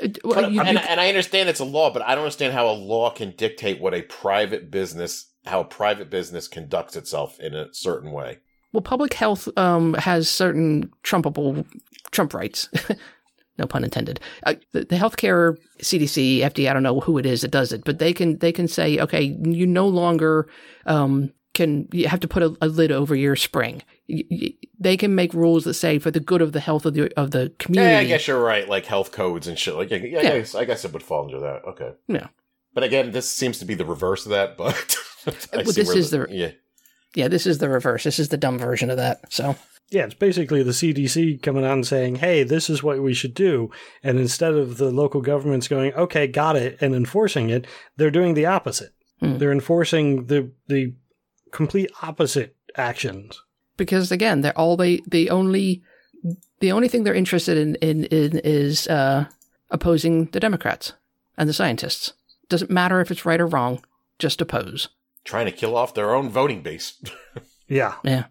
it- 0.00 0.18
well, 0.24 0.50
you- 0.50 0.60
and, 0.60 0.78
you- 0.78 0.84
and 0.88 1.00
I 1.00 1.08
understand 1.08 1.48
it's 1.48 1.58
a 1.60 1.64
law, 1.64 1.92
but 1.92 2.02
I 2.02 2.14
don't 2.14 2.22
understand 2.24 2.52
how 2.52 2.68
a 2.68 2.72
law 2.72 3.10
can 3.10 3.32
dictate 3.36 3.80
what 3.80 3.94
a 3.94 4.02
private 4.02 4.70
business, 4.70 5.32
how 5.46 5.60
a 5.60 5.64
private 5.64 6.10
business 6.10 6.46
conducts 6.46 6.94
itself 6.94 7.40
in 7.40 7.54
a 7.54 7.74
certain 7.74 8.12
way. 8.12 8.38
Well, 8.72 8.82
public 8.82 9.14
health 9.14 9.48
um, 9.56 9.94
has 9.94 10.28
certain 10.28 10.90
trumpable 11.02 11.64
Trump 12.10 12.34
rights. 12.34 12.68
no 13.58 13.66
pun 13.66 13.84
intended. 13.84 14.20
Uh, 14.44 14.54
the, 14.72 14.84
the 14.84 14.96
healthcare 14.96 15.56
CDC, 15.80 16.38
FDA, 16.40 16.70
I 16.70 16.72
don't 16.72 16.82
know 16.82 17.00
who 17.00 17.18
it 17.18 17.26
is 17.26 17.42
that 17.42 17.50
does 17.50 17.72
it, 17.72 17.84
but 17.84 17.98
they 17.98 18.12
can 18.12 18.38
they 18.38 18.52
can 18.52 18.68
say, 18.68 18.98
okay, 18.98 19.22
you 19.42 19.66
no 19.66 19.86
longer 19.86 20.48
um, 20.86 21.32
can 21.54 21.88
you 21.92 22.08
have 22.08 22.20
to 22.20 22.28
put 22.28 22.42
a, 22.42 22.56
a 22.60 22.68
lid 22.68 22.92
over 22.92 23.14
your 23.14 23.36
spring. 23.36 23.82
They 24.78 24.96
can 24.96 25.14
make 25.14 25.34
rules 25.34 25.64
that 25.64 25.74
say 25.74 25.98
for 25.98 26.10
the 26.10 26.20
good 26.20 26.42
of 26.42 26.52
the 26.52 26.60
health 26.60 26.86
of 26.86 26.94
the 26.94 27.12
of 27.18 27.30
the 27.32 27.52
community. 27.58 27.92
Yeah, 27.92 27.98
I 28.00 28.04
guess 28.04 28.26
you're 28.26 28.42
right. 28.42 28.68
Like 28.68 28.86
health 28.86 29.12
codes 29.12 29.46
and 29.46 29.58
shit. 29.58 29.74
Like, 29.74 29.90
yeah, 29.90 29.98
yeah, 29.98 30.20
Yeah. 30.22 30.30
I, 30.30 30.38
guess, 30.38 30.54
I 30.54 30.64
guess 30.64 30.84
it 30.84 30.92
would 30.92 31.02
fall 31.02 31.24
under 31.26 31.40
that. 31.40 31.64
Okay. 31.68 31.92
Yeah. 32.08 32.28
But 32.72 32.84
again, 32.84 33.10
this 33.10 33.28
seems 33.28 33.58
to 33.58 33.64
be 33.64 33.74
the 33.74 33.84
reverse 33.84 34.26
of 34.26 34.30
that. 34.30 34.56
But 35.22 35.48
Well, 35.52 35.64
see 35.66 35.82
this 35.82 35.94
is 35.94 36.10
the- 36.10 36.26
yeah. 36.30 36.52
Yeah, 37.14 37.28
this 37.28 37.46
is 37.46 37.58
the 37.58 37.68
reverse. 37.68 38.04
This 38.04 38.18
is 38.18 38.28
the 38.28 38.36
dumb 38.36 38.58
version 38.58 38.90
of 38.90 38.96
that. 38.96 39.32
So 39.32 39.56
Yeah, 39.90 40.04
it's 40.04 40.14
basically 40.14 40.62
the 40.62 40.70
CDC 40.70 41.42
coming 41.42 41.64
out 41.64 41.72
and 41.72 41.86
saying, 41.86 42.16
hey, 42.16 42.44
this 42.44 42.70
is 42.70 42.82
what 42.82 43.02
we 43.02 43.12
should 43.12 43.34
do. 43.34 43.70
And 44.04 44.18
instead 44.18 44.54
of 44.54 44.76
the 44.76 44.90
local 44.90 45.20
governments 45.20 45.66
going, 45.66 45.92
okay, 45.94 46.26
got 46.28 46.54
it, 46.56 46.78
and 46.80 46.94
enforcing 46.94 47.50
it, 47.50 47.66
they're 47.96 48.10
doing 48.10 48.34
the 48.34 48.46
opposite. 48.46 48.92
Hmm. 49.18 49.38
They're 49.38 49.52
enforcing 49.52 50.26
the 50.26 50.52
the 50.68 50.94
complete 51.50 51.90
opposite 52.02 52.56
actions. 52.76 53.42
because 53.76 54.12
again, 54.12 54.42
they're 54.42 54.56
all 54.56 54.76
they 54.76 55.00
the 55.06 55.30
only 55.30 55.82
the 56.60 56.70
only 56.70 56.88
thing 56.88 57.02
they're 57.02 57.14
interested 57.14 57.58
in 57.58 57.74
in, 57.76 58.04
in 58.04 58.38
is 58.44 58.86
uh, 58.88 59.26
opposing 59.70 60.26
the 60.26 60.40
Democrats 60.40 60.92
and 61.36 61.48
the 61.48 61.52
scientists. 61.54 62.12
Doesn't 62.48 62.70
matter 62.70 63.00
if 63.00 63.10
it's 63.10 63.26
right 63.26 63.40
or 63.40 63.46
wrong, 63.46 63.82
just 64.18 64.40
oppose. 64.40 64.88
Trying 65.24 65.46
to 65.46 65.52
kill 65.52 65.76
off 65.76 65.94
their 65.94 66.14
own 66.14 66.28
voting 66.28 66.62
base. 66.62 67.02
Yeah. 67.70 67.94
Yeah. 68.02 68.24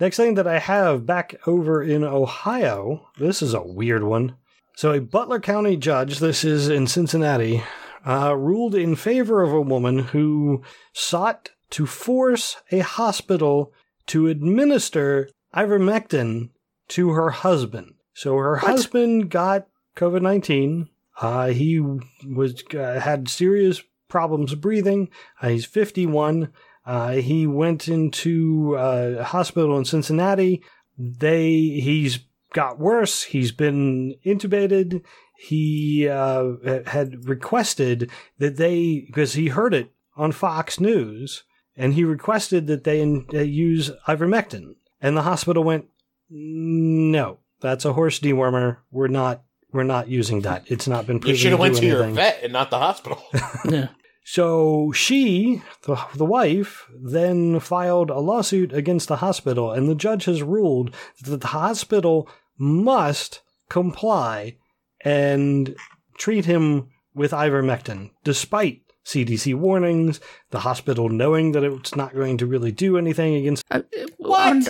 Next 0.00 0.16
thing 0.16 0.34
that 0.34 0.46
I 0.46 0.58
have 0.58 1.06
back 1.06 1.36
over 1.46 1.82
in 1.82 2.02
Ohio, 2.02 3.08
this 3.18 3.42
is 3.42 3.52
a 3.54 3.62
weird 3.62 4.02
one. 4.02 4.36
So, 4.74 4.92
a 4.92 5.00
Butler 5.00 5.38
County 5.38 5.76
judge, 5.76 6.18
this 6.18 6.44
is 6.44 6.68
in 6.68 6.86
Cincinnati, 6.86 7.62
uh, 8.06 8.34
ruled 8.34 8.74
in 8.74 8.96
favor 8.96 9.42
of 9.42 9.52
a 9.52 9.60
woman 9.60 9.98
who 9.98 10.62
sought 10.92 11.50
to 11.70 11.86
force 11.86 12.56
a 12.72 12.80
hospital 12.80 13.72
to 14.06 14.28
administer 14.28 15.28
ivermectin 15.54 16.50
to 16.88 17.10
her 17.10 17.30
husband. 17.30 17.94
So, 18.14 18.36
her 18.36 18.56
husband 18.56 19.30
got 19.30 19.66
COVID 19.96 20.22
19. 20.22 20.88
Uh, 21.20 21.48
he 21.48 21.80
was 21.80 22.64
uh, 22.74 23.00
had 23.00 23.28
serious 23.28 23.82
problems 24.08 24.54
breathing. 24.54 25.08
Uh, 25.40 25.48
he's 25.48 25.64
51. 25.64 26.52
Uh, 26.84 27.12
he 27.12 27.46
went 27.46 27.88
into 27.88 28.76
uh, 28.76 29.16
a 29.18 29.24
hospital 29.24 29.76
in 29.76 29.84
Cincinnati. 29.84 30.62
They 30.96 31.50
he's 31.50 32.20
got 32.52 32.78
worse. 32.78 33.24
He's 33.24 33.52
been 33.52 34.14
intubated. 34.24 35.02
He 35.38 36.08
uh, 36.08 36.82
had 36.86 37.28
requested 37.28 38.10
that 38.38 38.56
they 38.56 39.04
because 39.06 39.34
he 39.34 39.48
heard 39.48 39.74
it 39.74 39.90
on 40.16 40.32
Fox 40.32 40.80
News, 40.80 41.44
and 41.76 41.94
he 41.94 42.04
requested 42.04 42.66
that 42.68 42.84
they 42.84 43.02
uh, 43.02 43.42
use 43.42 43.90
ivermectin. 44.08 44.76
And 45.00 45.16
the 45.16 45.22
hospital 45.22 45.62
went, 45.62 45.86
no, 46.30 47.38
that's 47.60 47.84
a 47.84 47.92
horse 47.92 48.18
dewormer. 48.18 48.78
We're 48.90 49.08
not, 49.08 49.42
we're 49.72 49.82
not 49.82 50.08
using 50.08 50.42
that. 50.42 50.64
It's 50.66 50.88
not 50.88 51.06
been 51.06 51.20
proven 51.20 51.34
You 51.34 51.36
should 51.36 51.50
have 51.50 51.60
went 51.60 51.74
do 51.74 51.80
to 51.80 51.86
your 51.86 52.06
vet 52.08 52.40
and 52.42 52.52
not 52.52 52.70
the 52.70 52.78
hospital. 52.78 53.22
Yeah. 53.70 53.88
So 54.28 54.90
she, 54.90 55.62
the, 55.84 56.04
the 56.16 56.24
wife, 56.24 56.88
then 57.00 57.60
filed 57.60 58.10
a 58.10 58.18
lawsuit 58.18 58.72
against 58.72 59.06
the 59.06 59.16
hospital, 59.18 59.70
and 59.70 59.88
the 59.88 59.94
judge 59.94 60.24
has 60.24 60.42
ruled 60.42 60.92
that 61.22 61.40
the 61.40 61.46
hospital 61.46 62.28
must 62.58 63.42
comply 63.68 64.56
and 65.04 65.76
treat 66.18 66.44
him 66.44 66.88
with 67.14 67.30
ivermectin, 67.30 68.10
despite 68.24 68.82
CDC 69.04 69.54
warnings, 69.54 70.18
the 70.50 70.60
hospital 70.60 71.08
knowing 71.08 71.52
that 71.52 71.62
it's 71.62 71.94
not 71.94 72.12
going 72.12 72.36
to 72.38 72.46
really 72.46 72.72
do 72.72 72.98
anything 72.98 73.36
against. 73.36 73.64
Uh, 73.70 73.82
What? 74.16 74.40
On, 74.48 74.64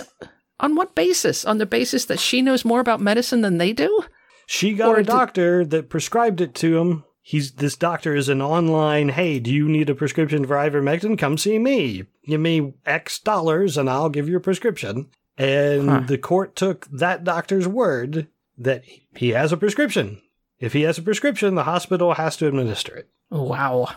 on 0.59 0.75
what 0.75 0.93
basis? 0.93 1.45
On 1.45 1.57
the 1.57 1.65
basis 1.65 2.05
that 2.05 2.19
she 2.19 2.43
knows 2.43 2.63
more 2.63 2.79
about 2.79 3.01
medicine 3.01 3.41
than 3.41 3.57
they 3.57 3.73
do? 3.73 4.03
She 4.47 4.73
got 4.73 4.89
Or 4.89 4.95
a 4.95 5.03
did- 5.03 5.07
doctor 5.07 5.63
that 5.65 5.89
prescribed 5.89 6.41
it 6.41 6.55
to 6.55 6.77
him. 6.79 7.03
He's 7.21 7.51
this 7.51 7.75
doctor 7.75 8.15
is 8.15 8.29
an 8.29 8.41
online. 8.41 9.09
Hey, 9.09 9.39
do 9.39 9.53
you 9.53 9.67
need 9.67 9.89
a 9.89 9.95
prescription 9.95 10.47
for 10.47 10.55
ivermectin? 10.55 11.17
Come 11.19 11.37
see 11.37 11.59
me. 11.59 12.05
Give 12.25 12.39
me 12.39 12.73
X 12.85 13.19
dollars, 13.19 13.77
and 13.77 13.89
I'll 13.89 14.07
give 14.09 14.29
you 14.29 14.37
a 14.37 14.41
prescription. 14.41 15.09
And 15.37 15.89
Huh. 15.89 15.99
the 16.07 16.17
court 16.17 16.55
took 16.55 16.87
that 16.89 17.23
doctor's 17.25 17.67
word 17.67 18.27
that 18.57 18.83
he 19.15 19.29
has 19.29 19.51
a 19.51 19.57
prescription. 19.57 20.21
If 20.59 20.71
he 20.73 20.81
has 20.83 20.97
a 20.97 21.01
prescription, 21.03 21.53
the 21.55 21.65
hospital 21.65 22.13
has 22.13 22.37
to 22.37 22.47
administer 22.47 22.95
it. 22.95 23.09
Wow. 23.29 23.89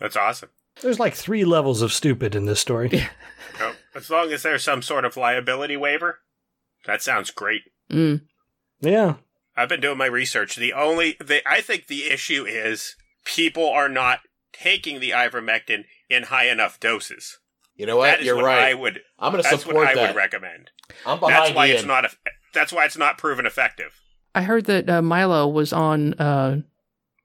That's 0.00 0.16
awesome. 0.16 0.50
There's 0.80 1.00
like 1.00 1.14
three 1.14 1.44
levels 1.44 1.82
of 1.82 1.92
stupid 1.92 2.34
in 2.36 2.46
this 2.46 2.60
story. 2.60 2.90
Oh, 3.58 3.74
as 3.94 4.10
long 4.10 4.30
as 4.32 4.42
there's 4.42 4.62
some 4.62 4.82
sort 4.82 5.06
of 5.06 5.16
liability 5.16 5.78
waiver, 5.78 6.18
that 6.84 7.00
sounds 7.00 7.30
great. 7.30 7.62
Mm. 7.90 8.20
yeah. 8.80 9.14
I've 9.56 9.68
been 9.68 9.80
doing 9.80 9.98
my 9.98 10.06
research. 10.06 10.56
The 10.56 10.72
only, 10.72 11.16
the, 11.18 11.42
I 11.48 11.60
think 11.60 11.86
the 11.86 12.04
issue 12.04 12.44
is 12.44 12.96
people 13.24 13.68
are 13.68 13.88
not 13.88 14.20
taking 14.52 15.00
the 15.00 15.10
ivermectin 15.10 15.84
in 16.10 16.24
high 16.24 16.48
enough 16.48 16.78
doses. 16.80 17.38
You 17.74 17.86
know 17.86 17.96
what? 17.96 18.06
That 18.06 18.20
is 18.20 18.26
You're 18.26 18.36
what 18.36 18.44
right. 18.46 18.70
I 18.70 18.74
would. 18.74 19.00
I'm 19.18 19.32
going 19.32 19.42
to 19.42 19.48
That's 19.48 19.62
support 19.62 19.76
what 19.76 19.88
I 19.88 19.94
that. 19.94 20.08
would 20.08 20.16
recommend. 20.16 20.70
I'm 21.04 21.20
behind 21.20 21.44
That's 21.46 21.54
why 21.54 21.66
Ian. 21.66 21.76
it's 21.76 21.84
not. 21.86 22.04
eff- 22.06 22.18
That's 22.54 22.72
why 22.72 22.84
it's 22.86 22.96
not 22.96 23.18
proven 23.18 23.44
effective. 23.46 24.00
I 24.34 24.42
heard 24.42 24.64
that 24.66 24.88
uh, 24.88 25.02
Milo 25.02 25.48
was 25.48 25.72
on, 25.72 26.14
uh, 26.14 26.60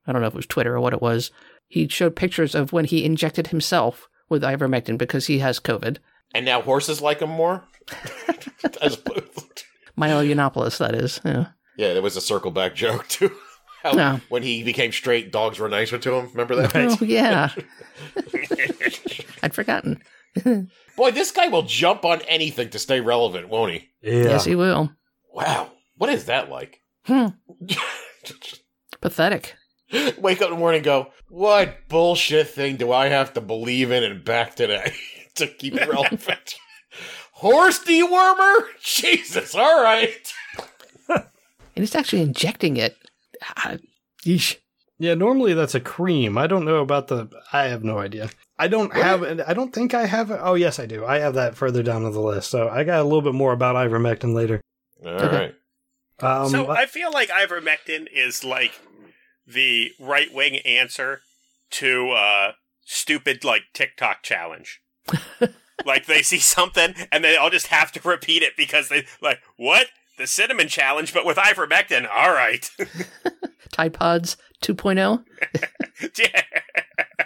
I 0.07 0.11
don't 0.11 0.21
know 0.21 0.27
if 0.27 0.33
it 0.33 0.37
was 0.37 0.45
Twitter 0.45 0.75
or 0.75 0.81
what 0.81 0.93
it 0.93 1.01
was. 1.01 1.31
He 1.67 1.87
showed 1.87 2.15
pictures 2.15 2.53
of 2.55 2.73
when 2.73 2.85
he 2.85 3.05
injected 3.05 3.47
himself 3.47 4.07
with 4.29 4.43
ivermectin 4.43 4.97
because 4.97 5.27
he 5.27 5.39
has 5.39 5.59
COVID. 5.59 5.97
And 6.33 6.45
now 6.45 6.61
horses 6.61 7.01
like 7.01 7.19
him 7.21 7.29
more? 7.29 7.63
Milo 9.95 10.23
Yiannopoulos, 10.23 10.77
that 10.79 10.95
is. 10.95 11.21
Yeah. 11.23 11.47
Yeah, 11.81 11.93
there 11.93 12.01
was 12.01 12.15
a 12.15 12.21
circle 12.21 12.51
back 12.51 12.75
joke, 12.75 13.07
too. 13.09 13.31
How 13.81 13.93
Yeah. 13.93 14.19
When 14.29 14.43
he 14.43 14.63
became 14.63 14.91
straight, 14.91 15.31
dogs 15.31 15.57
were 15.57 15.67
nicer 15.67 15.97
to 15.97 16.13
him. 16.13 16.29
Remember 16.29 16.55
that? 16.55 16.75
Oh, 16.75 16.97
yeah. 17.03 17.49
I'd 19.41 19.55
forgotten. 19.55 20.03
Boy, 20.95 21.11
this 21.11 21.31
guy 21.31 21.47
will 21.47 21.63
jump 21.63 22.05
on 22.05 22.21
anything 22.27 22.69
to 22.69 22.79
stay 22.79 23.01
relevant, 23.01 23.49
won't 23.49 23.73
he? 23.73 23.89
Yeah. 24.01 24.23
Yes, 24.25 24.45
he 24.45 24.55
will. 24.55 24.91
Wow. 25.33 25.71
What 25.97 26.11
is 26.11 26.25
that 26.25 26.49
like? 26.49 26.81
Hmm. 27.05 27.27
Pathetic. 29.01 29.55
Wake 30.19 30.41
up 30.41 30.49
in 30.49 30.53
the 30.53 30.59
morning 30.59 30.77
and 30.79 30.85
go, 30.85 31.07
what 31.27 31.87
bullshit 31.89 32.49
thing 32.49 32.75
do 32.77 32.91
I 32.91 33.07
have 33.07 33.33
to 33.33 33.41
believe 33.41 33.91
in 33.91 34.03
and 34.03 34.23
back 34.23 34.55
today 34.55 34.93
to 35.35 35.47
keep 35.47 35.75
relevant? 35.75 36.55
Horse 37.33 37.83
dewormer? 37.83 38.67
Jesus, 38.83 39.55
all 39.55 39.83
right. 39.83 40.31
And 41.75 41.83
it's 41.83 41.95
actually 41.95 42.21
injecting 42.21 42.77
it. 42.77 42.97
Ah, 43.57 43.77
yeesh. 44.23 44.57
Yeah, 44.99 45.15
normally 45.15 45.55
that's 45.55 45.73
a 45.73 45.79
cream. 45.79 46.37
I 46.37 46.45
don't 46.45 46.65
know 46.65 46.77
about 46.77 47.07
the. 47.07 47.27
I 47.51 47.63
have 47.63 47.83
no 47.83 47.97
idea. 47.97 48.29
I 48.59 48.67
don't 48.67 48.93
have. 48.93 49.23
I 49.47 49.53
don't 49.53 49.73
think 49.73 49.95
I 49.95 50.05
have. 50.05 50.29
Oh, 50.29 50.53
yes, 50.53 50.77
I 50.79 50.85
do. 50.85 51.03
I 51.05 51.17
have 51.17 51.33
that 51.33 51.55
further 51.55 51.81
down 51.81 52.05
on 52.05 52.11
the 52.11 52.21
list. 52.21 52.51
So 52.51 52.69
I 52.69 52.83
got 52.83 52.99
a 52.99 53.03
little 53.03 53.23
bit 53.23 53.33
more 53.33 53.51
about 53.51 53.75
ivermectin 53.75 54.35
later. 54.35 54.61
All 55.03 55.13
right. 55.13 55.55
Um, 56.19 56.49
so 56.49 56.69
I 56.69 56.85
feel 56.85 57.11
like 57.11 57.29
ivermectin 57.29 58.05
is 58.13 58.43
like 58.43 58.79
the 59.47 59.91
right 59.99 60.31
wing 60.31 60.57
answer 60.57 61.21
to 61.71 62.11
uh 62.11 62.51
stupid 62.85 63.43
like 63.43 63.63
TikTok 63.73 64.21
challenge. 64.21 64.81
like 65.85 66.05
they 66.05 66.21
see 66.21 66.37
something 66.37 66.93
and 67.11 67.23
they 67.23 67.35
all 67.35 67.49
just 67.49 67.67
have 67.67 67.91
to 67.93 68.07
repeat 68.07 68.43
it 68.43 68.53
because 68.55 68.89
they 68.89 69.05
like 69.21 69.39
what 69.57 69.87
the 70.21 70.27
cinnamon 70.27 70.67
challenge, 70.67 71.13
but 71.13 71.25
with 71.25 71.37
ivermectin. 71.37 72.07
All 72.09 72.31
right, 72.31 72.69
Tide 73.71 73.93
Pods 73.93 74.37
oh? 74.69 74.73
2.0. 74.73 75.23
yeah. 76.19 76.41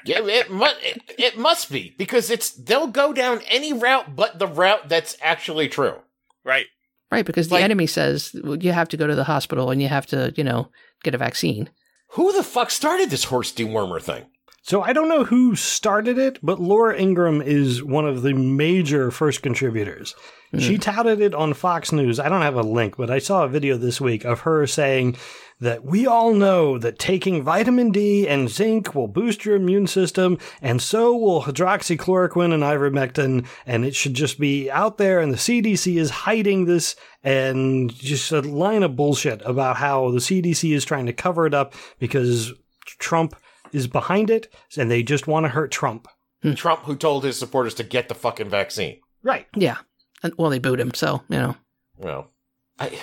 Yeah, 0.06 0.20
it, 0.24 0.52
mu- 0.52 0.66
it, 0.84 1.02
it 1.18 1.38
must 1.38 1.72
be 1.72 1.96
because 1.98 2.30
it's 2.30 2.52
they'll 2.52 2.88
go 2.88 3.12
down 3.12 3.42
any 3.50 3.74
route 3.74 4.16
but 4.16 4.38
the 4.40 4.48
route 4.48 4.88
that's 4.88 5.18
actually 5.22 5.68
true. 5.68 5.96
right. 6.44 6.66
Right, 7.12 7.26
because 7.26 7.48
the 7.50 7.56
Like- 7.56 7.64
enemy 7.64 7.88
says 7.88 8.36
well, 8.44 8.58
you 8.58 8.72
have 8.72 8.90
to 8.90 8.98
go 8.98 9.06
to 9.08 9.16
the 9.16 9.24
hospital 9.24 9.70
and 9.72 9.82
you 9.82 9.88
have 9.88 10.06
to, 10.08 10.34
you 10.36 10.44
know, 10.44 10.70
get 11.04 11.14
a 11.16 11.20
vaccine. 11.20 11.70
Who 12.12 12.34
the 12.34 12.44
fuck 12.44 12.72
started 12.72 13.10
this 13.10 13.26
horse 13.26 13.52
dewormer 13.52 14.02
thing? 14.02 14.26
So 14.66 14.82
I 14.82 14.94
don't 14.94 15.10
know 15.10 15.24
who 15.24 15.56
started 15.56 16.18
it, 16.18 16.40
but 16.42 16.60
Laura 16.60 17.00
Ingraham 17.00 17.40
is 17.40 17.84
one 17.84 18.08
of 18.08 18.24
the 18.24 18.34
major 18.34 19.12
first 19.12 19.44
contributors. 19.44 20.16
Hmm. 20.50 20.58
She 20.58 20.80
touted 20.80 21.22
it 21.22 21.36
on 21.36 21.54
Fox 21.54 21.92
News. 21.92 22.20
I 22.20 22.30
don't 22.30 22.42
have 22.42 22.56
a 22.56 22.64
link, 22.64 22.98
but 22.98 23.12
I 23.12 23.20
saw 23.20 23.44
a 23.44 23.48
video 23.48 23.78
this 23.78 24.02
week 24.02 24.26
of 24.26 24.40
her 24.40 24.66
saying 24.66 25.18
that 25.60 25.86
we 25.86 26.08
all 26.08 26.34
know 26.34 26.80
that 26.80 26.98
taking 26.98 27.44
vitamin 27.44 27.92
D 27.92 28.28
and 28.28 28.50
zinc 28.50 28.96
will 28.96 29.08
boost 29.08 29.46
your 29.46 29.56
immune 29.56 29.86
system, 29.86 30.40
and 30.64 30.82
so 30.82 31.16
will 31.16 31.44
hydroxychloroquine 31.44 32.52
and 32.52 32.64
ivermectin, 32.64 33.46
and 33.68 33.86
it 33.86 33.94
should 33.94 34.16
just 34.16 34.40
be 34.40 34.72
out 34.72 34.98
there, 34.98 35.20
and 35.20 35.32
the 35.32 35.38
CDC 35.38 35.98
is 35.98 36.10
hiding 36.10 36.66
this, 36.66 36.96
and 37.24 37.94
just 37.94 38.32
a 38.32 38.42
line 38.42 38.82
of 38.82 38.96
bullshit 38.96 39.44
about 39.46 39.78
how 39.78 40.10
the 40.10 40.18
CDC 40.18 40.74
is 40.74 40.84
trying 40.84 41.06
to 41.06 41.14
cover 41.14 41.46
it 41.46 41.54
up 41.54 41.76
because 42.00 42.52
Trump 42.98 43.36
is 43.72 43.88
behind 43.88 44.30
it, 44.30 44.54
and 44.78 44.90
they 44.90 45.04
just 45.04 45.28
want 45.28 45.46
to 45.46 45.50
hurt 45.50 45.72
Trump. 45.72 46.08
Hmm. 46.42 46.54
Trump, 46.54 46.82
who 46.82 46.96
told 46.96 47.24
his 47.24 47.38
supporters 47.40 47.74
to 47.76 47.84
get 47.84 48.08
the 48.10 48.16
fucking 48.16 48.50
vaccine. 48.50 49.00
Right. 49.24 49.48
Yeah. 49.56 49.78
And, 50.24 50.34
well, 50.38 50.50
they 50.50 50.60
booed 50.60 50.80
him, 50.80 50.94
so, 50.94 51.24
you 51.30 51.38
know. 51.38 51.56
Well, 51.98 52.32
I, 52.80 52.90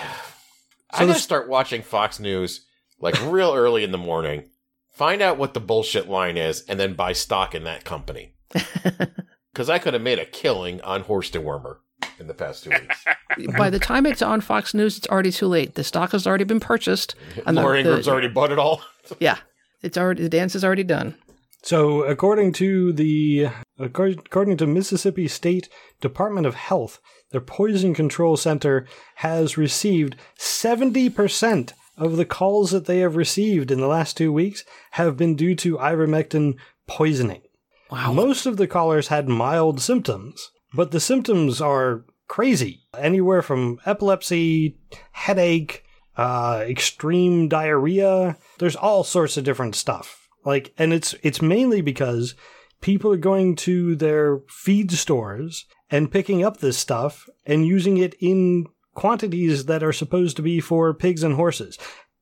So 0.95 0.99
I 1.03 1.07
gotta 1.07 1.19
start 1.19 1.49
watching 1.49 1.81
Fox 1.81 2.19
News 2.19 2.65
like 2.99 3.19
real 3.31 3.53
early 3.55 3.83
in 3.83 3.91
the 3.91 3.97
morning. 3.97 4.49
Find 4.91 5.21
out 5.23 5.39
what 5.39 5.55
the 5.55 5.59
bullshit 5.59 6.07
line 6.07 6.37
is, 6.37 6.63
and 6.69 6.79
then 6.79 6.93
buy 6.93 7.13
stock 7.13 7.55
in 7.55 7.63
that 7.63 7.83
company. 7.83 8.35
Because 9.53 9.69
I 9.69 9.77
could 9.77 9.93
have 9.93 10.01
made 10.01 10.17
a 10.17 10.25
killing 10.25 10.81
on 10.81 11.01
horse 11.01 11.29
dewormer 11.29 11.77
in 12.19 12.25
the 12.25 12.33
past 12.33 12.63
two 12.63 12.71
weeks. 12.71 13.05
By 13.57 13.69
the 13.69 13.77
time 13.77 14.07
it's 14.07 14.23
on 14.23 14.41
Fox 14.41 14.73
News, 14.73 14.97
it's 14.97 15.05
already 15.07 15.31
too 15.31 15.45
late. 15.45 15.75
The 15.75 15.83
stock 15.83 16.11
has 16.13 16.25
already 16.25 16.43
been 16.43 16.59
purchased. 16.59 17.13
And 17.45 17.55
the- 17.55 17.61
Laura 17.61 17.75
the- 17.75 17.79
Ingraham's 17.81 18.07
already 18.07 18.29
bought 18.29 18.51
it 18.51 18.57
all. 18.57 18.81
Yeah. 19.19 19.37
It's 19.83 19.97
already, 19.97 20.23
the 20.23 20.29
dance 20.29 20.55
is 20.55 20.63
already 20.63 20.83
done. 20.83 21.15
So, 21.61 22.03
according 22.03 22.53
to 22.53 22.91
the 22.91 23.49
according 23.79 24.19
according 24.19 24.57
to 24.57 24.67
Mississippi 24.67 25.27
State 25.27 25.69
Department 26.01 26.45
of 26.45 26.55
Health, 26.55 26.99
their 27.31 27.41
poison 27.41 27.93
control 27.93 28.35
center 28.35 28.85
has 29.15 29.57
received 29.57 30.17
70% 30.37 31.73
of 31.97 32.17
the 32.17 32.25
calls 32.25 32.71
that 32.71 32.85
they 32.85 32.99
have 32.99 33.15
received 33.15 33.71
in 33.71 33.79
the 33.79 33.87
last 33.87 34.17
2 34.17 34.33
weeks 34.33 34.65
have 34.91 35.15
been 35.15 35.35
due 35.35 35.55
to 35.55 35.77
ivermectin 35.77 36.55
poisoning. 36.87 37.43
Wow. 37.89 38.11
Most 38.11 38.45
of 38.45 38.57
the 38.57 38.67
callers 38.67 39.07
had 39.07 39.29
mild 39.29 39.79
symptoms, 39.79 40.49
but 40.73 40.91
the 40.91 40.99
symptoms 40.99 41.61
are 41.61 42.03
crazy. 42.27 42.81
Anywhere 42.97 43.41
from 43.41 43.79
epilepsy, 43.85 44.79
headache, 45.11 45.82
uh, 46.17 46.63
extreme 46.67 47.47
diarrhea. 47.47 48.37
There's 48.59 48.75
all 48.75 49.03
sorts 49.03 49.37
of 49.37 49.43
different 49.43 49.75
stuff. 49.75 50.27
Like, 50.45 50.73
and 50.77 50.93
it's 50.93 51.15
it's 51.23 51.41
mainly 51.41 51.81
because 51.81 52.35
people 52.81 53.11
are 53.13 53.17
going 53.17 53.55
to 53.55 53.95
their 53.95 54.39
feed 54.49 54.91
stores 54.91 55.65
and 55.89 56.11
picking 56.11 56.43
up 56.43 56.57
this 56.57 56.77
stuff 56.77 57.29
and 57.45 57.65
using 57.65 57.97
it 57.97 58.13
in 58.19 58.65
quantities 58.93 59.65
that 59.65 59.81
are 59.83 59.93
supposed 59.93 60.35
to 60.35 60.41
be 60.41 60.59
for 60.59 60.93
pigs 60.93 61.23
and 61.23 61.35
horses. 61.35 61.77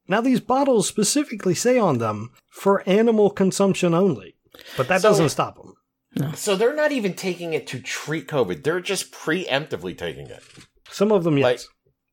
Now, 0.07 0.21
these 0.21 0.39
bottles 0.39 0.87
specifically 0.87 1.55
say 1.55 1.77
on 1.77 1.97
them 1.97 2.31
for 2.49 2.87
animal 2.87 3.29
consumption 3.29 3.93
only, 3.93 4.35
but 4.77 4.87
that 4.87 5.01
So- 5.01 5.09
doesn't 5.09 5.29
stop 5.29 5.55
them. 5.57 5.73
So 6.35 6.55
they're 6.57 6.75
not 6.75 6.91
even 6.91 7.13
taking 7.13 7.53
it 7.53 7.65
to 7.67 7.79
treat 7.79 8.27
COVID. 8.27 8.63
They're 8.63 8.81
just 8.81 9.13
preemptively 9.13 9.97
taking 9.97 10.27
it. 10.27 10.43
Some 10.89 11.09
of 11.11 11.23
them, 11.23 11.37
yes, 11.37 11.43
Like- 11.45 11.59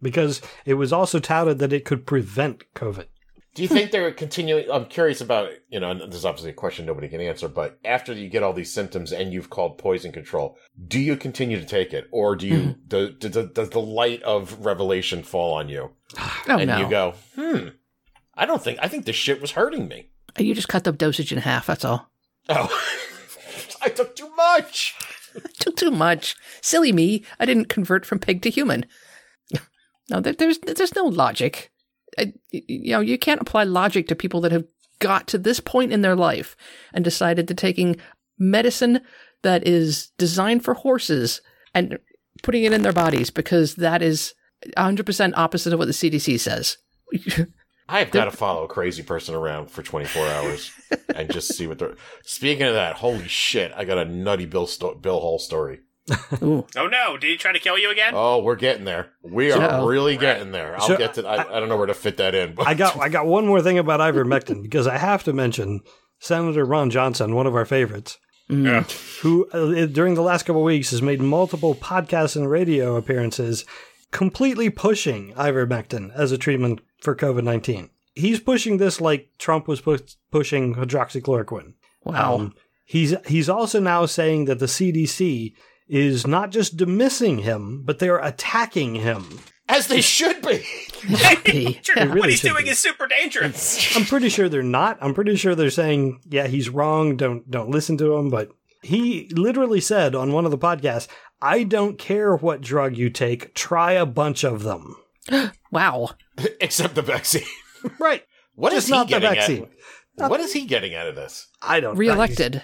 because 0.01 0.41
it 0.65 0.75
was 0.75 0.93
also 0.93 1.19
touted 1.19 1.59
that 1.59 1.73
it 1.73 1.85
could 1.85 2.07
prevent 2.07 2.63
COVID. 2.75 3.07
Do 3.55 3.63
you 3.63 3.69
think 3.69 3.91
they're 3.91 4.13
continuing? 4.13 4.71
I'm 4.71 4.85
curious 4.85 5.21
about, 5.21 5.51
you 5.69 5.81
know, 5.81 5.91
and 5.91 6.01
this 6.01 6.19
is 6.21 6.25
obviously 6.25 6.51
a 6.51 6.55
question 6.55 6.87
nobody 6.87 7.09
can 7.09 7.21
answer, 7.21 7.49
but 7.49 7.79
after 7.85 8.13
you 8.13 8.29
get 8.29 8.45
all 8.45 8.53
these 8.53 8.73
symptoms 8.73 9.11
and 9.13 9.33
you've 9.33 9.51
called 9.51 9.79
poison 9.79 10.13
control, 10.13 10.57
do 10.87 11.01
you 11.01 11.17
continue 11.17 11.59
to 11.59 11.67
take 11.67 11.93
it? 11.93 12.07
Or 12.13 12.37
do 12.37 12.47
you, 12.47 12.77
do, 12.87 13.11
do, 13.11 13.29
do- 13.29 13.51
does 13.53 13.71
the 13.71 13.81
light 13.81 14.23
of 14.23 14.65
revelation 14.65 15.25
fall 15.25 15.55
on 15.55 15.69
you? 15.69 15.91
Oh 16.17 16.59
and 16.59 16.69
no, 16.69 16.79
you 16.79 16.89
go, 16.89 17.15
hmm, 17.35 17.69
I 18.35 18.47
don't 18.47 18.63
think, 18.63 18.79
I 18.81 18.87
think 18.87 19.07
this 19.07 19.17
shit 19.17 19.41
was 19.41 19.53
hurting 19.53 19.89
me. 19.89 20.11
you 20.39 20.55
just 20.55 20.69
cut 20.69 20.85
the 20.85 20.93
dosage 20.93 21.33
in 21.33 21.39
half. 21.39 21.67
That's 21.67 21.85
all. 21.85 22.11
Oh, 22.49 22.69
I 23.83 23.89
took 23.89 24.15
too 24.15 24.31
much. 24.37 24.95
I 25.35 25.49
Took 25.59 25.77
too 25.77 25.91
much. 25.91 26.37
Silly 26.61 26.93
me. 26.93 27.25
I 27.39 27.47
didn't 27.47 27.69
convert 27.69 28.07
from 28.07 28.19
pig 28.19 28.43
to 28.43 28.51
human. 28.51 28.87
No, 30.11 30.21
there, 30.21 30.33
there's 30.33 30.59
there's 30.59 30.95
no 30.95 31.05
logic. 31.05 31.71
You 32.51 32.93
know, 32.93 33.01
you 33.01 33.19
can't 33.19 33.41
apply 33.41 33.65
logic 33.65 34.09
to 34.09 34.15
people 34.15 34.41
that 34.43 34.53
have 34.53 34.65
got 34.99 35.27
to 35.29 35.39
this 35.39 35.61
point 35.61 35.93
in 35.93 36.03
their 36.03 36.17
life 36.17 36.57
and 36.93 37.05
decided 37.05 37.47
to 37.49 37.55
taking 37.55 37.97
medicine 38.39 39.01
that 39.43 39.67
is 39.67 40.09
designed 40.19 40.65
for 40.65 40.75
horses 40.75 41.41
and 41.75 41.99
putting 42.43 42.65
it 42.65 42.73
in 42.73 42.83
their 42.83 42.93
bodies 42.93 43.31
because 43.31 43.77
that 43.77 44.03
is 44.03 44.35
100% 44.77 45.33
opposite 45.37 45.73
of 45.73 45.79
what 45.79 45.87
the 45.87 45.93
CDC 45.93 46.41
says. 46.41 46.79
I've 47.89 48.11
got 48.11 48.27
to 48.27 48.31
follow 48.31 48.65
a 48.65 48.69
crazy 48.69 49.03
person 49.03 49.35
around 49.35 49.71
for 49.71 49.83
24 49.83 50.27
hours 50.27 50.71
and 51.15 51.33
just 51.33 51.55
see 51.55 51.67
what 51.67 51.79
they're. 51.79 51.95
Speaking 52.23 52.67
of 52.67 52.75
that, 52.75 52.97
holy 52.97 53.29
shit! 53.29 53.73
I 53.75 53.87
got 53.87 53.97
a 53.97 54.05
nutty 54.05 54.45
Bill 54.45 54.67
sto- 54.67 54.95
Bill 54.95 55.21
Hall 55.21 55.39
story. 55.39 55.81
Ooh. 56.43 56.67
Oh 56.77 56.87
no! 56.87 57.17
Did 57.17 57.29
he 57.31 57.37
try 57.37 57.53
to 57.53 57.59
kill 57.59 57.79
you 57.79 57.91
again? 57.91 58.13
Oh, 58.15 58.43
we're 58.43 58.57
getting 58.57 58.85
there. 58.85 59.11
We 59.23 59.53
are 59.53 59.61
Uh-oh. 59.61 59.87
really 59.87 60.17
getting 60.17 60.51
there. 60.53 60.75
I'll 60.75 60.87
So, 60.87 60.97
get 60.97 61.15
to. 61.15 61.27
I, 61.27 61.57
I 61.57 61.61
don't 61.61 61.69
know 61.69 61.77
where 61.77 61.87
to 61.87 61.95
fit 61.95 62.17
that 62.19 62.35
in. 62.35 62.55
But 62.55 62.67
I 62.67 62.75
got 62.75 62.99
I 62.99 63.09
got 63.09 63.27
one 63.27 63.47
more 63.47 63.61
thing 63.63 63.79
about 63.79 64.01
ivermectin 64.01 64.63
because 64.63 64.87
I 64.87 64.97
have 64.99 65.25
to 65.25 65.33
mention 65.33 65.81
Senator 66.19 66.65
Ron 66.65 66.91
Johnson, 66.91 67.35
one 67.35 67.47
of 67.47 67.55
our 67.55 67.65
favorites, 67.65 68.19
Yeah. 68.49 68.85
who 69.23 69.49
uh, 69.51 69.87
during 69.87 70.15
the 70.15 70.23
last 70.23 70.45
couple 70.45 70.63
of 70.63 70.67
weeks 70.67 70.91
has 70.91 71.03
made 71.03 71.21
multiple 71.21 71.75
podcasts 71.75 72.35
and 72.37 72.51
radio 72.51 72.97
appearances, 72.97 73.65
completely 74.11 74.71
pushing 74.71 75.33
ivermectin 75.35 76.11
as 76.15 76.33
a 76.33 76.39
treatment 76.39 76.81
for 77.01 77.15
COVID 77.15 77.45
nineteen. 77.45 77.91
He's 78.15 78.41
pushing 78.41 78.79
this 78.79 79.01
like 79.01 79.31
Trump 79.39 79.69
was 79.69 79.81
pu- 79.81 79.99
pushing 80.33 80.75
hydroxychloroquine. 80.75 81.75
Wow. 82.05 82.35
Um, 82.37 82.55
he's 82.85 83.15
he's 83.27 83.49
also 83.49 83.79
now 83.81 84.07
saying 84.07 84.47
that 84.47 84.59
the 84.59 84.67
CDC 84.67 85.53
is 85.89 86.27
not 86.27 86.51
just 86.51 86.77
dismissing 86.77 87.39
him, 87.39 87.83
but 87.85 87.99
they 87.99 88.09
are 88.09 88.23
attacking 88.25 88.97
him. 88.97 89.41
as 89.69 89.87
they 89.89 90.01
should 90.01 90.41
be. 90.43 90.57
Hey, 90.99 91.79
Sure, 91.83 91.95
yeah. 91.97 92.05
really 92.05 92.21
what 92.21 92.31
he's 92.31 92.41
doing 92.43 92.65
be. 92.65 92.71
is 92.71 92.79
super 92.79 93.07
dangerous. 93.07 93.97
I'm 93.97 94.05
pretty 94.05 94.29
sure 94.29 94.49
they're 94.49 94.63
not. 94.63 94.99
I'm 95.01 95.15
pretty 95.15 95.37
sure 95.37 95.55
they're 95.55 95.71
saying, 95.71 96.21
yeah, 96.29 96.47
he's 96.47 96.69
wrong. 96.69 97.17
Don't 97.17 97.51
don't 97.51 97.71
listen 97.71 97.97
to 97.99 98.15
him. 98.17 98.29
But 98.31 98.51
he 98.83 99.29
literally 99.33 99.81
said 99.81 100.15
on 100.15 100.33
one 100.33 100.45
of 100.45 100.51
the 100.51 100.59
podcasts, 100.59 101.09
I 101.41 101.63
don't 101.65 101.99
care 101.99 102.35
what 102.37 102.61
drug 102.61 102.97
you 102.97 103.11
take. 103.11 103.55
Try 103.55 103.93
a 103.93 104.07
bunch 104.07 104.43
of 104.45 104.63
them. 104.63 104.97
wow. 105.71 106.11
Except 106.61 106.95
the 106.95 107.03
vaccine. 107.03 107.45
Right. 107.99 108.25
What 108.55 108.73
is 108.73 108.85
Just 108.85 108.87
he 108.89 108.93
not 108.93 109.07
the 109.07 109.21
getting 109.21 109.35
vaccine. 109.39 109.69
at? 110.19 110.31
What 110.31 110.41
is 110.41 110.53
he 110.53 110.65
getting 110.67 110.95
out 110.97 111.07
of 111.07 111.15
this? 111.15 111.47
I 111.63 111.79
don't. 111.81 111.97
Reelected. 111.97 112.63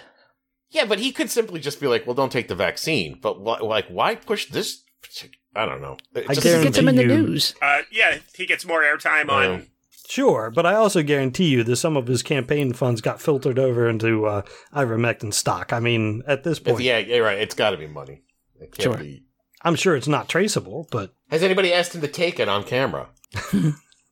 Yeah, 0.75 0.85
but 0.85 0.99
he 0.99 1.11
could 1.11 1.29
simply 1.31 1.59
just 1.59 1.79
be 1.79 1.87
like, 1.87 2.05
"Well, 2.05 2.15
don't 2.15 2.31
take 2.31 2.47
the 2.49 2.55
vaccine." 2.55 3.17
But 3.21 3.35
wh- 3.35 3.63
like, 3.63 3.87
why 3.87 4.15
push 4.15 4.47
this? 4.47 4.83
partic- 5.01 5.31
I 5.55 5.65
don't 5.65 5.81
know. 5.81 5.97
It 6.13 6.25
I 6.29 6.33
just- 6.33 6.43
guarantee 6.43 6.65
Gets 6.65 6.77
him 6.77 6.87
in 6.89 6.95
the 6.97 7.03
you- 7.03 7.07
news. 7.07 7.55
Uh, 7.61 7.81
yeah, 7.91 8.17
he 8.35 8.45
gets 8.45 8.65
more 8.65 8.81
airtime 8.83 9.29
on. 9.29 9.67
Sure, 10.09 10.51
but 10.53 10.65
I 10.67 10.75
also 10.75 11.01
guarantee 11.01 11.47
you 11.47 11.63
that 11.63 11.77
some 11.77 11.95
of 11.97 12.05
his 12.07 12.21
campaign 12.21 12.73
funds 12.73 13.01
got 13.01 13.21
filtered 13.21 13.57
over 13.57 13.87
into 13.89 14.25
uh, 14.27 14.41
ivermectin 14.73 15.33
stock. 15.33 15.73
I 15.73 15.79
mean, 15.79 16.21
at 16.27 16.43
this 16.43 16.59
It's- 16.59 16.73
point, 16.73 16.83
yeah, 16.83 16.97
you're 16.99 17.23
right. 17.23 17.39
It's 17.39 17.55
got 17.55 17.71
to 17.71 17.77
be 17.77 17.87
money. 17.87 18.21
It 18.59 18.71
can't 18.73 18.83
Sure. 18.83 18.97
be. 18.97 19.23
I'm 19.63 19.75
sure 19.75 19.95
it's 19.95 20.07
not 20.07 20.29
traceable, 20.29 20.87
but 20.91 21.13
Has 21.31 21.41
anybody 21.41 21.73
asked 21.73 21.95
him 21.95 22.01
to 22.01 22.07
take 22.07 22.39
it 22.39 22.47
on 22.47 22.63
camera? 22.65 23.07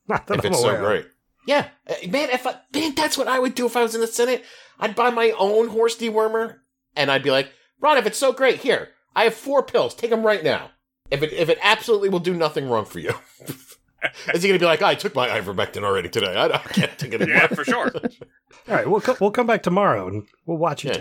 not 0.08 0.26
that 0.28 0.40
if 0.40 0.46
I'm 0.46 0.52
it's 0.52 0.62
so 0.62 0.70
aware 0.70 0.80
of. 0.80 0.86
great. 0.86 1.06
Yeah, 1.46 1.68
Uh, 1.88 1.94
man. 2.10 2.30
If 2.30 2.48
I, 2.48 2.56
man, 2.74 2.96
that's 2.96 3.18
what 3.18 3.28
I 3.28 3.40
would 3.40 3.56
do 3.56 3.66
if 3.66 3.76
I 3.76 3.82
was 3.84 3.96
in 3.96 4.02
the 4.02 4.08
Senate. 4.08 4.44
I'd 4.80 4.96
buy 4.96 5.10
my 5.10 5.32
own 5.38 5.68
horse 5.70 5.96
dewormer, 5.98 6.58
and 6.96 7.12
I'd 7.12 7.24
be 7.24 7.32
like, 7.32 7.52
Ron, 7.80 7.98
if 7.98 8.06
it's 8.06 8.18
so 8.18 8.32
great, 8.32 8.60
here 8.62 8.90
I 9.16 9.26
have 9.26 9.34
four 9.34 9.62
pills. 9.64 9.94
Take 9.94 10.10
them 10.10 10.26
right 10.26 10.44
now. 10.44 10.72
If 11.12 11.22
it 11.22 11.34
if 11.34 11.50
it 11.50 11.60
absolutely 11.62 12.10
will 12.10 12.20
do 12.20 12.34
nothing 12.34 12.70
wrong 12.70 12.86
for 12.86 13.00
you. 13.00 13.14
Is 14.34 14.44
he 14.44 14.50
going 14.50 14.60
to 14.60 14.64
be 14.64 14.66
like, 14.66 14.82
I 14.82 14.96
took 14.96 15.16
my 15.16 15.30
ivermectin 15.30 15.84
already 15.84 16.10
today. 16.10 16.36
I, 16.36 16.48
I 16.48 16.58
can't 16.58 16.98
take 17.00 17.14
it 17.14 17.22
anymore. 17.22 17.42
Yeah, 17.42 17.48
for 17.48 17.64
sure. 17.64 17.90
All 18.68 18.76
right, 18.76 18.90
we'll 18.90 19.00
co- 19.02 19.16
we'll 19.22 19.32
come 19.32 19.48
back 19.48 19.64
tomorrow 19.64 20.08
and 20.08 20.26
we'll 20.46 20.58
watch 20.58 20.84
you 20.84 20.92
Yeah. 20.92 20.98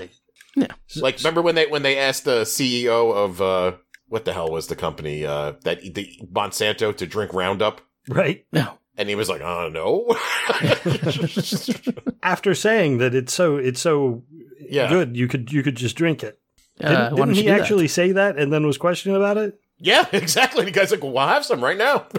take. 0.57 0.70
like, 1.01 1.16
remember 1.18 1.43
when 1.43 1.55
they 1.57 1.66
when 1.66 1.82
they 1.82 1.99
asked 1.99 2.24
the 2.26 2.43
CEO 2.43 3.12
of 3.14 3.40
uh, 3.43 3.72
what 4.09 4.24
the 4.24 4.32
hell 4.32 4.51
was 4.51 4.66
the 4.68 4.76
company 4.76 5.24
uh, 5.26 5.55
that 5.64 5.80
the 5.95 6.12
Monsanto 6.32 6.97
to 6.97 7.07
drink 7.07 7.32
Roundup, 7.32 7.80
Right. 8.09 8.45
No. 8.53 8.78
And 8.97 9.09
he 9.09 9.14
was 9.14 9.28
like, 9.28 9.40
"Oh 9.40 9.68
no." 9.68 10.16
After 12.22 12.55
saying 12.55 12.99
that 12.99 13.14
it's 13.14 13.32
so 13.32 13.57
it's 13.57 13.80
so 13.80 14.22
Yeah. 14.68 14.88
good, 14.88 15.16
you 15.16 15.28
could 15.28 15.53
you 15.53 15.62
could 15.62 15.76
just 15.76 15.97
drink 15.97 16.22
it. 16.22 16.38
Uh, 16.80 16.88
Didn't, 17.11 17.16
didn't 17.16 17.34
he 17.34 17.43
do 17.43 17.49
that? 17.51 17.61
actually 17.61 17.88
say 17.88 18.12
that 18.12 18.38
and 18.38 18.53
then 18.53 18.66
was 18.66 18.78
questioning 18.78 19.16
about 19.16 19.36
it? 19.36 19.59
yeah, 19.78 20.07
exactly. 20.12 20.64
The 20.64 20.70
guy's 20.70 20.90
like, 20.90 21.03
"Well, 21.03 21.18
I'll 21.18 21.28
have 21.28 21.45
some 21.45 21.62
right 21.62 21.76
now." 21.76 22.07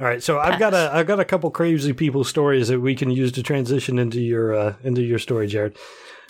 All 0.00 0.06
right, 0.08 0.20
so 0.22 0.40
I've 0.40 0.58
got 0.58 0.74
a 0.74 0.90
I've 0.92 1.06
got 1.06 1.20
a 1.20 1.24
couple 1.24 1.50
crazy 1.52 1.92
people 1.92 2.24
stories 2.24 2.66
that 2.68 2.80
we 2.80 2.94
can 2.96 3.10
use 3.10 3.30
to 3.32 3.42
transition 3.44 3.98
into 3.98 4.20
your 4.20 4.52
uh, 4.54 4.74
into 4.82 5.02
your 5.02 5.18
story, 5.20 5.46
Jared. 5.46 5.76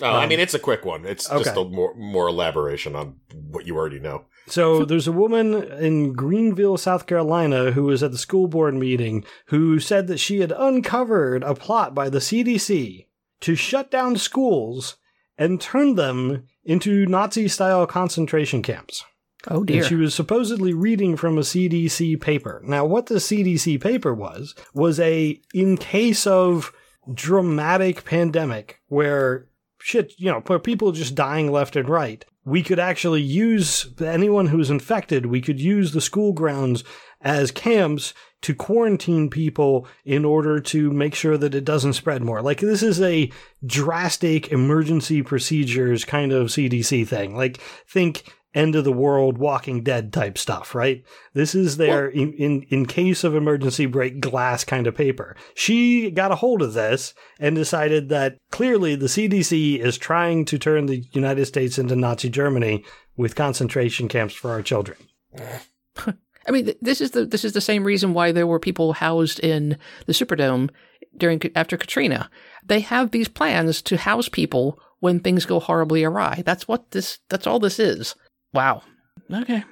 Oh, 0.03 0.11
I 0.11 0.27
mean, 0.27 0.41
it's 0.41 0.55
a 0.55 0.59
quick 0.59 0.85
one. 0.85 1.07
It's 1.07 1.29
just 1.29 1.57
a 1.57 1.65
more 1.65 1.95
more 1.95 2.29
elaboration 2.29 2.95
on 2.95 3.17
what 3.51 3.67
you 3.67 3.77
already 3.77 4.01
know. 4.01 4.25
So 4.47 4.85
there's 4.85 5.09
a 5.09 5.13
woman 5.13 5.55
in 5.55 6.13
Greenville, 6.13 6.77
South 6.77 7.07
Carolina, 7.07 7.73
who 7.73 7.85
was 7.85 8.03
at 8.03 8.13
the 8.13 8.19
school 8.19 8.47
board 8.47 8.75
meeting 8.75 9.25
who 9.47 9.81
said 9.81 10.07
that 10.09 10.19
she 10.21 10.41
had 10.41 10.53
uncovered 10.53 11.43
a 11.43 11.55
plot 11.55 11.95
by 11.95 12.11
the 12.11 12.19
CDC 12.19 13.07
to 13.41 13.55
shut 13.55 13.91
down 13.91 14.17
schools 14.17 14.97
and 15.39 15.61
turn 15.61 15.95
them 15.95 16.45
into 16.65 17.07
Nazi-style 17.07 17.87
concentration 17.87 18.63
camps. 18.63 19.05
Oh 19.49 19.65
dear. 19.65 19.79
And 19.79 19.87
she 19.87 19.95
was 19.95 20.15
supposedly 20.15 20.73
reading 20.73 21.17
from 21.17 21.37
a 21.37 21.43
CDC 21.43 22.21
paper. 22.21 22.63
Now, 22.65 22.85
what 22.85 23.07
the 23.07 23.17
CDC 23.17 23.81
paper 23.81 24.15
was, 24.15 24.55
was 24.73 24.99
a, 25.01 25.41
in 25.53 25.77
case 25.77 26.27
of 26.27 26.73
dramatic 27.13 28.05
pandemic 28.05 28.81
where 28.89 29.47
shit, 29.79 30.15
you 30.19 30.31
know, 30.31 30.41
where 30.47 30.59
people 30.59 30.93
just 30.93 31.15
dying 31.15 31.53
left 31.53 31.77
and 31.77 31.89
right, 31.89 32.25
we 32.45 32.63
could 32.63 32.79
actually 32.79 33.23
use 33.23 33.89
anyone 34.01 34.47
who's 34.47 34.71
infected, 34.71 35.27
we 35.27 35.41
could 35.41 35.61
use 35.61 35.93
the 35.93 36.01
school 36.01 36.33
grounds 36.33 36.85
as 37.21 37.51
camps 37.51 38.13
to 38.43 38.55
quarantine 38.55 39.31
people 39.31 39.87
in 40.05 40.25
order 40.25 40.61
to 40.61 40.91
make 40.91 41.15
sure 41.15 41.39
that 41.39 41.55
it 41.55 41.65
doesn't 41.65 41.95
spread 41.95 42.23
more. 42.23 42.43
Like 42.43 42.61
this 42.61 42.83
is 42.83 43.01
a 43.01 43.31
drastic 43.65 44.53
emergency 44.53 45.23
procedures 45.23 46.05
kind 46.05 46.33
of 46.33 46.49
CDC 46.49 47.09
thing. 47.09 47.35
Like 47.35 47.59
think 47.89 48.31
end 48.55 48.77
of 48.77 48.85
the 48.85 48.93
world 48.93 49.39
walking 49.39 49.83
dead 49.83 50.13
type 50.13 50.39
stuff, 50.39 50.75
right? 50.75 51.03
This 51.33 51.55
is 51.55 51.77
their 51.77 52.09
in, 52.09 52.33
in 52.35 52.63
in 52.69 52.87
case 52.87 53.25
of 53.25 53.35
emergency 53.35 53.87
break 53.87 54.21
glass 54.21 54.65
kind 54.65 54.87
of 54.87 54.97
paper. 54.97 55.37
She 55.55 56.11
got 56.11 56.33
a 56.33 56.37
hold 56.37 56.63
of 56.63 56.75
this 56.75 57.15
and 57.39 57.57
decided 57.57 58.09
that 58.11 58.37
clearly 58.51 58.95
the 58.95 59.07
CDC 59.07 59.79
is 59.79 59.99
trying 59.99 60.45
to 60.47 60.59
turn 60.59 60.87
the 60.87 61.05
United 61.13 61.47
States 61.47 61.79
into 61.79 61.97
Nazi 61.97 62.29
Germany 62.29 62.85
with 63.17 63.35
concentration 63.35 64.09
camps 64.09 64.35
for 64.35 64.51
our 64.51 64.63
children. 64.63 64.99
I 66.47 66.51
mean, 66.51 66.67
th- 66.67 66.79
this 66.81 67.01
is 67.01 67.13
the 67.13 67.25
this 67.25 67.45
is 67.45 67.53
the 67.53 67.61
same 67.61 67.85
reason 67.85 68.15
why 68.15 68.33
there 68.33 68.47
were 68.47 68.61
people 68.61 68.93
housed 68.95 69.41
in 69.41 69.79
the 70.07 70.13
Superdome 70.13 70.71
during 71.17 71.41
after 71.55 71.77
Katrina. 71.77 72.31
They 72.65 72.81
have 72.81 73.11
these 73.11 73.29
plans 73.29 73.83
to 73.83 73.97
house 73.97 74.29
people 74.29 74.79
when 75.01 75.21
things 75.21 75.47
go 75.47 75.61
horribly 75.61 76.05
awry. 76.05 76.43
That's 76.45 76.69
what 76.69 76.91
this. 76.91 77.19
That's 77.29 77.47
all 77.47 77.59
this 77.59 77.79
is. 77.79 78.15
Wow. 78.55 78.83
Okay. 79.31 79.65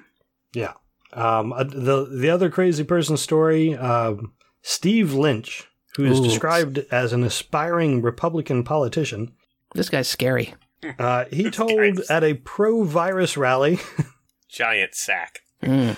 Yeah. 0.55 0.73
Um, 1.15 1.53
uh, 1.53 1.65
the 1.65 2.07
the 2.07 2.31
other 2.31 2.51
crazy 2.51 2.85
person 2.85 3.17
story, 3.17 3.75
um, 3.77 4.33
Steve 4.63 5.13
Lynch, 5.15 5.67
who 5.97 6.05
is 6.05 6.19
Ooh. 6.21 6.25
described 6.25 6.79
as 6.91 7.13
an 7.13 7.23
aspiring 7.23 8.03
Republican 8.03 8.65
politician, 8.65 9.33
This 9.75 9.89
guy's 9.89 10.09
scary. 10.09 10.55
uh, 10.99 11.27
he 11.31 11.51
told 11.51 12.01
at 12.11 12.25
a 12.25 12.35
pro-virus 12.35 13.37
rally, 13.37 13.79
Giant 14.51 14.95
sack. 14.95 15.41
Mm. 15.63 15.97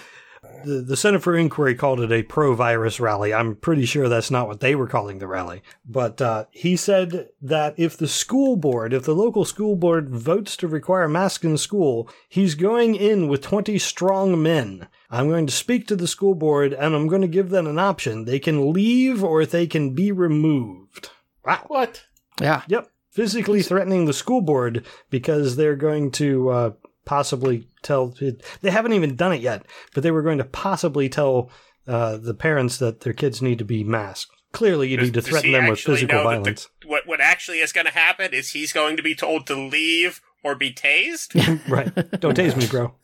The, 0.64 0.82
the 0.86 0.96
Center 0.96 1.18
for 1.18 1.36
Inquiry 1.36 1.74
called 1.74 2.00
it 2.00 2.12
a 2.12 2.22
pro-virus 2.22 3.00
rally. 3.00 3.34
I'm 3.34 3.56
pretty 3.56 3.84
sure 3.84 4.08
that's 4.08 4.30
not 4.30 4.48
what 4.48 4.60
they 4.60 4.74
were 4.74 4.88
calling 4.88 5.18
the 5.18 5.26
rally, 5.26 5.62
but 5.84 6.20
uh, 6.20 6.46
he 6.50 6.76
said 6.76 7.28
that 7.42 7.74
if 7.76 7.96
the 7.96 8.08
school 8.08 8.56
board, 8.56 8.92
if 8.92 9.04
the 9.04 9.14
local 9.14 9.44
school 9.44 9.76
board 9.76 10.10
votes 10.10 10.56
to 10.58 10.68
require 10.68 11.08
masks 11.08 11.44
in 11.44 11.58
school, 11.58 12.08
he's 12.28 12.54
going 12.54 12.94
in 12.94 13.28
with 13.28 13.42
20 13.42 13.78
strong 13.78 14.42
men 14.42 14.88
I'm 15.14 15.28
going 15.28 15.46
to 15.46 15.52
speak 15.52 15.86
to 15.86 15.96
the 15.96 16.08
school 16.08 16.34
board 16.34 16.72
and 16.72 16.92
I'm 16.92 17.06
going 17.06 17.22
to 17.22 17.28
give 17.28 17.50
them 17.50 17.68
an 17.68 17.78
option. 17.78 18.24
They 18.24 18.40
can 18.40 18.72
leave 18.72 19.22
or 19.22 19.46
they 19.46 19.68
can 19.68 19.94
be 19.94 20.10
removed. 20.10 21.10
Wow. 21.44 21.64
What? 21.68 22.04
Yeah. 22.40 22.62
Yep. 22.66 22.90
Physically 23.10 23.62
threatening 23.62 24.06
the 24.06 24.12
school 24.12 24.40
board 24.40 24.84
because 25.10 25.54
they're 25.54 25.76
going 25.76 26.10
to 26.12 26.48
uh, 26.48 26.70
possibly 27.04 27.68
tell. 27.82 28.14
They 28.60 28.70
haven't 28.70 28.92
even 28.92 29.16
done 29.16 29.32
it 29.32 29.40
yet, 29.40 29.66
but 29.94 30.02
they 30.02 30.10
were 30.10 30.22
going 30.22 30.38
to 30.38 30.44
possibly 30.44 31.08
tell 31.08 31.50
uh, 31.86 32.16
the 32.16 32.34
parents 32.34 32.78
that 32.78 33.00
their 33.00 33.12
kids 33.12 33.42
need 33.42 33.58
to 33.58 33.64
be 33.64 33.84
masked. 33.84 34.30
Clearly, 34.52 34.88
you 34.88 34.96
Does- 34.96 35.08
need 35.08 35.14
to 35.14 35.22
threaten 35.22 35.52
them 35.52 35.66
with 35.68 35.80
physical 35.80 36.16
know 36.16 36.22
that 36.22 36.30
the- 36.30 36.36
violence. 36.36 36.68
what 36.86 37.06
what 37.06 37.20
actually 37.20 37.58
is 37.60 37.72
going 37.72 37.86
to 37.86 37.92
happen 37.92 38.32
is 38.32 38.50
he's 38.50 38.72
going 38.72 38.96
to 38.96 39.02
be 39.02 39.14
told 39.14 39.46
to 39.48 39.54
leave 39.56 40.20
or 40.42 40.54
be 40.54 40.72
tased. 40.72 41.34
right. 41.68 41.92
Don't 42.20 42.36
tase 42.36 42.56
me, 42.56 42.66
bro. 42.66 42.94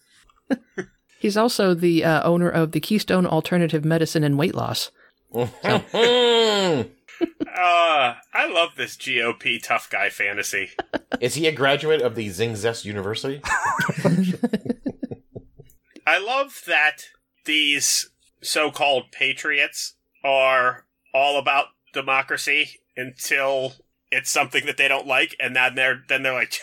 He's 1.18 1.36
also 1.36 1.74
the 1.74 2.02
uh, 2.02 2.22
owner 2.22 2.48
of 2.48 2.72
the 2.72 2.80
Keystone 2.80 3.26
Alternative 3.26 3.84
Medicine 3.84 4.24
and 4.24 4.38
Weight 4.38 4.54
Loss. 4.54 4.90
Hmm. 5.34 6.82
Uh, 7.22 8.14
I 8.32 8.48
love 8.48 8.70
this 8.76 8.96
GOP 8.96 9.62
tough 9.62 9.88
guy 9.90 10.08
fantasy. 10.08 10.70
Is 11.20 11.34
he 11.34 11.46
a 11.46 11.52
graduate 11.52 12.02
of 12.02 12.14
the 12.14 12.28
Zing 12.30 12.56
Zest 12.56 12.84
University? 12.84 13.42
I 16.06 16.18
love 16.18 16.62
that 16.66 17.04
these 17.44 18.10
so-called 18.42 19.12
patriots 19.12 19.94
are 20.24 20.86
all 21.14 21.38
about 21.38 21.66
democracy 21.92 22.80
until 22.96 23.74
it's 24.10 24.30
something 24.30 24.66
that 24.66 24.76
they 24.76 24.88
don't 24.88 25.06
like, 25.06 25.36
and 25.38 25.54
then 25.54 25.74
they're 25.74 26.02
then 26.08 26.22
they're 26.22 26.32
like, 26.32 26.54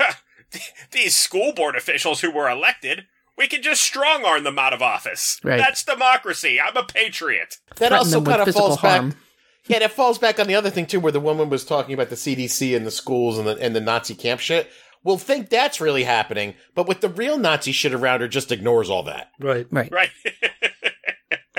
these 0.91 1.15
school 1.15 1.53
board 1.53 1.75
officials 1.75 2.21
who 2.21 2.31
were 2.31 2.49
elected, 2.49 3.05
we 3.37 3.47
can 3.47 3.61
just 3.61 3.81
strong 3.83 4.25
arm 4.25 4.43
them 4.43 4.59
out 4.59 4.73
of 4.73 4.81
office. 4.81 5.39
Right. 5.43 5.57
That's 5.57 5.83
democracy. 5.83 6.59
I'm 6.59 6.75
a 6.75 6.83
patriot. 6.83 7.57
That 7.69 7.77
Threaten 7.77 7.97
also 7.97 8.19
them 8.19 8.23
with 8.23 8.31
kind 8.31 8.41
of 8.41 8.45
physical 8.47 8.67
falls 8.67 8.79
harm. 8.79 9.09
back. 9.11 9.19
Yeah, 9.67 9.79
that 9.79 9.91
falls 9.91 10.17
back 10.17 10.39
on 10.39 10.47
the 10.47 10.55
other 10.55 10.69
thing 10.69 10.85
too, 10.85 10.99
where 10.99 11.11
the 11.11 11.19
woman 11.19 11.49
was 11.49 11.65
talking 11.65 11.93
about 11.93 12.09
the 12.09 12.15
CDC 12.15 12.75
and 12.75 12.85
the 12.85 12.91
schools 12.91 13.37
and 13.37 13.47
the 13.47 13.57
and 13.57 13.75
the 13.75 13.81
Nazi 13.81 14.15
camp 14.15 14.39
shit. 14.39 14.69
We'll 15.03 15.17
think 15.17 15.49
that's 15.49 15.79
really 15.79 16.03
happening, 16.03 16.55
but 16.75 16.87
with 16.87 17.01
the 17.01 17.09
real 17.09 17.37
Nazi 17.37 17.71
shit 17.71 17.93
around 17.93 18.21
her, 18.21 18.27
just 18.27 18.51
ignores 18.51 18.89
all 18.89 19.03
that. 19.03 19.31
Right. 19.39 19.67
Right. 19.71 19.91
Right. 19.91 20.09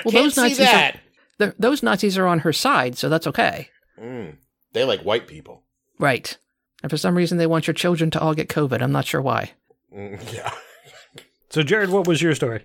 Well, 0.04 0.12
Can't 0.12 0.24
those 0.26 0.34
see 0.36 0.40
Nazis 0.42 0.58
that. 0.58 1.00
Are, 1.40 1.54
those 1.58 1.82
Nazis 1.82 2.16
are 2.18 2.26
on 2.26 2.38
her 2.40 2.52
side, 2.52 2.96
so 2.96 3.08
that's 3.08 3.26
okay. 3.26 3.68
Mm, 4.00 4.36
they 4.72 4.84
like 4.84 5.00
white 5.00 5.26
people. 5.26 5.64
Right. 5.98 6.38
And 6.82 6.90
for 6.90 6.96
some 6.96 7.16
reason, 7.16 7.36
they 7.38 7.48
want 7.48 7.66
your 7.66 7.74
children 7.74 8.10
to 8.12 8.20
all 8.20 8.32
get 8.32 8.48
COVID. 8.48 8.80
I'm 8.80 8.92
not 8.92 9.06
sure 9.06 9.20
why. 9.20 9.52
Mm, 9.94 10.32
yeah. 10.32 10.52
So, 11.50 11.62
Jared, 11.62 11.90
what 11.90 12.06
was 12.06 12.22
your 12.22 12.34
story? 12.36 12.64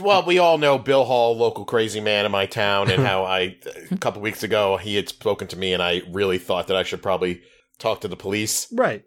Well, 0.00 0.24
we 0.24 0.38
all 0.38 0.56
know 0.58 0.78
Bill 0.78 1.04
Hall, 1.04 1.36
local 1.36 1.64
crazy 1.64 2.00
man 2.00 2.24
in 2.24 2.32
my 2.32 2.46
town, 2.46 2.90
and 2.90 3.02
how 3.06 3.24
I 3.24 3.56
a 3.90 3.96
couple 3.98 4.22
weeks 4.22 4.42
ago 4.42 4.76
he 4.76 4.96
had 4.96 5.08
spoken 5.08 5.48
to 5.48 5.56
me, 5.58 5.72
and 5.72 5.82
I 5.82 6.02
really 6.10 6.38
thought 6.38 6.68
that 6.68 6.76
I 6.76 6.82
should 6.82 7.02
probably 7.02 7.42
talk 7.78 8.00
to 8.02 8.08
the 8.08 8.16
police. 8.16 8.72
Right. 8.72 9.04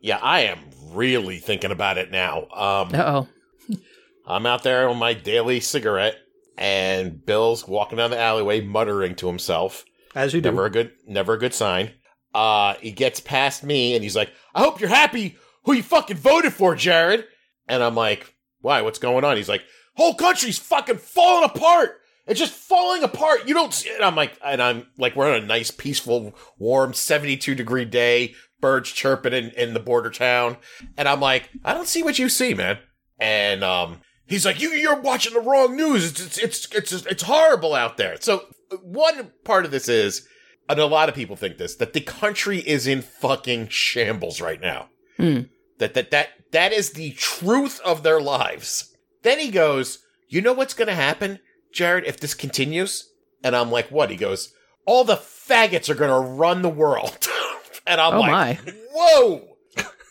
Yeah, 0.00 0.18
I 0.22 0.42
am 0.42 0.60
really 0.92 1.38
thinking 1.38 1.72
about 1.72 1.98
it 1.98 2.10
now. 2.10 2.42
Um, 2.52 2.94
Uh 2.94 3.26
oh. 3.70 3.76
I'm 4.26 4.46
out 4.46 4.62
there 4.62 4.88
on 4.88 4.96
my 4.98 5.12
daily 5.14 5.60
cigarette, 5.60 6.16
and 6.56 7.24
Bill's 7.24 7.66
walking 7.66 7.98
down 7.98 8.10
the 8.10 8.18
alleyway, 8.20 8.60
muttering 8.60 9.16
to 9.16 9.26
himself. 9.26 9.84
As 10.14 10.32
you 10.32 10.40
do. 10.40 10.50
Never 10.50 10.66
a 10.66 10.70
good, 10.70 10.92
never 11.06 11.34
a 11.34 11.38
good 11.38 11.54
sign. 11.54 11.92
Uh, 12.32 12.74
he 12.80 12.92
gets 12.92 13.18
past 13.18 13.64
me, 13.64 13.94
and 13.94 14.04
he's 14.04 14.14
like, 14.16 14.30
"I 14.54 14.60
hope 14.60 14.80
you're 14.80 14.88
happy 14.88 15.36
who 15.64 15.72
you 15.72 15.82
fucking 15.82 16.16
voted 16.16 16.52
for, 16.52 16.76
Jared." 16.76 17.24
And 17.66 17.82
I'm 17.82 17.94
like, 17.96 18.34
"Why? 18.60 18.82
What's 18.82 18.98
going 19.00 19.24
on?" 19.24 19.36
He's 19.36 19.48
like, 19.48 19.62
"Whole 19.96 20.14
country's 20.14 20.58
fucking 20.58 20.98
falling 20.98 21.44
apart. 21.44 22.00
It's 22.26 22.40
just 22.40 22.52
falling 22.52 23.02
apart. 23.02 23.46
You 23.46 23.54
don't." 23.54 23.74
See 23.74 23.88
it. 23.88 23.96
And 23.96 24.04
I'm 24.04 24.16
like, 24.16 24.38
and 24.44 24.62
I'm 24.62 24.86
like, 24.98 25.16
we're 25.16 25.34
on 25.34 25.42
a 25.42 25.46
nice, 25.46 25.70
peaceful, 25.70 26.34
warm, 26.58 26.94
72 26.94 27.54
degree 27.54 27.84
day, 27.84 28.34
birds 28.60 28.90
chirping 28.90 29.32
in, 29.32 29.50
in 29.50 29.74
the 29.74 29.80
border 29.80 30.10
town, 30.10 30.56
and 30.96 31.08
I'm 31.08 31.20
like, 31.20 31.50
I 31.64 31.74
don't 31.74 31.88
see 31.88 32.02
what 32.02 32.18
you 32.18 32.28
see, 32.28 32.54
man. 32.54 32.78
And 33.18 33.62
um, 33.64 34.00
he's 34.26 34.46
like, 34.46 34.60
"You, 34.60 34.70
you're 34.70 35.00
watching 35.00 35.34
the 35.34 35.40
wrong 35.40 35.76
news. 35.76 36.10
It's 36.10 36.38
it's 36.38 36.66
it's 36.72 36.92
it's, 36.92 37.06
it's 37.06 37.22
horrible 37.22 37.74
out 37.74 37.96
there." 37.96 38.16
So 38.20 38.44
one 38.82 39.32
part 39.44 39.64
of 39.64 39.70
this 39.70 39.88
is, 39.88 40.26
and 40.68 40.78
a 40.78 40.86
lot 40.86 41.08
of 41.08 41.14
people 41.14 41.36
think 41.36 41.58
this, 41.58 41.76
that 41.76 41.92
the 41.92 42.00
country 42.00 42.58
is 42.58 42.86
in 42.86 43.02
fucking 43.02 43.68
shambles 43.68 44.40
right 44.40 44.60
now. 44.60 44.88
Hmm. 45.16 45.40
That 45.78 45.94
that 45.94 46.10
that 46.12 46.28
that 46.52 46.72
is 46.72 46.92
the 46.92 47.12
truth 47.12 47.80
of 47.84 48.02
their 48.02 48.20
lives. 48.20 48.89
Then 49.22 49.38
he 49.38 49.50
goes, 49.50 49.98
"You 50.28 50.40
know 50.40 50.52
what's 50.52 50.74
going 50.74 50.88
to 50.88 50.94
happen, 50.94 51.38
Jared, 51.72 52.04
if 52.06 52.18
this 52.20 52.34
continues?" 52.34 53.10
And 53.44 53.54
I'm 53.56 53.70
like, 53.70 53.88
"What?" 53.90 54.10
He 54.10 54.16
goes, 54.16 54.52
"All 54.86 55.04
the 55.04 55.16
faggots 55.16 55.88
are 55.88 55.94
going 55.94 56.10
to 56.10 56.30
run 56.30 56.62
the 56.62 56.68
world." 56.68 57.28
and 57.86 58.00
I'm 58.00 58.14
Oh, 58.14 58.20
like, 58.20 58.30
my. 58.66 58.72
"Whoa!" 58.92 59.56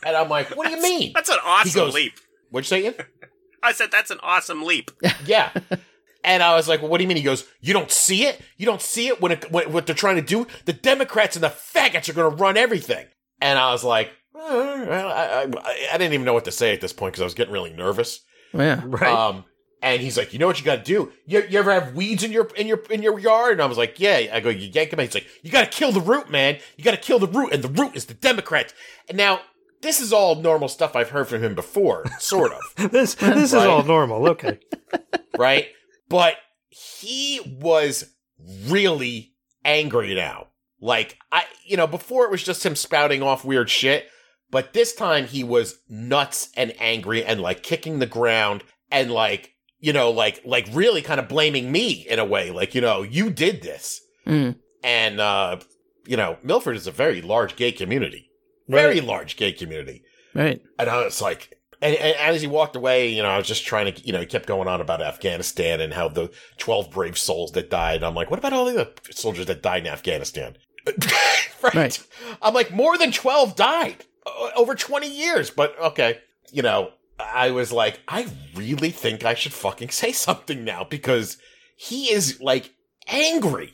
And 0.05 0.15
I'm 0.15 0.29
like, 0.29 0.55
"What 0.55 0.67
do 0.67 0.75
you 0.75 0.81
mean?" 0.81 1.11
That's 1.13 1.29
an 1.29 1.37
awesome 1.43 1.79
goes- 1.85 1.93
leap. 1.93 2.13
What'd 2.51 2.69
you 2.71 2.77
say? 2.77 2.83
Ian? 2.85 2.95
I 3.63 3.73
said 3.73 3.91
that's 3.91 4.09
an 4.11 4.19
awesome 4.23 4.63
leap. 4.63 4.89
Yeah. 5.25 5.51
And 6.23 6.41
I 6.43 6.55
was 6.55 6.67
like, 6.67 6.81
well, 6.81 6.89
what 6.91 6.97
do 6.97 7.03
you 7.03 7.07
mean? 7.07 7.15
He 7.17 7.23
goes, 7.23 7.45
you 7.61 7.71
don't 7.73 7.89
see 7.91 8.25
it? 8.25 8.41
You 8.57 8.65
don't 8.65 8.81
see 8.81 9.07
it 9.07 9.21
when, 9.21 9.31
it, 9.33 9.49
when 9.51 9.71
what 9.71 9.85
they're 9.85 9.95
trying 9.95 10.17
to 10.17 10.21
do? 10.21 10.47
The 10.65 10.73
Democrats 10.73 11.35
and 11.37 11.43
the 11.43 11.49
faggots 11.49 12.09
are 12.09 12.13
going 12.13 12.29
to 12.29 12.35
run 12.43 12.57
everything. 12.57 13.05
And 13.39 13.57
I 13.57 13.71
was 13.71 13.83
like, 13.85 14.11
well, 14.33 14.89
I, 14.91 15.43
I, 15.43 15.87
I 15.93 15.97
didn't 15.97 16.13
even 16.13 16.25
know 16.25 16.33
what 16.33 16.43
to 16.45 16.51
say 16.51 16.73
at 16.73 16.81
this 16.81 16.91
point 16.91 17.13
because 17.13 17.21
I 17.21 17.25
was 17.25 17.33
getting 17.35 17.53
really 17.53 17.71
nervous. 17.71 18.19
Yeah. 18.53 18.81
Right. 18.85 19.11
Um, 19.11 19.45
and 19.81 20.01
he's 20.01 20.17
like, 20.17 20.33
you 20.33 20.39
know 20.39 20.47
what 20.47 20.59
you 20.59 20.65
got 20.65 20.77
to 20.77 20.83
do? 20.83 21.11
You, 21.25 21.43
you 21.49 21.59
ever 21.59 21.71
have 21.71 21.95
weeds 21.95 22.23
in 22.23 22.31
your 22.31 22.47
in 22.55 22.67
your 22.67 22.79
in 22.89 23.01
your 23.01 23.17
yard? 23.19 23.53
And 23.53 23.61
I 23.61 23.65
was 23.65 23.77
like, 23.77 23.99
yeah. 23.99 24.29
I 24.33 24.39
go, 24.39 24.49
you 24.49 24.69
yank 24.73 24.91
them. 24.91 24.99
He's 24.99 25.13
like, 25.13 25.27
you 25.41 25.51
got 25.51 25.71
to 25.71 25.77
kill 25.77 25.91
the 25.91 26.01
root, 26.01 26.29
man. 26.29 26.59
You 26.77 26.83
got 26.83 26.91
to 26.91 26.97
kill 26.97 27.19
the 27.19 27.27
root, 27.27 27.53
and 27.53 27.63
the 27.63 27.69
root 27.69 27.95
is 27.95 28.05
the 28.05 28.13
Democrats. 28.13 28.73
And 29.07 29.17
now 29.17 29.39
this 29.81 30.01
is 30.01 30.11
all 30.11 30.35
normal 30.35 30.67
stuff 30.67 30.95
I've 30.95 31.09
heard 31.09 31.27
from 31.27 31.43
him 31.43 31.55
before, 31.55 32.05
sort 32.19 32.51
of 32.51 32.61
this 32.91 33.15
this 33.15 33.53
is 33.53 33.53
all 33.53 33.83
normal. 33.83 34.27
Okay. 34.29 34.59
right? 35.37 35.67
But 36.09 36.35
he 36.69 37.39
was 37.61 38.05
really 38.67 39.33
angry 39.63 40.13
now. 40.15 40.47
Like 40.81 41.17
I, 41.31 41.43
you 41.65 41.77
know, 41.77 41.87
before 41.87 42.25
it 42.25 42.31
was 42.31 42.43
just 42.43 42.65
him 42.65 42.75
spouting 42.75 43.21
off 43.21 43.45
weird 43.45 43.69
shit, 43.69 44.07
but 44.51 44.73
this 44.73 44.93
time 44.93 45.25
he 45.27 45.43
was 45.43 45.79
nuts 45.89 46.49
and 46.55 46.73
angry 46.79 47.23
and 47.23 47.41
like 47.41 47.63
kicking 47.63 47.99
the 47.99 48.05
ground 48.05 48.63
and 48.91 49.11
like, 49.11 49.53
you 49.79 49.93
know, 49.93 50.11
like 50.11 50.41
like 50.45 50.67
really 50.73 51.01
kind 51.01 51.19
of 51.19 51.27
blaming 51.27 51.71
me 51.71 52.05
in 52.09 52.19
a 52.19 52.25
way, 52.25 52.51
like 52.51 52.73
you 52.75 52.81
know, 52.81 53.01
you 53.03 53.29
did 53.29 53.61
this. 53.61 54.01
Mm. 54.25 54.55
And 54.83 55.19
uh, 55.19 55.59
you 56.05 56.17
know, 56.17 56.37
Milford 56.43 56.75
is 56.75 56.87
a 56.87 56.91
very 56.91 57.21
large 57.21 57.55
gay 57.55 57.71
community, 57.71 58.29
very 58.67 58.95
Right. 58.99 59.03
large 59.03 59.35
gay 59.37 59.51
community. 59.51 60.03
Right. 60.33 60.61
And 60.77 60.89
I 60.89 61.03
was 61.03 61.21
like, 61.21 61.57
and, 61.81 61.95
and 61.95 62.15
as 62.17 62.41
he 62.41 62.47
walked 62.47 62.75
away, 62.75 63.09
you 63.09 63.23
know, 63.23 63.29
I 63.29 63.37
was 63.37 63.47
just 63.47 63.65
trying 63.65 63.93
to, 63.93 64.05
you 64.05 64.11
know, 64.11 64.19
he 64.19 64.25
kept 64.25 64.47
going 64.47 64.67
on 64.67 64.81
about 64.81 65.01
Afghanistan 65.01 65.79
and 65.79 65.93
how 65.93 66.09
the 66.09 66.29
12 66.57 66.91
brave 66.91 67.17
souls 67.17 67.53
that 67.53 67.69
died. 67.69 68.03
I'm 68.03 68.15
like, 68.15 68.29
what 68.29 68.39
about 68.39 68.53
all 68.53 68.65
the 68.65 68.81
other 68.81 68.91
soldiers 69.11 69.45
that 69.45 69.63
died 69.63 69.85
in 69.85 69.91
Afghanistan? 69.91 70.57
right. 71.61 71.73
Right. 71.73 72.07
I'm 72.41 72.53
like, 72.53 72.71
more 72.71 72.97
than 72.97 73.11
12 73.11 73.55
died 73.55 74.05
over 74.55 74.75
20 74.75 75.09
years. 75.09 75.49
But 75.49 75.77
okay, 75.79 76.19
you 76.51 76.61
know, 76.61 76.91
I 77.19 77.51
was 77.51 77.71
like, 77.71 77.99
I 78.07 78.27
really 78.55 78.91
think 78.91 79.25
I 79.25 79.33
should 79.33 79.53
fucking 79.53 79.89
say 79.89 80.11
something 80.11 80.63
now 80.63 80.83
because 80.83 81.37
he 81.75 82.11
is 82.11 82.39
like 82.41 82.73
angry. 83.07 83.73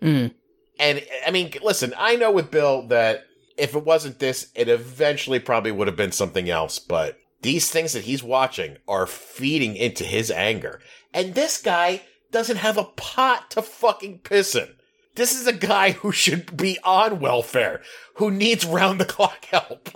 Mm. 0.00 0.34
And 0.78 1.02
I 1.26 1.30
mean, 1.30 1.52
listen, 1.62 1.94
I 1.96 2.16
know 2.16 2.30
with 2.30 2.50
Bill 2.50 2.86
that 2.88 3.24
if 3.56 3.74
it 3.74 3.84
wasn't 3.84 4.18
this, 4.18 4.50
it 4.54 4.68
eventually 4.68 5.38
probably 5.38 5.72
would 5.72 5.86
have 5.86 5.96
been 5.96 6.12
something 6.12 6.50
else. 6.50 6.78
But 6.78 7.18
these 7.42 7.70
things 7.70 7.92
that 7.92 8.04
he's 8.04 8.22
watching 8.22 8.78
are 8.88 9.06
feeding 9.06 9.76
into 9.76 10.04
his 10.04 10.30
anger. 10.30 10.80
And 11.12 11.34
this 11.34 11.60
guy 11.60 12.02
doesn't 12.30 12.56
have 12.56 12.78
a 12.78 12.84
pot 12.84 13.50
to 13.52 13.62
fucking 13.62 14.20
piss 14.20 14.54
in. 14.54 14.68
This 15.14 15.38
is 15.38 15.46
a 15.46 15.52
guy 15.52 15.92
who 15.92 16.10
should 16.12 16.56
be 16.56 16.78
on 16.84 17.20
welfare, 17.20 17.82
who 18.14 18.30
needs 18.30 18.64
round 18.64 19.00
the 19.00 19.04
clock 19.04 19.44
help. 19.46 19.88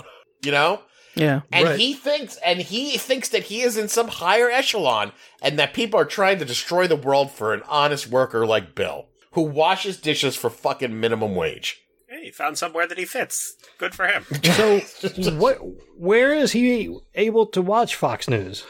You 0.45 0.53
know? 0.53 0.83
Yeah. 1.15 1.41
And 1.51 1.69
Right. 1.69 1.79
he 1.79 1.95
thinks, 1.95 2.37
and 2.45 2.61
he 2.61 2.99
thinks 2.99 3.31
that 3.31 3.45
he 3.45 3.63
is 3.63 3.77
in 3.79 3.89
some 3.89 4.09
higher 4.09 4.51
echelon, 4.51 5.13
and 5.41 5.59
that 5.59 5.73
people 5.73 5.99
are 5.99 6.05
trying 6.05 6.39
to 6.41 6.45
destroy 6.45 6.87
the 6.87 6.95
world 6.97 7.31
for 7.33 7.55
an 7.55 7.63
honest 7.67 8.09
worker 8.09 8.47
like 8.47 8.75
Bill, 8.75 9.07
who 9.33 9.41
washes 9.43 9.97
dishes 9.97 10.37
for 10.37 10.51
fucking 10.51 11.01
minimum 11.01 11.35
wage. 11.35 11.83
Hey, 12.09 12.27
he 12.27 12.31
found 12.31 12.59
somewhere 12.59 12.87
that 12.87 12.99
he 12.99 13.05
fits. 13.07 13.57
Good 13.79 13.95
for 13.95 14.07
him. 14.07 14.25
So, 14.45 14.81
what? 15.39 15.59
Where 15.97 16.35
is 16.35 16.53
he 16.53 16.95
able 17.15 17.47
to 17.47 17.63
watch 17.63 17.95
Fox 17.97 18.29
News? 18.29 18.65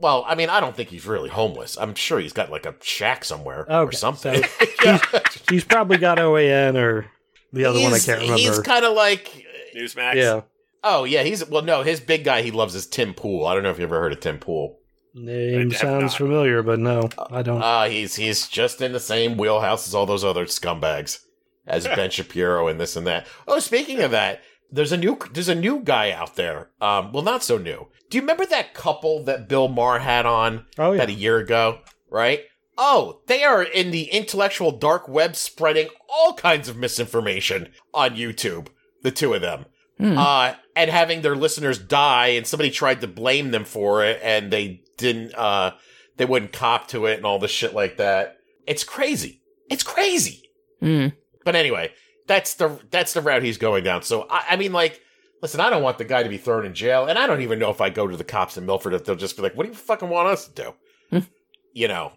Well, 0.00 0.24
I 0.26 0.34
mean, 0.34 0.48
I 0.48 0.60
don't 0.60 0.74
think 0.74 0.88
he's 0.88 1.06
really 1.06 1.28
homeless. 1.28 1.76
I'm 1.78 1.94
sure 1.94 2.18
he's 2.18 2.32
got 2.32 2.50
like 2.50 2.64
a 2.66 2.74
shack 2.80 3.24
somewhere 3.24 3.70
or 3.70 3.92
something. 3.92 4.42
so 4.82 4.98
He's 5.50 5.64
probably 5.64 5.98
got 5.98 6.18
OAN 6.18 6.76
or 6.76 7.06
the 7.52 7.66
other 7.66 7.80
one 7.80 7.92
I 7.92 7.98
can't 7.98 8.20
remember. 8.20 8.38
He's 8.40 8.58
kind 8.60 8.84
of 8.84 8.94
like, 8.94 9.46
Newsmax. 9.76 10.14
yeah. 10.14 10.40
oh 10.82 11.04
yeah, 11.04 11.22
he's 11.22 11.46
well, 11.48 11.62
no, 11.62 11.82
his 11.82 12.00
big 12.00 12.24
guy 12.24 12.40
he 12.42 12.50
loves 12.50 12.74
is 12.74 12.86
Tim 12.86 13.12
Pool. 13.12 13.46
I 13.46 13.54
don't 13.54 13.62
know 13.62 13.70
if 13.70 13.78
you 13.78 13.84
ever 13.84 14.00
heard 14.00 14.12
of 14.12 14.20
Tim 14.20 14.38
Pool. 14.38 14.78
Name 15.12 15.72
sounds 15.72 16.02
not. 16.02 16.16
familiar, 16.16 16.62
but 16.62 16.78
no, 16.78 17.10
I 17.30 17.42
don't. 17.42 17.60
Uh, 17.60 17.84
he's 17.88 18.14
he's 18.14 18.46
just 18.48 18.80
in 18.80 18.92
the 18.92 19.00
same 19.00 19.36
wheelhouse 19.36 19.88
as 19.88 19.94
all 19.94 20.06
those 20.06 20.24
other 20.24 20.46
scumbags, 20.46 21.24
as 21.66 21.84
Ben 21.96 22.10
Shapiro 22.10 22.68
and 22.68 22.80
this 22.80 22.96
and 22.96 23.06
that. 23.06 23.26
Oh, 23.48 23.58
speaking 23.58 24.00
of 24.00 24.12
that, 24.12 24.40
there's 24.72 24.92
a 24.92 24.96
new 24.96 25.18
there's 25.32 25.48
a 25.48 25.54
new 25.54 25.80
guy 25.80 26.10
out 26.10 26.36
there. 26.36 26.70
Um, 26.80 27.12
well, 27.12 27.22
not 27.22 27.42
so 27.42 27.58
new. 27.58 27.88
Do 28.08 28.16
you 28.16 28.22
remember 28.22 28.46
that 28.46 28.74
couple 28.74 29.22
that 29.24 29.48
Bill 29.48 29.68
Maher 29.68 30.00
had 30.00 30.26
on 30.26 30.66
oh 30.78 30.92
yeah, 30.92 30.96
about 31.02 31.08
a 31.08 31.12
year 31.12 31.38
ago? 31.38 31.80
Right? 32.10 32.42
Oh, 32.78 33.20
they 33.26 33.44
are 33.44 33.62
in 33.62 33.90
the 33.90 34.04
intellectual 34.04 34.72
dark 34.72 35.06
web, 35.08 35.36
spreading 35.36 35.88
all 36.08 36.32
kinds 36.34 36.68
of 36.68 36.76
misinformation 36.76 37.72
on 37.92 38.16
YouTube. 38.16 38.68
The 39.02 39.10
two 39.10 39.34
of 39.34 39.42
them 39.42 39.66
Hmm. 39.98 40.16
uh, 40.16 40.54
and 40.74 40.90
having 40.90 41.20
their 41.20 41.36
listeners 41.36 41.78
die, 41.78 42.28
and 42.28 42.46
somebody 42.46 42.70
tried 42.70 43.02
to 43.02 43.06
blame 43.06 43.50
them 43.50 43.66
for 43.66 44.02
it, 44.02 44.18
and 44.22 44.50
they 44.50 44.80
didn't, 44.96 45.34
uh, 45.34 45.72
they 46.16 46.24
wouldn't 46.24 46.52
cop 46.54 46.88
to 46.88 47.04
it, 47.04 47.18
and 47.18 47.26
all 47.26 47.38
this 47.38 47.50
shit 47.50 47.74
like 47.74 47.98
that. 47.98 48.38
It's 48.66 48.82
crazy. 48.82 49.42
It's 49.68 49.82
crazy. 49.82 50.48
Hmm. 50.80 51.08
But 51.44 51.54
anyway, 51.54 51.92
that's 52.30 52.54
the 52.54 52.78
that's 52.92 53.12
the 53.12 53.20
route 53.20 53.42
he's 53.42 53.58
going 53.58 53.82
down. 53.82 54.02
So 54.02 54.28
I, 54.30 54.44
I 54.50 54.56
mean, 54.56 54.72
like, 54.72 55.00
listen, 55.42 55.58
I 55.58 55.68
don't 55.68 55.82
want 55.82 55.98
the 55.98 56.04
guy 56.04 56.22
to 56.22 56.28
be 56.28 56.38
thrown 56.38 56.64
in 56.64 56.74
jail, 56.74 57.06
and 57.06 57.18
I 57.18 57.26
don't 57.26 57.40
even 57.40 57.58
know 57.58 57.70
if 57.70 57.80
I 57.80 57.90
go 57.90 58.06
to 58.06 58.16
the 58.16 58.22
cops 58.22 58.56
in 58.56 58.66
Milford 58.66 58.94
if 58.94 59.04
they'll 59.04 59.16
just 59.16 59.36
be 59.36 59.42
like, 59.42 59.56
"What 59.56 59.64
do 59.64 59.70
you 59.70 59.74
fucking 59.74 60.08
want 60.08 60.28
us 60.28 60.46
to 60.46 60.54
do?" 60.54 60.74
Hmm. 61.10 61.26
you 61.74 61.88
know. 61.88 62.12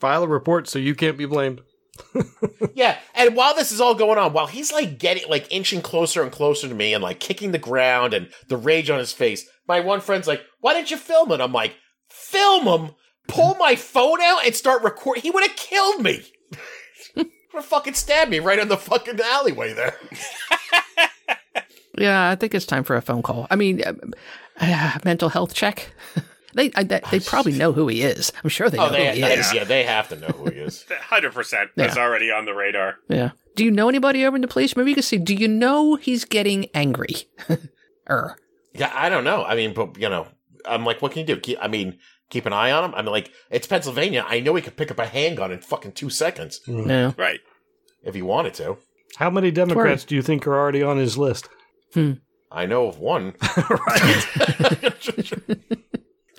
file 0.00 0.24
a 0.24 0.28
report 0.28 0.66
so 0.66 0.80
you 0.80 0.96
can't 0.96 1.16
be 1.16 1.24
blamed. 1.24 1.62
Yeah, 2.74 2.98
and 3.14 3.36
while 3.36 3.54
this 3.54 3.70
is 3.70 3.80
all 3.80 3.94
going 3.94 4.18
on, 4.18 4.32
while 4.32 4.48
he's 4.48 4.72
like 4.72 4.98
getting 4.98 5.28
like 5.28 5.46
inching 5.52 5.80
closer 5.80 6.24
and 6.24 6.32
closer 6.32 6.68
to 6.68 6.74
me 6.74 6.92
and 6.92 7.04
like 7.04 7.20
kicking 7.20 7.52
the 7.52 7.58
ground 7.58 8.12
and 8.12 8.28
the 8.48 8.56
rage 8.56 8.90
on 8.90 8.98
his 8.98 9.12
face, 9.12 9.48
my 9.68 9.78
one 9.78 10.00
friend's 10.00 10.26
like, 10.26 10.42
"Why 10.58 10.74
didn't 10.74 10.90
you 10.90 10.96
film 10.96 11.30
it?" 11.30 11.40
I'm 11.40 11.52
like, 11.52 11.76
"Film 12.08 12.66
him, 12.66 12.94
pull 13.28 13.54
my 13.54 13.76
phone 13.76 14.20
out 14.20 14.44
and 14.44 14.56
start 14.56 14.82
recording. 14.82 15.22
He 15.22 15.30
would 15.30 15.46
have 15.46 15.56
killed 15.56 16.02
me. 16.02 16.24
Would 17.54 17.60
have 17.60 17.68
fucking 17.68 17.94
stabbed 17.94 18.30
me 18.30 18.40
right 18.40 18.58
in 18.58 18.68
the 18.68 18.76
fucking 18.76 19.20
alleyway 19.20 19.72
there." 19.72 19.96
Yeah, 21.96 22.28
I 22.28 22.34
think 22.34 22.54
it's 22.54 22.66
time 22.66 22.82
for 22.82 22.96
a 22.96 23.02
phone 23.02 23.22
call. 23.22 23.46
I 23.50 23.56
mean, 23.56 23.80
um, 23.86 24.12
uh, 24.60 24.98
mental 25.04 25.28
health 25.28 25.54
check. 25.54 25.92
they 26.54 26.72
I, 26.74 26.82
they 26.82 27.00
they 27.12 27.20
probably 27.20 27.52
know 27.52 27.72
who 27.72 27.86
he 27.86 28.02
is. 28.02 28.32
I'm 28.42 28.50
sure 28.50 28.68
they 28.68 28.78
know 28.78 28.86
oh, 28.88 28.90
they, 28.90 29.06
who 29.10 29.14
he 29.14 29.20
they- 29.20 29.34
is. 29.38 29.54
yeah, 29.54 29.62
they 29.64 29.84
have 29.84 30.08
to 30.08 30.16
know 30.16 30.26
who 30.28 30.50
he 30.50 30.58
is. 30.58 30.84
Hundred 31.02 31.32
percent. 31.34 31.70
That's 31.76 31.94
Yeah. 31.96 32.02
already 32.02 32.32
on 32.32 32.46
the 32.46 32.52
radar. 32.54 32.96
Yeah. 33.08 33.30
Do 33.54 33.64
you 33.64 33.70
know 33.70 33.88
anybody 33.88 34.26
over 34.26 34.34
in 34.34 34.42
the 34.42 34.48
police? 34.48 34.76
Maybe 34.76 34.90
you 34.90 34.94
could 34.96 35.04
see. 35.04 35.18
Do 35.18 35.34
you 35.34 35.46
know 35.46 35.94
he's 35.94 36.24
getting 36.24 36.66
angry? 36.74 37.28
er. 38.10 38.36
yeah, 38.72 38.90
I 38.92 39.08
don't 39.08 39.22
know. 39.22 39.44
I 39.44 39.54
mean, 39.54 39.72
but 39.72 39.96
you 39.96 40.08
know, 40.08 40.26
I'm 40.66 40.84
like, 40.84 41.00
what 41.00 41.12
can 41.12 41.24
you 41.28 41.36
do? 41.36 41.56
I 41.60 41.68
mean, 41.68 41.96
keep 42.30 42.46
an 42.46 42.52
eye 42.52 42.70
on 42.70 42.84
him. 42.84 42.94
I'm 42.94 43.06
like, 43.06 43.30
it's 43.50 43.66
Pennsylvania. 43.66 44.24
I 44.28 44.40
know 44.40 44.54
he 44.54 44.62
could 44.62 44.76
pick 44.76 44.90
up 44.90 44.98
a 44.98 45.06
handgun 45.06 45.52
in 45.52 45.60
fucking 45.60 45.92
two 45.92 46.10
seconds 46.10 46.60
No. 46.66 47.14
Right. 47.16 47.40
if 48.02 48.14
he 48.14 48.22
wanted 48.22 48.54
to. 48.54 48.78
How 49.16 49.30
many 49.30 49.50
Democrats 49.50 50.04
do 50.04 50.14
you 50.16 50.22
think 50.22 50.46
are 50.46 50.58
already 50.58 50.82
on 50.82 50.96
his 50.98 51.16
list? 51.16 51.48
I 52.50 52.66
know 52.66 52.88
of 52.88 52.98
one. 52.98 53.34
Right. 53.70 54.94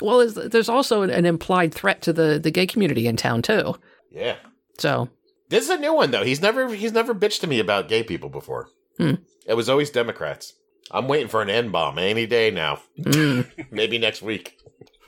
Well, 0.01 0.19
there's, 0.19 0.33
there's 0.35 0.67
also 0.69 1.03
an, 1.03 1.09
an 1.09 1.25
implied 1.25 1.73
threat 1.73 2.01
to 2.03 2.11
the 2.13 2.37
the 2.37 2.51
gay 2.51 2.67
community 2.67 3.07
in 3.07 3.15
town 3.15 3.41
too. 3.41 3.75
Yeah. 4.11 4.35
So 4.77 5.09
This 5.49 5.63
is 5.63 5.69
a 5.69 5.77
new 5.77 5.93
one 5.93 6.11
though. 6.11 6.23
He's 6.25 6.41
never 6.41 6.73
he's 6.75 6.91
never 6.91 7.15
bitched 7.15 7.39
to 7.41 7.47
me 7.47 7.59
about 7.59 7.87
gay 7.87 8.03
people 8.03 8.29
before. 8.29 8.67
Hmm. 8.97 9.13
It 9.47 9.53
was 9.53 9.69
always 9.69 9.89
Democrats. 9.89 10.53
I'm 10.91 11.07
waiting 11.07 11.29
for 11.29 11.41
an 11.41 11.49
N 11.49 11.69
bomb 11.71 11.97
any 11.97 12.25
day 12.27 12.51
now. 12.51 12.79
mm, 12.99 13.47
Maybe 13.71 13.97
next 13.97 14.21
week. 14.21 14.57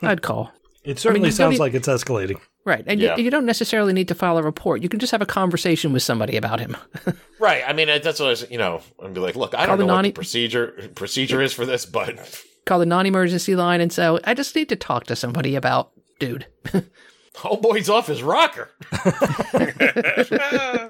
I'd 0.02 0.22
call. 0.22 0.52
It 0.88 1.00
certainly 1.00 1.28
you 1.28 1.32
don't 1.32 1.38
sounds 1.52 1.60
like 1.60 1.74
it's 1.74 1.88
escalating. 1.88 2.40
Right, 2.66 2.84
and 2.88 3.00
Yeah. 3.00 3.16
you, 3.18 3.26
you 3.26 3.30
don't 3.30 3.46
necessarily 3.46 3.94
need 3.94 4.08
to 4.08 4.16
file 4.16 4.38
a 4.38 4.44
report. 4.44 4.82
You 4.82 4.90
can 4.90 5.00
just 5.00 5.12
have 5.12 5.22
a 5.22 5.26
conversation 5.26 5.94
with 5.94 6.02
somebody 6.04 6.38
about 6.38 6.60
him. 6.60 6.78
Right. 7.40 7.62
I 7.68 7.74
mean, 7.74 7.88
that's 7.88 8.20
what 8.20 8.26
I 8.26 8.30
was, 8.30 8.50
you 8.50 8.58
know, 8.58 8.82
I'd 9.04 9.14
be 9.14 9.20
like, 9.20 9.36
look, 9.36 9.54
I 9.54 9.68
Call 9.68 9.68
don't 9.68 9.78
the 9.78 9.84
know 9.86 9.94
what 9.94 9.96
non- 9.98 10.04
the 10.06 10.12
procedure 10.12 10.90
procedure 10.96 11.40
is 11.40 11.54
for 11.54 11.68
this, 11.68 11.86
but 11.86 12.18
Call 12.66 12.80
the 12.80 12.86
non-emergency 12.88 13.56
line 13.56 13.80
and 13.80 13.94
so 13.94 14.20
"I 14.24 14.34
just 14.34 14.56
need 14.56 14.70
to 14.70 14.76
talk 14.76 15.04
to 15.06 15.16
somebody 15.16 15.56
about 15.56 15.92
dude." 16.20 16.48
oh 17.46 17.58
boy's 17.58 17.90
off 17.90 18.08
his 18.08 18.24
rocker. 18.24 18.70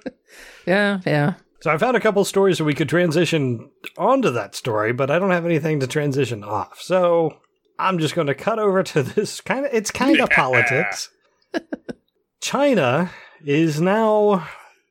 Yeah, 0.65 0.99
yeah. 1.05 1.33
So 1.61 1.71
I 1.71 1.77
found 1.77 1.97
a 1.97 1.99
couple 1.99 2.23
stories 2.25 2.57
that 2.59 2.63
we 2.65 2.73
could 2.73 2.89
transition 2.89 3.69
onto 3.97 4.29
that 4.31 4.53
story, 4.55 4.93
but 4.93 5.09
I 5.09 5.17
don't 5.19 5.31
have 5.31 5.45
anything 5.45 5.79
to 5.79 5.87
transition 5.87 6.43
off. 6.43 6.79
So 6.81 7.37
I'm 7.79 7.99
just 7.99 8.15
going 8.15 8.27
to 8.27 8.35
cut 8.35 8.59
over 8.59 8.81
to 8.83 9.03
this 9.03 9.41
kind 9.41 9.65
of 9.65 9.73
it's 9.73 9.91
kind 9.91 10.19
of 10.19 10.29
Yeah. 10.29 10.35
politics. 10.35 11.09
China 12.41 13.11
is 13.45 13.81
now 13.81 14.47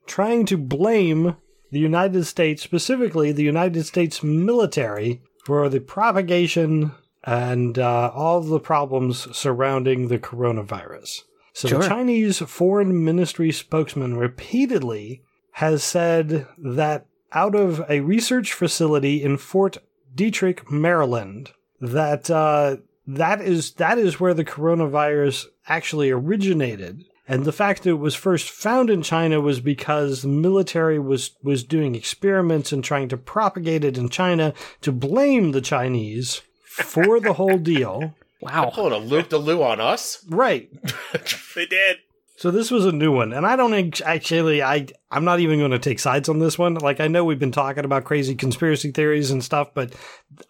trying 0.07 0.47
to 0.47 0.57
blame 0.57 1.37
the 1.71 1.79
United 1.79 2.25
States, 2.25 2.63
specifically 2.63 3.33
the 3.33 3.43
United 3.43 3.85
States 3.85 4.23
military, 4.23 5.21
for 5.45 5.69
the 5.69 5.81
propagation 5.81 6.93
and 7.25 7.79
uh, 7.79 8.11
all 8.15 8.41
the 8.41 8.61
problems 8.61 9.27
surrounding 9.37 10.09
the 10.09 10.19
coronavirus. 10.19 11.23
So 11.53 11.69
Sure. 11.69 11.79
the 11.81 11.89
Chinese 11.89 12.39
Foreign 12.39 13.05
Ministry 13.05 13.51
spokesman 13.51 14.17
repeatedly 14.17 15.23
has 15.53 15.83
said 15.83 16.47
that 16.59 17.07
out 17.33 17.55
of 17.55 17.83
a 17.89 18.01
research 18.01 18.53
facility 18.53 19.23
in 19.23 19.37
Fort 19.39 19.79
Detrick, 20.15 20.71
Maryland, 20.71 21.51
that 21.81 22.31
uh, 22.31 22.77
that 23.07 23.41
is 23.41 23.73
that 23.75 23.99
is 23.99 24.21
where 24.21 24.35
the 24.35 24.45
coronavirus 24.45 25.47
actually 25.69 26.11
originated. 26.11 27.05
And 27.29 27.45
the 27.45 27.53
fact 27.53 27.83
that 27.83 27.91
it 27.91 27.95
was 27.95 28.15
first 28.15 28.51
found 28.51 28.89
in 28.89 29.03
China 29.03 29.41
was 29.41 29.61
because 29.61 30.23
the 30.23 30.29
military 30.29 30.99
was 30.99 31.33
was 31.43 31.65
doing 31.65 31.95
experiments 31.95 32.73
and 32.73 32.85
trying 32.85 33.09
to 33.09 33.17
propagate 33.17 33.85
it 33.85 33.99
in 33.99 34.09
China 34.09 34.55
to 34.83 34.93
blame 34.93 35.53
the 35.53 35.61
Chinese 35.61 36.43
for 36.65 37.21
the 37.21 37.35
whole 37.35 37.59
deal. 37.59 38.15
Wow. 38.39 38.71
Pulling 38.73 38.93
a 38.93 38.99
loop 38.99 39.31
de 39.31 39.39
loo 39.39 39.63
on 39.63 39.81
us. 39.81 40.23
Right. 40.29 40.71
They 41.55 41.65
did. 41.65 41.97
So 42.37 42.51
this 42.51 42.71
was 42.71 42.85
a 42.85 42.93
new 42.93 43.11
one, 43.11 43.33
and 43.33 43.47
I 43.47 43.57
don't 43.57 44.03
actually. 44.03 44.63
I 44.63 44.87
I'm 45.11 45.25
not 45.25 45.41
even 45.41 45.59
going 45.59 45.71
to 45.71 45.79
take 45.79 45.99
sides 45.99 46.29
on 46.29 46.39
this 46.39 46.59
one. 46.59 46.75
Like 46.75 47.01
I 47.01 47.09
know 47.09 47.25
we've 47.25 47.39
been 47.39 47.51
talking 47.51 47.87
about 47.87 48.05
crazy 48.05 48.35
conspiracy 48.35 48.91
theories 48.91 49.31
and 49.31 49.43
stuff, 49.43 49.71
but 49.73 49.95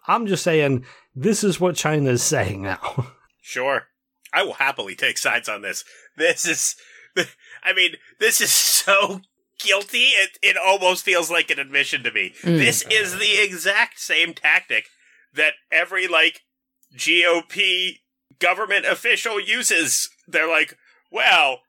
I'm 0.05 0.27
just 0.27 0.43
saying 0.43 0.83
this 1.19 1.43
is 1.43 1.59
what 1.59 1.75
China 1.75 2.11
is 2.11 2.23
saying 2.23 2.61
now. 2.61 3.07
Sure. 3.41 3.87
I 4.33 4.43
will 4.43 4.53
happily 4.53 4.95
take 4.95 5.17
sides 5.17 5.49
on 5.49 5.61
this. 5.61 5.83
This 6.15 6.45
is, 6.45 6.75
I 7.63 7.73
mean, 7.73 7.95
this 8.19 8.41
is 8.41 8.51
so 8.51 9.21
guilty. 9.59 10.09
It, 10.09 10.37
it 10.43 10.57
almost 10.57 11.03
feels 11.03 11.31
like 11.31 11.49
an 11.49 11.59
admission 11.59 12.03
to 12.03 12.11
me. 12.11 12.33
Mm. 12.43 12.57
This 12.57 12.83
is 12.91 13.17
the 13.17 13.41
exact 13.41 13.99
same 13.99 14.33
tactic 14.33 14.85
that 15.33 15.53
every, 15.71 16.07
like, 16.07 16.41
GOP 16.95 17.99
government 18.39 18.85
official 18.85 19.39
uses. 19.39 20.09
They're 20.27 20.49
like, 20.49 20.77
well, 21.11 21.61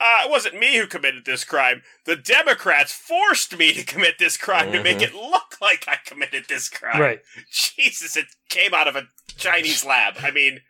uh, 0.00 0.22
it 0.24 0.30
wasn't 0.30 0.58
me 0.58 0.76
who 0.76 0.86
committed 0.86 1.24
this 1.24 1.44
crime. 1.44 1.82
The 2.04 2.16
Democrats 2.16 2.92
forced 2.92 3.56
me 3.56 3.72
to 3.74 3.84
commit 3.84 4.18
this 4.18 4.36
crime 4.36 4.72
to 4.72 4.82
make 4.82 5.00
it 5.00 5.14
look 5.14 5.56
like 5.60 5.84
I 5.88 5.96
committed 6.04 6.46
this 6.48 6.68
crime. 6.68 7.00
right. 7.00 7.20
Jesus, 7.50 8.16
it 8.16 8.26
came 8.48 8.74
out 8.74 8.88
of 8.88 8.96
a 8.96 9.04
Chinese 9.36 9.84
lab. 9.84 10.14
I 10.20 10.30
mean, 10.30 10.60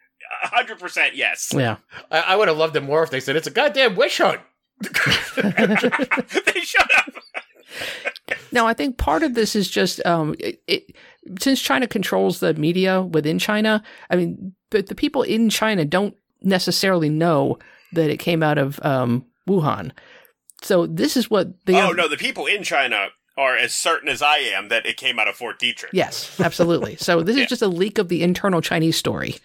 hundred 0.43 0.79
percent 0.79 1.17
yes. 1.17 1.53
Yeah. 1.55 1.77
I, 2.11 2.21
I 2.21 2.37
would 2.37 2.49
have 2.49 2.57
loved 2.57 2.77
it 2.77 2.83
more 2.83 3.03
if 3.03 3.11
they 3.11 3.21
said 3.21 3.37
it's 3.37 3.47
a 3.47 3.51
goddamn 3.51 3.97
witch 3.97 4.19
hunt. 4.19 4.41
they 4.81 6.61
shut 6.61 6.91
up. 6.97 7.11
Now, 8.53 8.67
I 8.67 8.75
think 8.75 8.99
part 8.99 9.23
of 9.23 9.35
this 9.35 9.57
is 9.57 9.69
just 9.69 10.05
um, 10.07 10.35
it, 10.39 10.63
it, 10.67 10.97
since 11.41 11.61
China 11.61 11.87
controls 11.87 12.41
the 12.41 12.55
media 12.55 13.03
within 13.03 13.39
China. 13.39 13.83
I 14.11 14.17
mean, 14.17 14.55
the, 14.71 14.83
the 14.83 14.95
people 14.95 15.23
in 15.23 15.49
China 15.49 15.85
don't 15.85 16.15
necessarily 16.43 17.09
know 17.09 17.59
that 17.95 18.11
it 18.11 18.19
came 18.19 18.43
out 18.43 18.59
of 18.59 18.79
um, 18.85 19.25
Wuhan. 19.49 19.93
So 20.63 20.87
this 20.87 21.17
is 21.17 21.29
what 21.31 21.49
they. 21.67 21.81
Oh 21.81 21.93
no, 21.93 22.09
the 22.09 22.17
people 22.17 22.47
in 22.47 22.63
China 22.63 23.09
are 23.37 23.57
as 23.57 23.75
certain 23.75 24.09
as 24.09 24.23
I 24.23 24.37
am 24.39 24.69
that 24.69 24.87
it 24.87 24.97
came 24.97 25.19
out 25.19 25.27
of 25.29 25.35
Fort 25.37 25.59
Detrick. 25.61 25.91
Yes, 25.93 26.39
absolutely. 26.41 26.97
So 26.97 27.21
this 27.25 27.37
Yeah. 27.37 27.43
is 27.45 27.49
just 27.49 27.63
a 27.63 27.67
leak 27.69 27.99
of 27.99 28.09
the 28.09 28.23
internal 28.23 28.61
Chinese 28.61 28.97
story, 28.97 29.37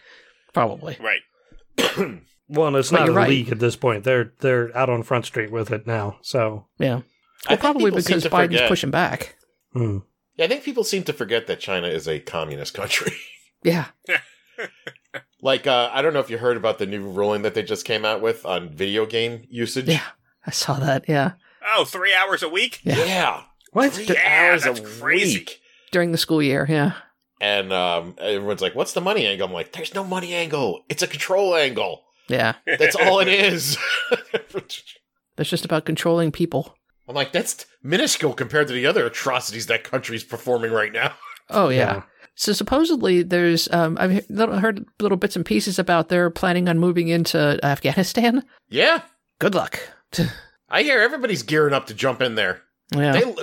probably. 0.54 0.98
Right. 1.00 2.22
Well, 2.52 2.76
it's 2.78 2.90
But 2.90 3.02
not 3.02 3.10
a 3.10 3.12
right. 3.12 3.30
leak 3.30 3.52
at 3.52 3.60
this 3.60 3.76
point. 3.76 4.04
They're 4.06 4.34
they're 4.40 4.76
out 4.76 4.90
on 4.90 5.04
Front 5.04 5.26
Street 5.28 5.52
with 5.52 5.70
it 5.72 5.86
now. 5.86 6.18
So 6.24 6.66
Yeah. 6.80 6.88
I 6.88 6.94
Well, 6.96 7.04
think 7.50 7.60
probably 7.60 7.92
because 7.92 8.24
to 8.24 8.30
Biden's 8.32 8.46
forget- 8.56 8.68
pushing 8.68 8.90
back. 8.90 9.36
hmm. 9.74 10.00
Yeah, 10.36 10.46
I 10.46 10.48
think 10.48 10.64
people 10.64 10.84
seem 10.84 11.04
to 11.04 11.14
forget 11.14 11.46
that 11.46 11.60
China 11.60 11.88
is 11.88 12.08
a 12.08 12.20
communist 12.20 12.74
country. 12.74 13.14
Yeah. 13.62 13.86
like, 15.42 15.68
uh, 15.68 15.90
I 15.94 16.02
don't 16.02 16.14
know 16.14 16.20
if 16.20 16.30
you 16.30 16.38
heard 16.38 16.58
about 16.58 16.78
the 16.80 16.86
new 16.86 17.10
ruling 17.10 17.42
that 17.44 17.54
they 17.54 17.64
just 17.64 17.86
came 17.86 18.06
out 18.06 18.22
with 18.22 18.46
on 18.46 18.70
video 18.70 19.06
game 19.06 19.44
usage. 19.50 19.88
Yeah. 19.88 20.04
I 20.46 20.52
saw 20.52 20.76
that. 20.80 21.06
Yeah. 21.08 21.34
Oh, 21.76 21.86
three 21.86 22.14
hours 22.14 22.42
a 22.44 22.50
week. 22.50 22.80
Yeah. 22.84 22.98
Yeah. 23.06 23.42
what? 23.72 23.94
Three 23.94 24.06
Yeah, 24.14 24.50
hours 24.52 24.64
that's 24.64 24.80
a 24.80 24.84
crazy. 24.84 25.40
week. 25.40 25.62
During 25.92 26.12
the 26.12 26.18
school 26.18 26.42
year. 26.42 26.66
Yeah. 26.70 26.94
And 27.42 27.72
um, 27.72 28.16
everyone's 28.20 28.62
like, 28.62 28.76
what's 28.76 28.94
the 28.94 29.02
money 29.02 29.26
angle? 29.26 29.48
I'm 29.48 29.54
like, 29.54 29.72
there's 29.72 29.94
no 29.94 30.04
money 30.04 30.34
angle. 30.34 30.84
It's 30.90 31.02
a 31.04 31.08
control 31.08 31.56
angle. 31.56 32.04
Yeah. 32.28 32.56
That's 32.66 32.96
all 32.96 33.20
it 33.20 33.28
is. 33.30 33.78
that's 35.36 35.50
just 35.50 35.66
about 35.66 35.86
controlling 35.86 36.32
people. 36.32 36.76
I'm 37.08 37.16
like, 37.16 37.32
that's 37.32 37.66
minuscule 37.82 38.34
compared 38.34 38.68
to 38.68 38.74
the 38.74 38.86
other 38.86 39.06
atrocities 39.06 39.66
that 39.68 39.84
country's 39.84 40.24
performing 40.24 40.72
right 40.72 40.94
now. 40.94 41.14
Oh, 41.50 41.70
yeah. 41.70 41.78
Yeah. 41.78 42.02
So 42.40 42.54
supposedly 42.54 43.22
there's, 43.22 43.70
um, 43.74 43.98
I've 44.00 44.26
heard 44.30 44.86
little 45.02 45.18
bits 45.18 45.36
and 45.36 45.46
pieces 45.46 45.78
about 45.78 46.08
they're 46.08 46.30
planning 46.30 46.70
on 46.70 46.80
moving 46.80 47.10
into 47.10 47.60
Afghanistan. 47.62 48.46
Yeah. 48.70 49.02
Good 49.40 49.54
luck. 49.54 49.78
I 50.70 50.84
hear 50.84 51.02
everybody's 51.02 51.44
gearing 51.44 51.74
up 51.74 51.88
to 51.88 51.94
jump 51.94 52.22
in 52.22 52.36
there. 52.36 52.62
Yeah. 52.96 53.12
They, 53.12 53.36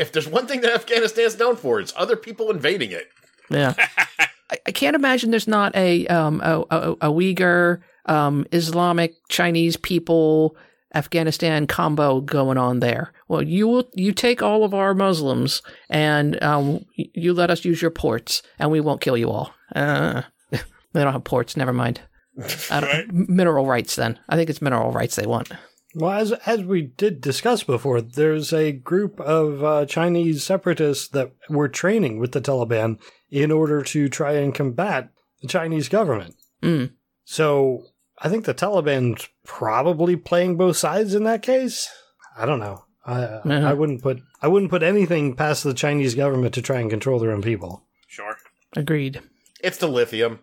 if 0.00 0.12
there's 0.12 0.26
one 0.26 0.46
thing 0.46 0.62
that 0.62 0.72
Afghanistan's 0.72 1.38
known 1.38 1.56
for, 1.56 1.80
it's 1.80 1.92
other 1.98 2.16
people 2.16 2.50
invading 2.50 2.92
it. 2.92 3.08
Yeah. 3.50 3.74
I, 4.50 4.56
I 4.68 4.72
can't 4.72 4.96
imagine 4.96 5.30
there's 5.30 5.46
not 5.46 5.76
a 5.76 6.06
um 6.06 6.40
a, 6.42 6.60
a, 6.70 6.92
a 6.92 7.12
Uyghur 7.12 7.82
um 8.06 8.46
Islamic 8.52 9.16
Chinese 9.28 9.76
people 9.76 10.56
Afghanistan 10.94 11.66
combo 11.66 12.22
going 12.22 12.56
on 12.56 12.80
there. 12.80 13.12
Well, 13.28 13.42
you 13.42 13.66
will 13.68 13.88
you 13.94 14.12
take 14.12 14.42
all 14.42 14.64
of 14.64 14.74
our 14.74 14.94
Muslims 14.94 15.62
and 15.88 16.42
um 16.42 16.84
you 16.96 17.32
let 17.32 17.50
us 17.50 17.64
use 17.64 17.80
your 17.80 17.90
ports 17.90 18.42
and 18.58 18.70
we 18.70 18.80
won't 18.80 19.00
kill 19.00 19.16
you 19.16 19.30
all. 19.30 19.54
Uh, 19.74 20.22
they 20.50 20.60
don't 20.94 21.12
have 21.12 21.24
ports. 21.24 21.56
Never 21.56 21.72
mind. 21.72 22.00
Right. 22.70 23.06
Mineral 23.12 23.66
rights. 23.66 23.94
Then 23.94 24.18
I 24.28 24.34
think 24.34 24.50
it's 24.50 24.60
mineral 24.60 24.90
rights 24.90 25.14
they 25.14 25.26
want. 25.26 25.52
Well, 25.94 26.10
as 26.10 26.32
as 26.32 26.62
we 26.62 26.82
did 26.82 27.20
discuss 27.20 27.62
before, 27.62 28.00
there's 28.00 28.52
a 28.52 28.72
group 28.72 29.20
of 29.20 29.62
uh, 29.62 29.86
Chinese 29.86 30.42
separatists 30.42 31.06
that 31.08 31.32
were 31.48 31.68
training 31.68 32.18
with 32.18 32.32
the 32.32 32.40
Taliban 32.40 32.98
in 33.30 33.52
order 33.52 33.82
to 33.82 34.08
try 34.08 34.32
and 34.32 34.52
combat 34.54 35.10
the 35.40 35.48
Chinese 35.48 35.88
government. 35.88 36.34
Mm. 36.62 36.92
So 37.24 37.84
I 38.20 38.28
think 38.28 38.44
the 38.44 38.54
Taliban's 38.54 39.28
probably 39.44 40.16
playing 40.16 40.56
both 40.56 40.76
sides 40.76 41.14
in 41.14 41.24
that 41.24 41.42
case. 41.42 41.88
I 42.36 42.46
don't 42.46 42.60
know. 42.60 42.83
I 43.06 43.40
Yeah. 43.44 43.68
I 43.68 43.72
wouldn't 43.74 44.02
put 44.02 44.22
I 44.42 44.48
wouldn't 44.48 44.70
put 44.70 44.82
anything 44.82 45.34
past 45.36 45.64
the 45.64 45.74
Chinese 45.74 46.14
government 46.14 46.54
to 46.54 46.62
try 46.62 46.80
and 46.80 46.90
control 46.90 47.18
their 47.18 47.32
own 47.32 47.42
people. 47.42 47.84
Sure. 48.06 48.36
Agreed. 48.76 49.20
It's 49.62 49.78
the 49.78 49.88
lithium. 49.88 50.40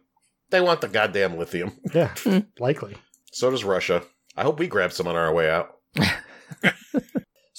They 0.50 0.62
want 0.62 0.82
the 0.82 0.88
goddamn 0.88 1.38
lithium. 1.38 1.74
Yeah, 1.94 2.14
likely. 2.60 2.98
So 3.32 3.52
does 3.52 3.64
Russia. 3.64 4.04
I 4.36 4.44
hope 4.44 4.60
we 4.60 4.68
grab 4.68 4.92
some 4.92 5.08
on 5.08 5.16
our 5.16 5.34
way 5.34 5.50
out. 5.50 5.78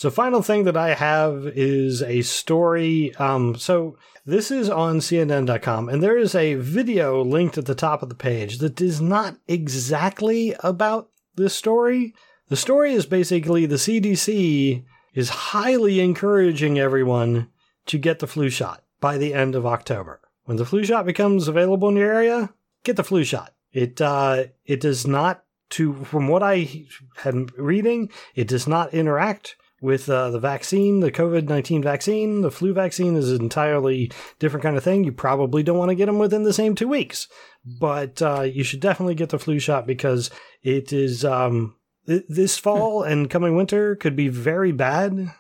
So, 0.03 0.11
final 0.11 0.43
thing 0.43 0.65
that 0.65 0.77
I 0.77 0.95
have 0.95 1.47
is 1.55 2.03
a 2.03 2.23
story. 2.23 3.15
Um, 3.21 3.55
so, 3.55 3.97
this 4.27 4.51
is 4.51 4.69
on 4.69 4.99
CNN.com, 4.99 5.89
and 5.89 6.03
there 6.03 6.19
is 6.19 6.35
a 6.35 6.55
video 6.55 7.23
linked 7.23 7.57
at 7.57 7.67
the 7.67 7.77
top 7.77 8.03
of 8.03 8.09
the 8.09 8.17
page 8.17 8.59
that 8.59 8.81
is 8.81 9.01
not 9.01 9.37
exactly 9.47 10.57
about 10.59 11.11
this 11.37 11.55
story. 11.55 12.15
The 12.49 12.57
story 12.57 12.95
is 12.95 13.07
basically 13.07 13.65
the 13.65 13.77
CDC 13.77 14.83
is 15.15 15.29
highly 15.29 16.01
encouraging 16.01 16.79
everyone 16.79 17.49
to 17.87 17.99
get 17.99 18.19
the 18.19 18.27
flu 18.27 18.49
shot 18.49 18.83
by 19.01 19.19
the 19.19 19.35
end 19.35 19.55
of 19.55 19.67
October. 19.67 20.21
When 20.45 20.57
the 20.57 20.65
flu 20.65 20.85
shot 20.85 21.07
becomes 21.07 21.49
available 21.49 21.89
in 21.89 21.97
your 21.97 22.13
area, 22.13 22.53
get 22.85 22.97
the 22.97 23.05
flu 23.05 23.25
shot. 23.25 23.55
It 23.73 24.01
uh, 24.01 24.45
it 24.65 24.81
does 24.81 25.07
not 25.07 25.45
to 25.71 26.05
from 26.05 26.29
what 26.29 26.43
I 26.43 26.87
am 27.25 27.49
reading, 27.57 28.11
it 28.35 28.49
does 28.49 28.67
not 28.67 28.93
interact 28.93 29.57
with 29.81 30.09
uh, 30.09 30.31
the 30.31 30.39
vaccine, 30.39 31.01
the 31.01 31.11
COVID 31.11 31.49
nineteen 31.49 31.83
vaccine. 31.83 32.43
The 32.43 32.51
flu 32.51 32.73
vaccine 32.73 33.17
is 33.17 33.33
an 33.33 33.41
entirely 33.41 34.13
different 34.39 34.63
kind 34.63 34.77
of 34.77 34.85
thing. 34.85 35.05
You 35.05 35.13
probably 35.13 35.63
don't 35.63 35.79
want 35.79 35.89
to 35.89 35.97
get 35.97 36.07
them 36.07 36.19
within 36.19 36.45
the 36.45 36.53
same 36.53 36.75
two 36.75 36.89
weeks, 36.89 37.29
but 37.65 38.21
uh, 38.23 38.43
you 38.43 38.63
should 38.63 38.81
definitely 38.81 39.15
get 39.15 39.31
the 39.31 39.39
flu 39.39 39.59
shot 39.59 39.87
because 39.87 40.31
it 40.63 40.93
is 40.93 41.25
um, 41.25 41.77
th- 42.07 42.25
this 42.29 42.59
fall 42.59 43.03
and 43.03 43.29
coming 43.31 43.57
winter 43.57 43.95
could 43.97 44.17
be 44.17 44.29
very 44.29 44.73
bad 44.73 45.33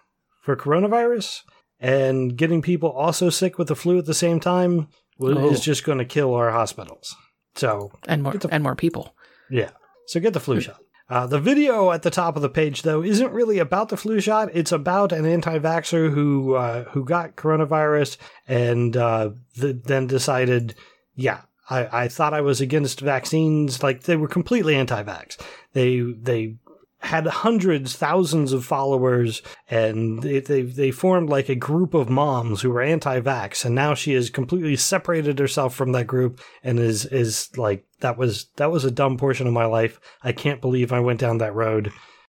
for 0.42 0.56
coronavirus. 0.56 1.40
And 1.80 2.36
getting 2.36 2.62
people 2.62 2.90
also 2.90 3.28
sick 3.30 3.58
with 3.58 3.68
the 3.68 3.76
flu 3.76 3.98
at 3.98 4.04
the 4.06 4.14
same 4.14 4.38
time 4.40 4.88
Oh. 5.20 5.50
is 5.50 5.60
just 5.60 5.84
going 5.84 5.98
to 5.98 6.04
kill 6.04 6.34
our 6.34 6.50
hospitals. 6.50 7.14
So 7.54 7.90
And 8.08 8.22
more 8.22 8.32
the- 8.34 8.48
and 8.52 8.62
more 8.62 8.74
people. 8.76 9.14
yeah. 9.50 9.70
So 10.06 10.18
get 10.20 10.32
the 10.32 10.40
flu 10.40 10.60
shot. 10.60 10.80
Uh, 11.08 11.26
the 11.26 11.38
video 11.38 11.90
at 11.90 12.02
the 12.02 12.10
top 12.10 12.36
of 12.36 12.42
the 12.42 12.48
page, 12.48 12.82
though, 12.82 13.02
isn't 13.02 13.32
really 13.32 13.58
about 13.58 13.88
the 13.90 13.96
flu 13.96 14.18
shot. 14.20 14.48
It's 14.54 14.72
about 14.72 15.12
an 15.12 15.26
anti-vaxxer 15.26 16.10
who 16.12 16.54
uh, 16.54 16.84
who 16.84 17.04
got 17.04 17.36
coronavirus 17.36 18.16
and 18.48 18.96
uh, 18.96 19.30
th- 19.60 19.76
then 19.84 20.06
decided, 20.06 20.74
yeah, 21.14 21.42
I-, 21.72 22.04
I 22.04 22.08
thought 22.08 22.34
I 22.34 22.40
was 22.40 22.60
against 22.60 23.00
vaccines. 23.00 23.82
Like 23.82 24.02
they 24.02 24.16
were 24.16 24.28
completely 24.28 24.74
anti-vax. 24.74 25.40
They 25.72 26.00
they 26.00 26.56
had 26.98 27.26
hundreds, 27.26 27.96
thousands 27.96 28.52
of 28.52 28.64
followers, 28.64 29.42
and 29.68 30.22
they, 30.22 30.38
they 30.38 30.62
they 30.62 30.90
formed 30.90 31.28
like 31.28 31.48
a 31.48 31.56
group 31.56 31.94
of 31.94 32.08
moms 32.08 32.60
who 32.60 32.70
were 32.70 32.82
anti-vax. 32.82 33.64
And 33.64 33.74
now 33.74 33.94
she 33.94 34.12
has 34.12 34.30
completely 34.30 34.76
separated 34.76 35.38
herself 35.38 35.74
from 35.74 35.92
that 35.92 36.06
group 36.06 36.40
and 36.62 36.78
is 36.78 37.06
is 37.06 37.50
like 37.56 37.84
that 38.00 38.16
was 38.16 38.46
that 38.56 38.70
was 38.70 38.84
a 38.84 38.90
dumb 38.90 39.16
portion 39.16 39.46
of 39.46 39.52
my 39.52 39.64
life. 39.64 39.98
I 40.22 40.32
can't 40.32 40.60
believe 40.60 40.92
I 40.92 41.00
went 41.00 41.20
down 41.20 41.38
that 41.38 41.54
road. 41.54 41.92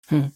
Hmm. 0.08 0.26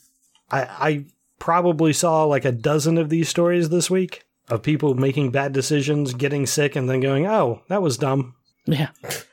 I 0.51 0.61
I 0.63 1.05
probably 1.39 1.93
saw 1.93 2.25
like 2.25 2.45
a 2.45 2.53
dozen 2.53 2.99
of 2.99 3.09
these 3.09 3.29
stories 3.29 3.71
this 3.71 3.91
week 3.91 4.25
of 4.49 4.63
people 4.63 4.95
making 4.95 5.31
bad 5.31 5.53
decisions, 5.53 6.13
getting 6.13 6.45
sick, 6.47 6.77
and 6.77 6.89
then 6.89 7.01
going, 7.01 7.27
"Oh, 7.27 7.63
that 7.69 7.83
was 7.83 7.97
dumb." 7.97 8.35
Yeah. 8.71 8.91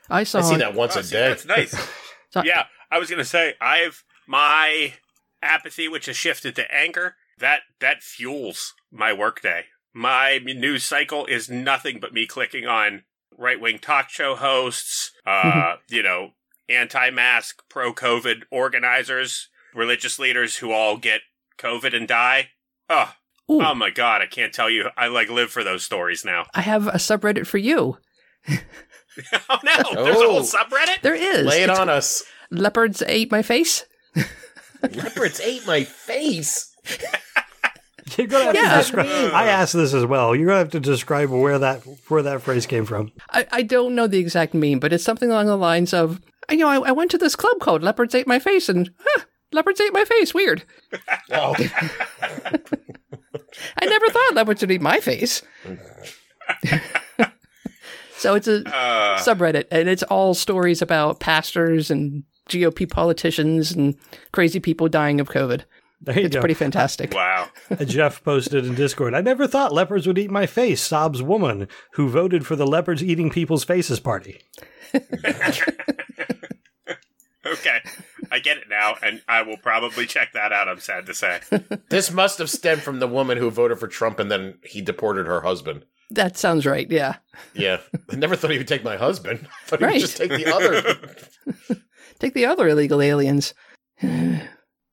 I 0.10 0.24
saw 0.24 0.40
I 0.40 0.42
see 0.42 0.56
that 0.58 0.74
once 0.74 0.96
Oh, 0.96 1.00
a 1.00 1.04
see, 1.04 1.14
day. 1.16 1.28
That's 1.30 1.46
nice. 1.46 1.76
So- 2.30 2.44
yeah, 2.44 2.66
I 2.92 3.00
was 3.00 3.10
gonna 3.10 3.24
say 3.24 3.54
I've 3.62 4.04
my 4.28 4.94
apathy, 5.42 5.88
which 5.88 6.08
has 6.08 6.18
shifted 6.18 6.56
to 6.58 6.70
anger. 6.76 7.16
That 7.40 7.62
that 7.80 8.04
fuels 8.04 8.74
my 8.92 9.14
workday. 9.14 9.66
My 9.94 10.38
news 10.44 10.84
cycle 10.84 11.26
is 11.26 11.50
nothing 11.50 12.00
but 12.02 12.14
me 12.14 12.28
clicking 12.28 12.66
on 12.68 13.04
right 13.38 13.60
wing 13.62 13.80
talk 13.80 14.10
show 14.10 14.36
hosts, 14.36 15.12
uh, 15.26 15.76
you 15.90 16.04
know, 16.04 16.32
anti 16.68 17.10
mask, 17.12 17.64
pro 17.70 17.94
COVID 17.94 18.44
organizers, 18.52 19.48
religious 19.74 20.20
leaders 20.20 20.58
who 20.58 20.72
all 20.74 20.98
get 20.98 21.22
COVID 21.58 21.96
and 21.96 22.08
die. 22.10 22.50
Oh, 22.90 23.14
Ooh, 23.50 23.62
oh 23.64 23.74
my 23.74 23.90
god, 23.90 24.22
I 24.22 24.26
can't 24.26 24.54
tell 24.54 24.70
you. 24.70 24.90
I 24.98 25.08
like 25.08 25.30
live 25.30 25.50
for 25.50 25.64
those 25.64 25.86
stories 25.86 26.26
now. 26.26 26.48
I 26.54 26.62
have 26.62 26.88
a 26.88 26.94
subreddit 26.98 27.48
for 27.48 27.58
you. 27.58 28.00
oh 29.50 29.58
no, 29.64 30.04
there's 30.04 30.16
a 30.18 30.20
Oh. 30.20 30.32
whole 30.32 30.42
subreddit. 30.42 31.02
There 31.02 31.16
is. 31.16 31.46
Lay 31.46 31.64
it 31.64 31.70
It's 31.70 31.80
on 31.80 31.90
us. 31.90 32.24
Leopards 32.52 33.02
ate 33.08 33.32
my 33.32 33.42
face. 33.42 33.86
Leopards 34.82 35.40
ate 35.42 35.66
my 35.68 35.84
face. 35.84 36.74
You're 38.18 38.28
gonna 38.28 38.46
have 38.46 38.56
Yeah. 38.56 38.70
to 38.72 38.78
describe. 38.78 39.08
I 39.34 39.48
asked 39.48 39.74
this 39.74 39.94
as 39.94 40.06
well. 40.06 40.34
You're 40.36 40.48
gonna 40.48 40.60
have 40.60 40.72
to 40.72 40.80
describe 40.80 41.30
where 41.30 41.60
that 41.60 41.82
where 42.08 42.22
that 42.24 42.42
phrase 42.42 42.66
came 42.66 42.86
from. 42.86 43.12
I, 43.32 43.46
I 43.52 43.62
don't 43.64 43.96
know 43.96 44.08
the 44.08 44.20
exact 44.20 44.54
meme, 44.54 44.80
but 44.80 44.94
it's 44.94 45.04
something 45.04 45.30
along 45.30 45.48
the 45.48 45.58
lines 45.58 45.94
of, 45.94 46.22
you 46.50 46.58
know, 46.58 46.70
I, 46.70 46.90
I 46.90 46.92
went 46.94 47.12
to 47.12 47.18
this 47.18 47.36
club 47.36 47.60
called 47.60 47.84
Leopards 47.84 48.16
Ate 48.16 48.26
My 48.28 48.40
Face, 48.40 48.70
and 48.70 48.90
huh, 48.98 49.24
leopards 49.52 49.82
ate 49.82 49.92
my 49.94 50.06
face. 50.06 50.34
Weird. 50.34 50.64
Oh, 51.32 51.54
I 52.22 53.86
never 53.86 54.08
thought 54.10 54.36
leopards 54.36 54.62
would 54.62 54.72
eat 54.72 54.82
my 54.82 55.00
face. 55.02 55.42
So 58.18 58.36
it's 58.36 58.48
a 58.48 58.64
Uh, 58.68 59.18
subreddit, 59.20 59.66
and 59.72 59.88
it's 59.90 60.04
all 60.04 60.34
stories 60.34 60.82
about 60.82 61.20
pastors 61.20 61.90
and 61.92 62.24
GOP 62.50 62.90
politicians 62.90 63.72
and 63.72 63.96
crazy 64.32 64.60
people 64.60 64.88
dying 64.90 65.20
of 65.20 65.30
COVID. 65.30 65.64
There 66.02 66.20
you 66.20 66.26
It's 66.28 66.36
go. 66.36 66.42
pretty 66.42 66.54
fantastic. 66.54 67.14
wow. 67.14 67.50
Jeff 67.86 68.24
posted 68.24 68.66
in 68.66 68.76
Discord. 68.76 69.16
I 69.16 69.22
never 69.22 69.48
thought 69.48 69.74
leopards 69.74 70.06
would 70.06 70.20
eat 70.20 70.30
my 70.30 70.46
face. 70.46 70.80
Sobs 70.82 71.24
woman 71.24 71.68
who 71.94 72.08
voted 72.08 72.46
for 72.46 72.56
the 72.56 72.68
leopards 72.68 73.04
eating 73.04 73.30
people's 73.32 73.64
faces 73.64 74.00
party. 74.00 74.42
Okay, 77.46 77.78
I 78.30 78.40
get 78.40 78.58
it 78.58 78.66
now, 78.70 78.96
and 79.02 79.22
I 79.26 79.42
will 79.42 79.56
probably 79.56 80.06
check 80.06 80.34
that 80.34 80.52
out. 80.52 80.68
I'm 80.68 80.82
sad 80.82 81.06
to 81.06 81.14
say. 81.14 81.40
this 81.90 82.12
must 82.12 82.40
have 82.40 82.50
stemmed 82.50 82.82
from 82.82 83.00
the 83.00 83.08
woman 83.08 83.38
who 83.38 83.50
voted 83.50 83.80
for 83.80 83.88
Trump 83.88 84.20
and 84.20 84.30
then 84.30 84.58
he 84.64 84.82
deported 84.82 85.28
her 85.28 85.40
husband. 85.42 85.86
That 86.12 86.38
sounds 86.38 86.66
right. 86.66 86.90
Yeah. 86.90 87.16
Yeah, 87.54 87.82
I 88.10 88.16
never 88.16 88.36
thought 88.36 88.52
he 88.52 88.58
would 88.58 88.68
take 88.68 88.84
my 88.84 88.96
husband. 88.98 89.48
I 89.66 89.68
thought 89.70 89.80
he 89.80 89.86
Right. 89.86 89.94
would 89.96 90.02
just 90.02 90.18
take 90.18 90.32
the 90.32 90.46
other. 90.54 91.78
Take 92.20 92.34
the 92.34 92.48
other 92.48 92.68
illegal 92.68 93.00
aliens. 93.00 93.54
All 94.04 94.10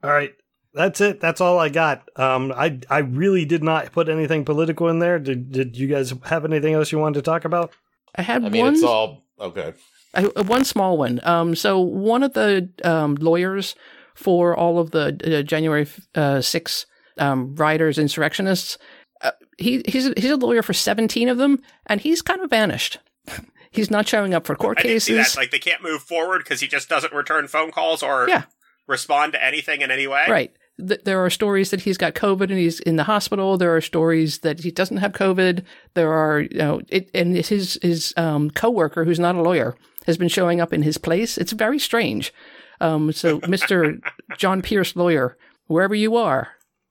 right. 0.02 0.32
That's 0.74 1.00
it. 1.00 1.20
That's 1.20 1.40
all 1.40 1.58
I 1.58 1.68
got. 1.70 2.08
Um, 2.16 2.52
I 2.54 2.80
I 2.90 2.98
really 2.98 3.44
did 3.44 3.62
not 3.62 3.92
put 3.92 4.08
anything 4.08 4.44
political 4.44 4.88
in 4.88 4.98
there. 4.98 5.18
Did 5.18 5.50
Did 5.52 5.76
you 5.76 5.86
guys 5.86 6.12
have 6.24 6.44
anything 6.44 6.74
else 6.74 6.90
you 6.92 6.98
wanted 6.98 7.14
to 7.14 7.22
talk 7.22 7.44
about? 7.44 7.72
I 8.16 8.22
had 8.22 8.44
I 8.44 8.48
mean, 8.48 8.64
one. 8.64 8.74
it's 8.74 8.82
all 8.82 9.24
okay. 9.40 9.72
I, 10.14 10.24
uh, 10.26 10.42
one 10.42 10.64
small 10.64 10.98
one. 10.98 11.20
Um, 11.22 11.54
so 11.54 11.80
one 11.80 12.22
of 12.22 12.34
the 12.34 12.68
um, 12.84 13.14
lawyers 13.14 13.74
for 14.14 14.54
all 14.56 14.78
of 14.78 14.90
the 14.90 15.38
uh, 15.38 15.42
January 15.42 15.86
uh, 16.14 16.40
6 16.40 16.86
um, 17.18 17.54
rioters, 17.56 17.98
insurrectionists, 17.98 18.76
uh, 19.24 19.32
he 19.58 19.82
he's 19.86 20.06
a, 20.06 20.14
he's 20.16 20.30
a 20.30 20.36
lawyer 20.36 20.62
for 20.62 20.72
seventeen 20.72 21.28
of 21.28 21.38
them, 21.38 21.60
and 21.86 22.00
he's 22.00 22.22
kind 22.22 22.40
of 22.42 22.50
vanished. 22.50 22.98
He's 23.70 23.90
not 23.90 24.06
showing 24.06 24.34
up 24.34 24.46
for 24.46 24.54
court 24.54 24.78
I 24.78 24.82
did 24.82 25.02
see 25.02 25.14
that. 25.14 25.22
cases. 25.22 25.36
Like 25.36 25.50
they 25.50 25.58
can't 25.58 25.82
move 25.82 26.00
forward 26.00 26.44
because 26.44 26.60
he 26.60 26.68
just 26.68 26.88
doesn't 26.88 27.12
return 27.12 27.48
phone 27.48 27.72
calls 27.72 28.04
or 28.04 28.28
Yeah. 28.28 28.44
respond 28.86 29.32
to 29.32 29.44
anything 29.44 29.80
in 29.80 29.90
any 29.90 30.06
way. 30.06 30.26
Right. 30.28 30.52
Th- 30.78 31.00
there 31.02 31.24
are 31.24 31.28
stories 31.28 31.70
that 31.72 31.80
he's 31.80 31.98
got 31.98 32.14
COVID 32.14 32.42
and 32.50 32.52
he's 32.58 32.78
in 32.78 32.94
the 32.94 33.02
hospital. 33.02 33.58
There 33.58 33.74
are 33.74 33.80
stories 33.80 34.38
that 34.40 34.60
he 34.60 34.70
doesn't 34.70 34.98
have 34.98 35.10
COVID. 35.10 35.64
There 35.94 36.12
are, 36.12 36.38
you 36.42 36.56
know, 36.56 36.82
it, 36.88 37.10
and 37.14 37.34
his 37.34 37.76
his 37.82 38.14
um, 38.16 38.48
coworker, 38.52 39.04
who's 39.04 39.18
not 39.18 39.34
a 39.34 39.42
lawyer, 39.42 39.74
has 40.06 40.16
been 40.18 40.28
showing 40.28 40.60
up 40.60 40.72
in 40.72 40.82
his 40.82 40.96
place. 40.96 41.36
It's 41.36 41.50
very 41.50 41.80
strange. 41.80 42.32
Um, 42.80 43.10
so, 43.10 43.40
Mister 43.48 43.98
John 44.38 44.62
Pierce, 44.62 44.94
lawyer, 44.94 45.36
wherever 45.66 45.96
you 45.96 46.14
are, 46.16 46.46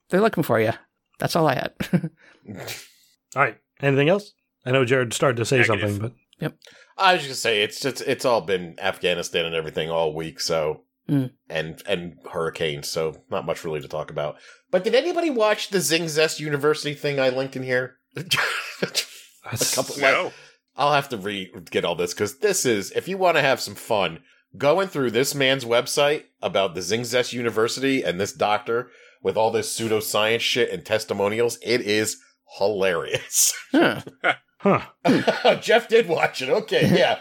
they're 0.09 0.19
looking 0.19 0.43
for 0.43 0.59
you. 0.59 0.73
That's 1.19 1.37
all 1.37 1.47
I 1.47 1.53
had. 1.53 1.73
All 2.49 3.41
right. 3.41 3.57
Anything 3.81 4.09
else? 4.09 4.33
I 4.65 4.71
know 4.71 4.85
Jared 4.85 5.13
started 5.13 5.37
to 5.37 5.45
say 5.45 5.57
Negative. 5.57 5.79
something, 5.81 5.99
but 5.99 6.11
yep. 6.39 6.55
I 6.97 7.13
was 7.13 7.21
just 7.23 7.29
gonna 7.29 7.35
say 7.55 7.63
it's 7.63 7.79
just 7.79 8.01
it's 8.01 8.25
all 8.25 8.41
been 8.41 8.75
Afghanistan 8.79 9.45
and 9.45 9.55
everything 9.55 9.89
all 9.89 10.13
week, 10.13 10.39
so 10.39 10.81
Mm. 11.09 11.31
and 11.49 11.83
and 11.85 12.15
hurricanes, 12.31 12.87
so 12.87 13.23
not 13.29 13.45
much 13.45 13.65
really 13.65 13.81
to 13.81 13.89
talk 13.89 14.09
about. 14.09 14.37
But 14.71 14.85
did 14.85 14.95
anybody 14.95 15.29
watch 15.29 15.67
the 15.67 15.81
Zing 15.81 16.07
Zest 16.07 16.39
University 16.39 16.93
thing 16.93 17.19
I 17.19 17.27
linked 17.27 17.57
in 17.57 17.63
here? 17.63 17.97
a 18.15 18.25
couple, 19.75 19.97
No. 19.99 20.31
I'll 20.77 20.93
have 20.93 21.09
to 21.09 21.17
re 21.17 21.51
get 21.69 21.83
all 21.83 21.95
this 21.95 22.13
because 22.13 22.37
this 22.39 22.65
is 22.65 22.91
if 22.91 23.09
you 23.09 23.17
want 23.17 23.35
to 23.35 23.41
have 23.41 23.59
some 23.59 23.75
fun 23.75 24.19
going 24.57 24.87
through 24.87 25.11
this 25.11 25.35
man's 25.35 25.65
website 25.65 26.23
about 26.41 26.73
the 26.73 26.81
Zing 26.81 27.03
Zest 27.03 27.33
University 27.33 28.01
and 28.01 28.19
this 28.19 28.31
doctor 28.31 28.89
with 29.21 29.35
all 29.35 29.51
this 29.51 29.77
pseudoscience 29.77 30.39
shit 30.39 30.69
and 30.69 30.85
testimonials. 30.85 31.57
It 31.61 31.81
is 31.81 32.17
hilarious. 32.57 33.53
Huh. 34.63 34.79
huh. 35.03 35.55
Jeff 35.61 35.89
did 35.89 36.07
watch 36.07 36.41
it. 36.41 36.47
Okay, 36.47 36.97
yeah. 36.97 37.19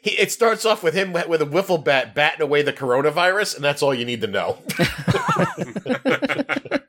He, 0.00 0.12
it 0.12 0.30
starts 0.30 0.64
off 0.64 0.84
with 0.84 0.94
him 0.94 1.12
with 1.12 1.42
a 1.42 1.46
wiffle 1.46 1.84
bat 1.84 2.14
batting 2.14 2.42
away 2.42 2.62
the 2.62 2.72
coronavirus, 2.72 3.56
and 3.56 3.64
that's 3.64 3.82
all 3.82 3.92
you 3.92 4.04
need 4.04 4.20
to 4.20 4.28
know. 4.28 4.58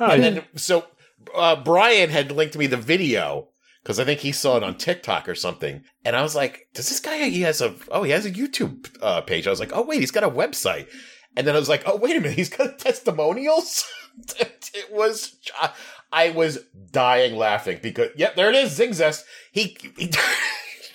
Oh, 0.00 0.06
and 0.06 0.22
then, 0.22 0.42
so 0.56 0.86
uh, 1.34 1.62
Brian 1.62 2.08
had 2.08 2.32
linked 2.32 2.56
me 2.56 2.66
the 2.66 2.78
video 2.78 3.48
because 3.82 4.00
I 4.00 4.04
think 4.04 4.20
he 4.20 4.32
saw 4.32 4.56
it 4.56 4.62
on 4.62 4.78
TikTok 4.78 5.28
or 5.28 5.34
something, 5.34 5.84
and 6.06 6.16
I 6.16 6.22
was 6.22 6.34
like, 6.34 6.68
"Does 6.72 6.88
this 6.88 7.00
guy? 7.00 7.28
He 7.28 7.42
has 7.42 7.60
a 7.60 7.74
oh, 7.90 8.02
he 8.02 8.10
has 8.12 8.24
a 8.24 8.30
YouTube 8.30 8.88
uh, 9.02 9.20
page." 9.20 9.46
I 9.46 9.50
was 9.50 9.60
like, 9.60 9.72
"Oh 9.74 9.82
wait, 9.82 10.00
he's 10.00 10.10
got 10.10 10.24
a 10.24 10.30
website," 10.30 10.88
and 11.36 11.46
then 11.46 11.54
I 11.54 11.58
was 11.58 11.68
like, 11.68 11.82
"Oh 11.86 11.96
wait 11.96 12.16
a 12.16 12.20
minute, 12.20 12.38
he's 12.38 12.48
got 12.48 12.78
testimonials." 12.78 13.84
it 14.38 14.90
was. 14.90 15.36
I 15.60 15.70
was 16.12 16.58
dying 16.90 17.36
laughing 17.36 17.78
because 17.82 18.10
yep, 18.16 18.36
there 18.36 18.48
it 18.50 18.56
is, 18.56 18.72
Zing 18.72 18.92
Zest. 18.92 19.24
He. 19.52 19.76
he 19.96 20.10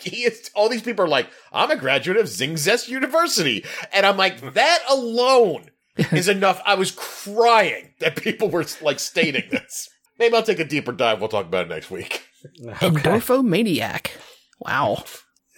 He 0.05 0.17
is, 0.17 0.51
all 0.53 0.69
these 0.69 0.83
people 0.83 1.03
are 1.03 1.07
like, 1.07 1.27
I'm 1.51 1.71
a 1.71 1.75
graduate 1.75 2.17
of 2.17 2.27
Zing 2.27 2.57
Zest 2.57 2.87
University. 2.87 3.65
And 3.91 4.05
I'm 4.05 4.17
like, 4.17 4.53
that 4.53 4.83
alone 4.87 5.71
is 5.97 6.29
enough. 6.29 6.61
I 6.63 6.75
was 6.75 6.91
crying 6.91 7.93
that 7.99 8.15
people 8.15 8.49
were 8.49 8.65
like 8.81 8.99
stating 8.99 9.49
this. 9.49 9.89
Maybe 10.19 10.35
I'll 10.35 10.43
take 10.43 10.59
a 10.59 10.65
deeper 10.65 10.91
dive. 10.91 11.19
We'll 11.19 11.29
talk 11.29 11.47
about 11.47 11.65
it 11.65 11.69
next 11.69 11.89
week. 11.89 12.23
okay. 12.63 12.87
Endorphomaniac. 12.87 14.11
Wow. 14.59 15.03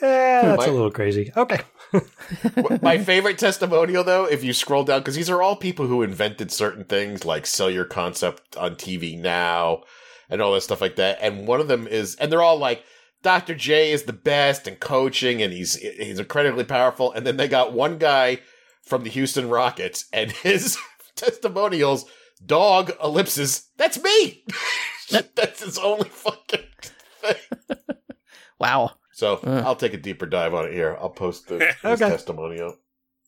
Yeah, 0.01 0.55
that's 0.55 0.65
a 0.65 0.71
little 0.71 0.91
crazy. 0.91 1.31
Okay. 1.35 1.59
My 2.81 2.97
favorite 2.97 3.37
testimonial, 3.37 4.03
though, 4.03 4.25
if 4.25 4.43
you 4.43 4.53
scroll 4.53 4.83
down, 4.83 4.99
because 4.99 5.15
these 5.15 5.29
are 5.29 5.41
all 5.41 5.55
people 5.55 5.87
who 5.87 6.01
invented 6.01 6.51
certain 6.51 6.83
things 6.83 7.25
like 7.25 7.45
sell 7.45 7.69
your 7.69 7.85
concept 7.85 8.57
on 8.57 8.75
TV 8.75 9.19
now 9.19 9.83
and 10.29 10.41
all 10.41 10.53
that 10.53 10.61
stuff 10.61 10.81
like 10.81 10.97
that. 10.97 11.19
And 11.21 11.47
one 11.47 11.61
of 11.61 11.67
them 11.67 11.87
is, 11.87 12.15
and 12.15 12.31
they're 12.31 12.41
all 12.41 12.57
like, 12.57 12.83
Dr. 13.23 13.55
J 13.55 13.91
is 13.91 14.03
the 14.03 14.13
best 14.13 14.67
and 14.67 14.79
coaching, 14.79 15.41
and 15.41 15.51
he's 15.51 15.75
he's 15.75 16.19
incredibly 16.19 16.63
powerful. 16.63 17.11
And 17.11 17.25
then 17.25 17.37
they 17.37 17.47
got 17.47 17.73
one 17.73 17.97
guy 17.97 18.39
from 18.83 19.03
the 19.03 19.09
Houston 19.09 19.49
Rockets, 19.49 20.05
and 20.13 20.31
his 20.43 20.77
testimonials, 21.15 22.05
dog 22.45 22.91
ellipses, 23.03 23.69
that's 23.77 24.01
me. 24.01 24.43
that's 25.35 25.63
his 25.63 25.77
only 25.77 26.09
fucking 26.09 26.63
thing. 27.21 27.77
Wow. 28.59 28.93
So 29.17 29.39
Uh. 29.43 29.63
I'll 29.65 29.75
take 29.75 29.95
a 29.95 29.97
deeper 29.97 30.27
dive 30.27 30.53
on 30.53 30.65
it 30.65 30.73
here. 30.73 30.95
I'll 31.01 31.09
post 31.09 31.47
the 31.47 31.57
his 31.81 31.99
Okay. 32.01 32.07
testimonial. 32.09 32.75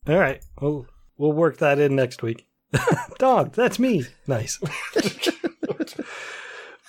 All 0.07 0.17
right. 0.19 0.39
We'll 0.61 0.85
we'll 1.17 1.31
work 1.33 1.57
that 1.57 1.79
in 1.79 1.95
next 1.95 2.21
week. 2.21 2.45
Dog, 3.17 3.53
that's 3.55 3.79
me. 3.79 4.05
Nice. 4.27 4.59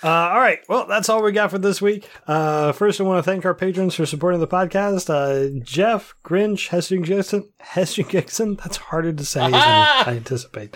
Uh, 0.03 0.07
all 0.33 0.39
right. 0.39 0.57
Well, 0.67 0.87
that's 0.87 1.09
all 1.09 1.21
we 1.21 1.31
got 1.31 1.51
for 1.51 1.59
this 1.59 1.79
week. 1.79 2.09
Uh, 2.25 2.71
first, 2.71 2.99
I 2.99 3.03
want 3.03 3.19
to 3.23 3.23
thank 3.31 3.45
our 3.45 3.53
patrons 3.53 3.93
for 3.93 4.07
supporting 4.07 4.39
the 4.39 4.47
podcast. 4.47 5.11
Uh, 5.11 5.59
Jeff, 5.63 6.15
Grinch, 6.25 6.69
Hessing 6.69 7.03
Gixon, 7.03 7.47
Hessing 7.59 8.07
Gixon. 8.07 8.55
That's 8.55 8.77
harder 8.77 9.13
to 9.13 9.23
say 9.23 9.41
than 9.41 9.53
I 9.53 10.05
anticipate. 10.07 10.75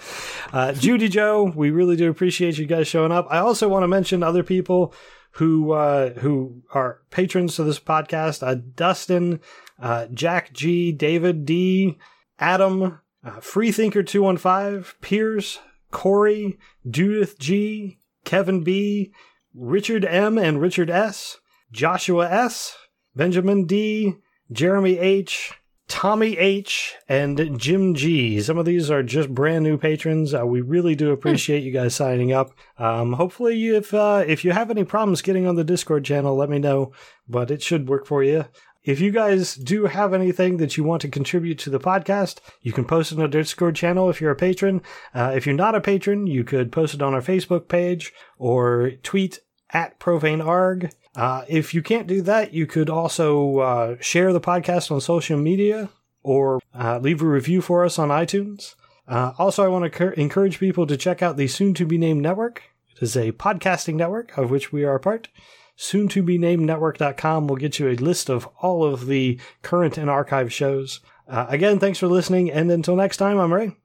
Uh, 0.54 0.74
Judy 0.74 1.10
Joe, 1.10 1.52
we 1.56 1.72
really 1.72 1.96
do 1.96 2.08
appreciate 2.08 2.60
you 2.60 2.68
guys 2.68 2.88
showing 2.88 3.12
up. 3.12 3.26
I 3.32 3.40
also 3.40 3.68
want 3.68 3.82
to 3.82 3.88
mention 3.88 4.22
other 4.22 4.44
people 4.44 4.94
who 5.36 5.74
uh, 5.74 6.12
who 6.20 6.62
are 6.74 7.02
patrons 7.10 7.56
to 7.56 7.64
this 7.64 7.80
podcast. 7.80 8.46
Uh, 8.46 8.62
Dustin, 8.76 9.42
uh, 9.80 10.08
Jack 10.14 10.54
G, 10.54 10.92
David 10.92 11.46
D, 11.46 11.98
Adam, 12.40 13.00
uh, 13.24 13.40
Freethinker 13.42 14.04
two 14.04 14.24
one 14.24 14.38
five, 14.38 14.96
Piers, 15.02 15.60
Corey, 15.92 16.58
Judith 16.90 17.38
G, 17.38 18.00
Kevin 18.24 18.64
B, 18.64 19.12
Richard 19.54 20.06
M 20.06 20.38
and 20.38 20.62
Richard 20.62 20.90
S, 20.90 21.40
Joshua 21.72 22.30
S, 22.30 22.78
Benjamin 23.16 23.66
D, 23.66 24.16
Jeremy 24.52 24.98
H, 25.00 25.54
Tommy 25.88 26.38
H, 26.38 26.96
and 27.08 27.60
Jim 27.60 27.94
G. 27.94 28.42
Some 28.42 28.58
of 28.58 28.66
these 28.66 28.90
are 28.90 29.04
just 29.04 29.34
brand 29.34 29.64
new 29.64 29.78
patrons. 29.78 30.34
Uh, 30.34 30.46
we 30.46 30.62
really 30.62 30.96
do 30.96 31.12
appreciate 31.12 31.64
you 31.64 31.72
guys 31.72 31.94
signing 31.94 32.32
up. 32.32 32.52
Um, 32.80 33.14
hopefully, 33.14 33.68
if 33.68 33.94
uh, 33.94 34.24
if 34.26 34.44
you 34.44 34.52
have 34.52 34.72
any 34.72 34.84
problems 34.84 35.22
getting 35.22 35.46
on 35.46 35.56
the 35.56 35.64
Discord 35.64 36.04
channel, 36.04 36.36
let 36.36 36.50
me 36.50 36.58
know. 36.58 36.92
But 37.28 37.52
it 37.52 37.62
should 37.62 37.88
work 37.88 38.08
for 38.08 38.24
you. 38.24 38.46
If 38.84 39.00
you 39.00 39.12
guys 39.12 39.56
do 39.56 39.86
have 39.86 40.14
anything 40.14 40.58
that 40.58 40.78
you 40.78 40.84
want 40.84 41.02
to 41.02 41.08
contribute 41.08 41.58
to 41.60 41.72
the 41.72 41.80
podcast, 41.80 42.40
you 42.62 42.72
can 42.72 42.86
post 42.86 43.12
it 43.12 43.16
on 43.16 43.22
our 43.22 43.28
Discord 43.28 43.76
channel 43.76 44.10
if 44.10 44.22
you're 44.22 44.32
a 44.32 44.36
patron. 44.36 44.82
Uh, 45.14 45.34
if 45.36 45.46
you're 45.46 45.56
not 45.56 45.74
a 45.74 45.82
patron, 45.82 46.28
you 46.28 46.44
could 46.44 46.72
post 46.72 46.94
it 46.94 47.02
on 47.02 47.14
our 47.14 47.22
Facebook 47.22 47.68
page 47.68 48.14
or 48.38 48.92
tweet 49.02 49.40
at 49.72 50.00
profanearg. 50.00 50.94
Uh, 51.16 51.46
if 51.48 51.74
you 51.74 51.82
can't 51.82 52.08
do 52.08 52.22
that, 52.22 52.54
you 52.54 52.68
could 52.68 52.90
also 52.90 53.60
uh, 53.60 53.96
share 54.02 54.34
the 54.34 54.42
podcast 54.42 54.92
on 54.92 55.00
social 55.00 55.38
media 55.38 55.90
or 56.24 56.60
uh, 56.78 57.00
leave 57.00 57.22
a 57.22 57.26
review 57.26 57.62
for 57.62 57.86
us 57.86 57.98
on 57.98 58.10
iTunes. 58.10 58.76
Uh, 59.08 59.32
also, 59.38 59.64
I 59.64 59.68
want 59.68 59.84
to 59.84 59.90
cur- 59.90 60.12
encourage 60.12 60.60
people 60.60 60.88
to 60.88 60.98
check 60.98 61.22
out 61.22 61.38
the 61.38 61.48
soon 61.48 61.74
to 61.76 61.86
be 61.86 61.98
named 61.98 62.22
network. 62.22 62.64
It 62.96 63.04
is 63.04 63.16
a 63.16 63.32
podcasting 63.34 63.96
network 63.96 64.38
of 64.38 64.50
which 64.50 64.72
we 64.72 64.84
are 64.84 64.96
a 64.96 65.00
part. 65.00 65.30
Soon 65.78 66.08
to 66.10 66.24
be 66.24 66.38
named 66.38 66.64
network.com 66.64 67.48
will 67.48 67.58
get 67.58 67.80
you 67.80 67.90
a 67.90 67.96
list 67.96 68.30
of 68.30 68.48
all 68.62 68.84
of 68.84 69.08
the 69.08 69.40
current 69.62 69.98
and 69.98 70.10
archive 70.10 70.52
shows. 70.52 71.02
Uh, 71.28 71.46
again, 71.50 71.80
thanks 71.80 72.00
for 72.00 72.08
listening. 72.08 72.50
And 72.50 72.72
until 72.72 72.96
next 72.96 73.18
time, 73.18 73.38
I'm 73.38 73.54
Ray. 73.54 73.76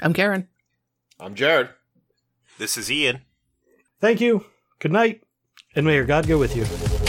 I'm 0.00 0.14
Karen. 0.14 0.48
I'm 1.18 1.34
Jared. 1.34 1.68
This 2.58 2.76
is 2.76 2.90
Ian. 2.90 3.22
Thank 4.00 4.20
you. 4.20 4.46
Good 4.78 4.92
night. 4.92 5.22
And 5.76 5.86
may 5.86 5.94
your 5.94 6.04
God 6.04 6.26
go 6.26 6.36
with 6.36 6.56
you. 6.56 6.99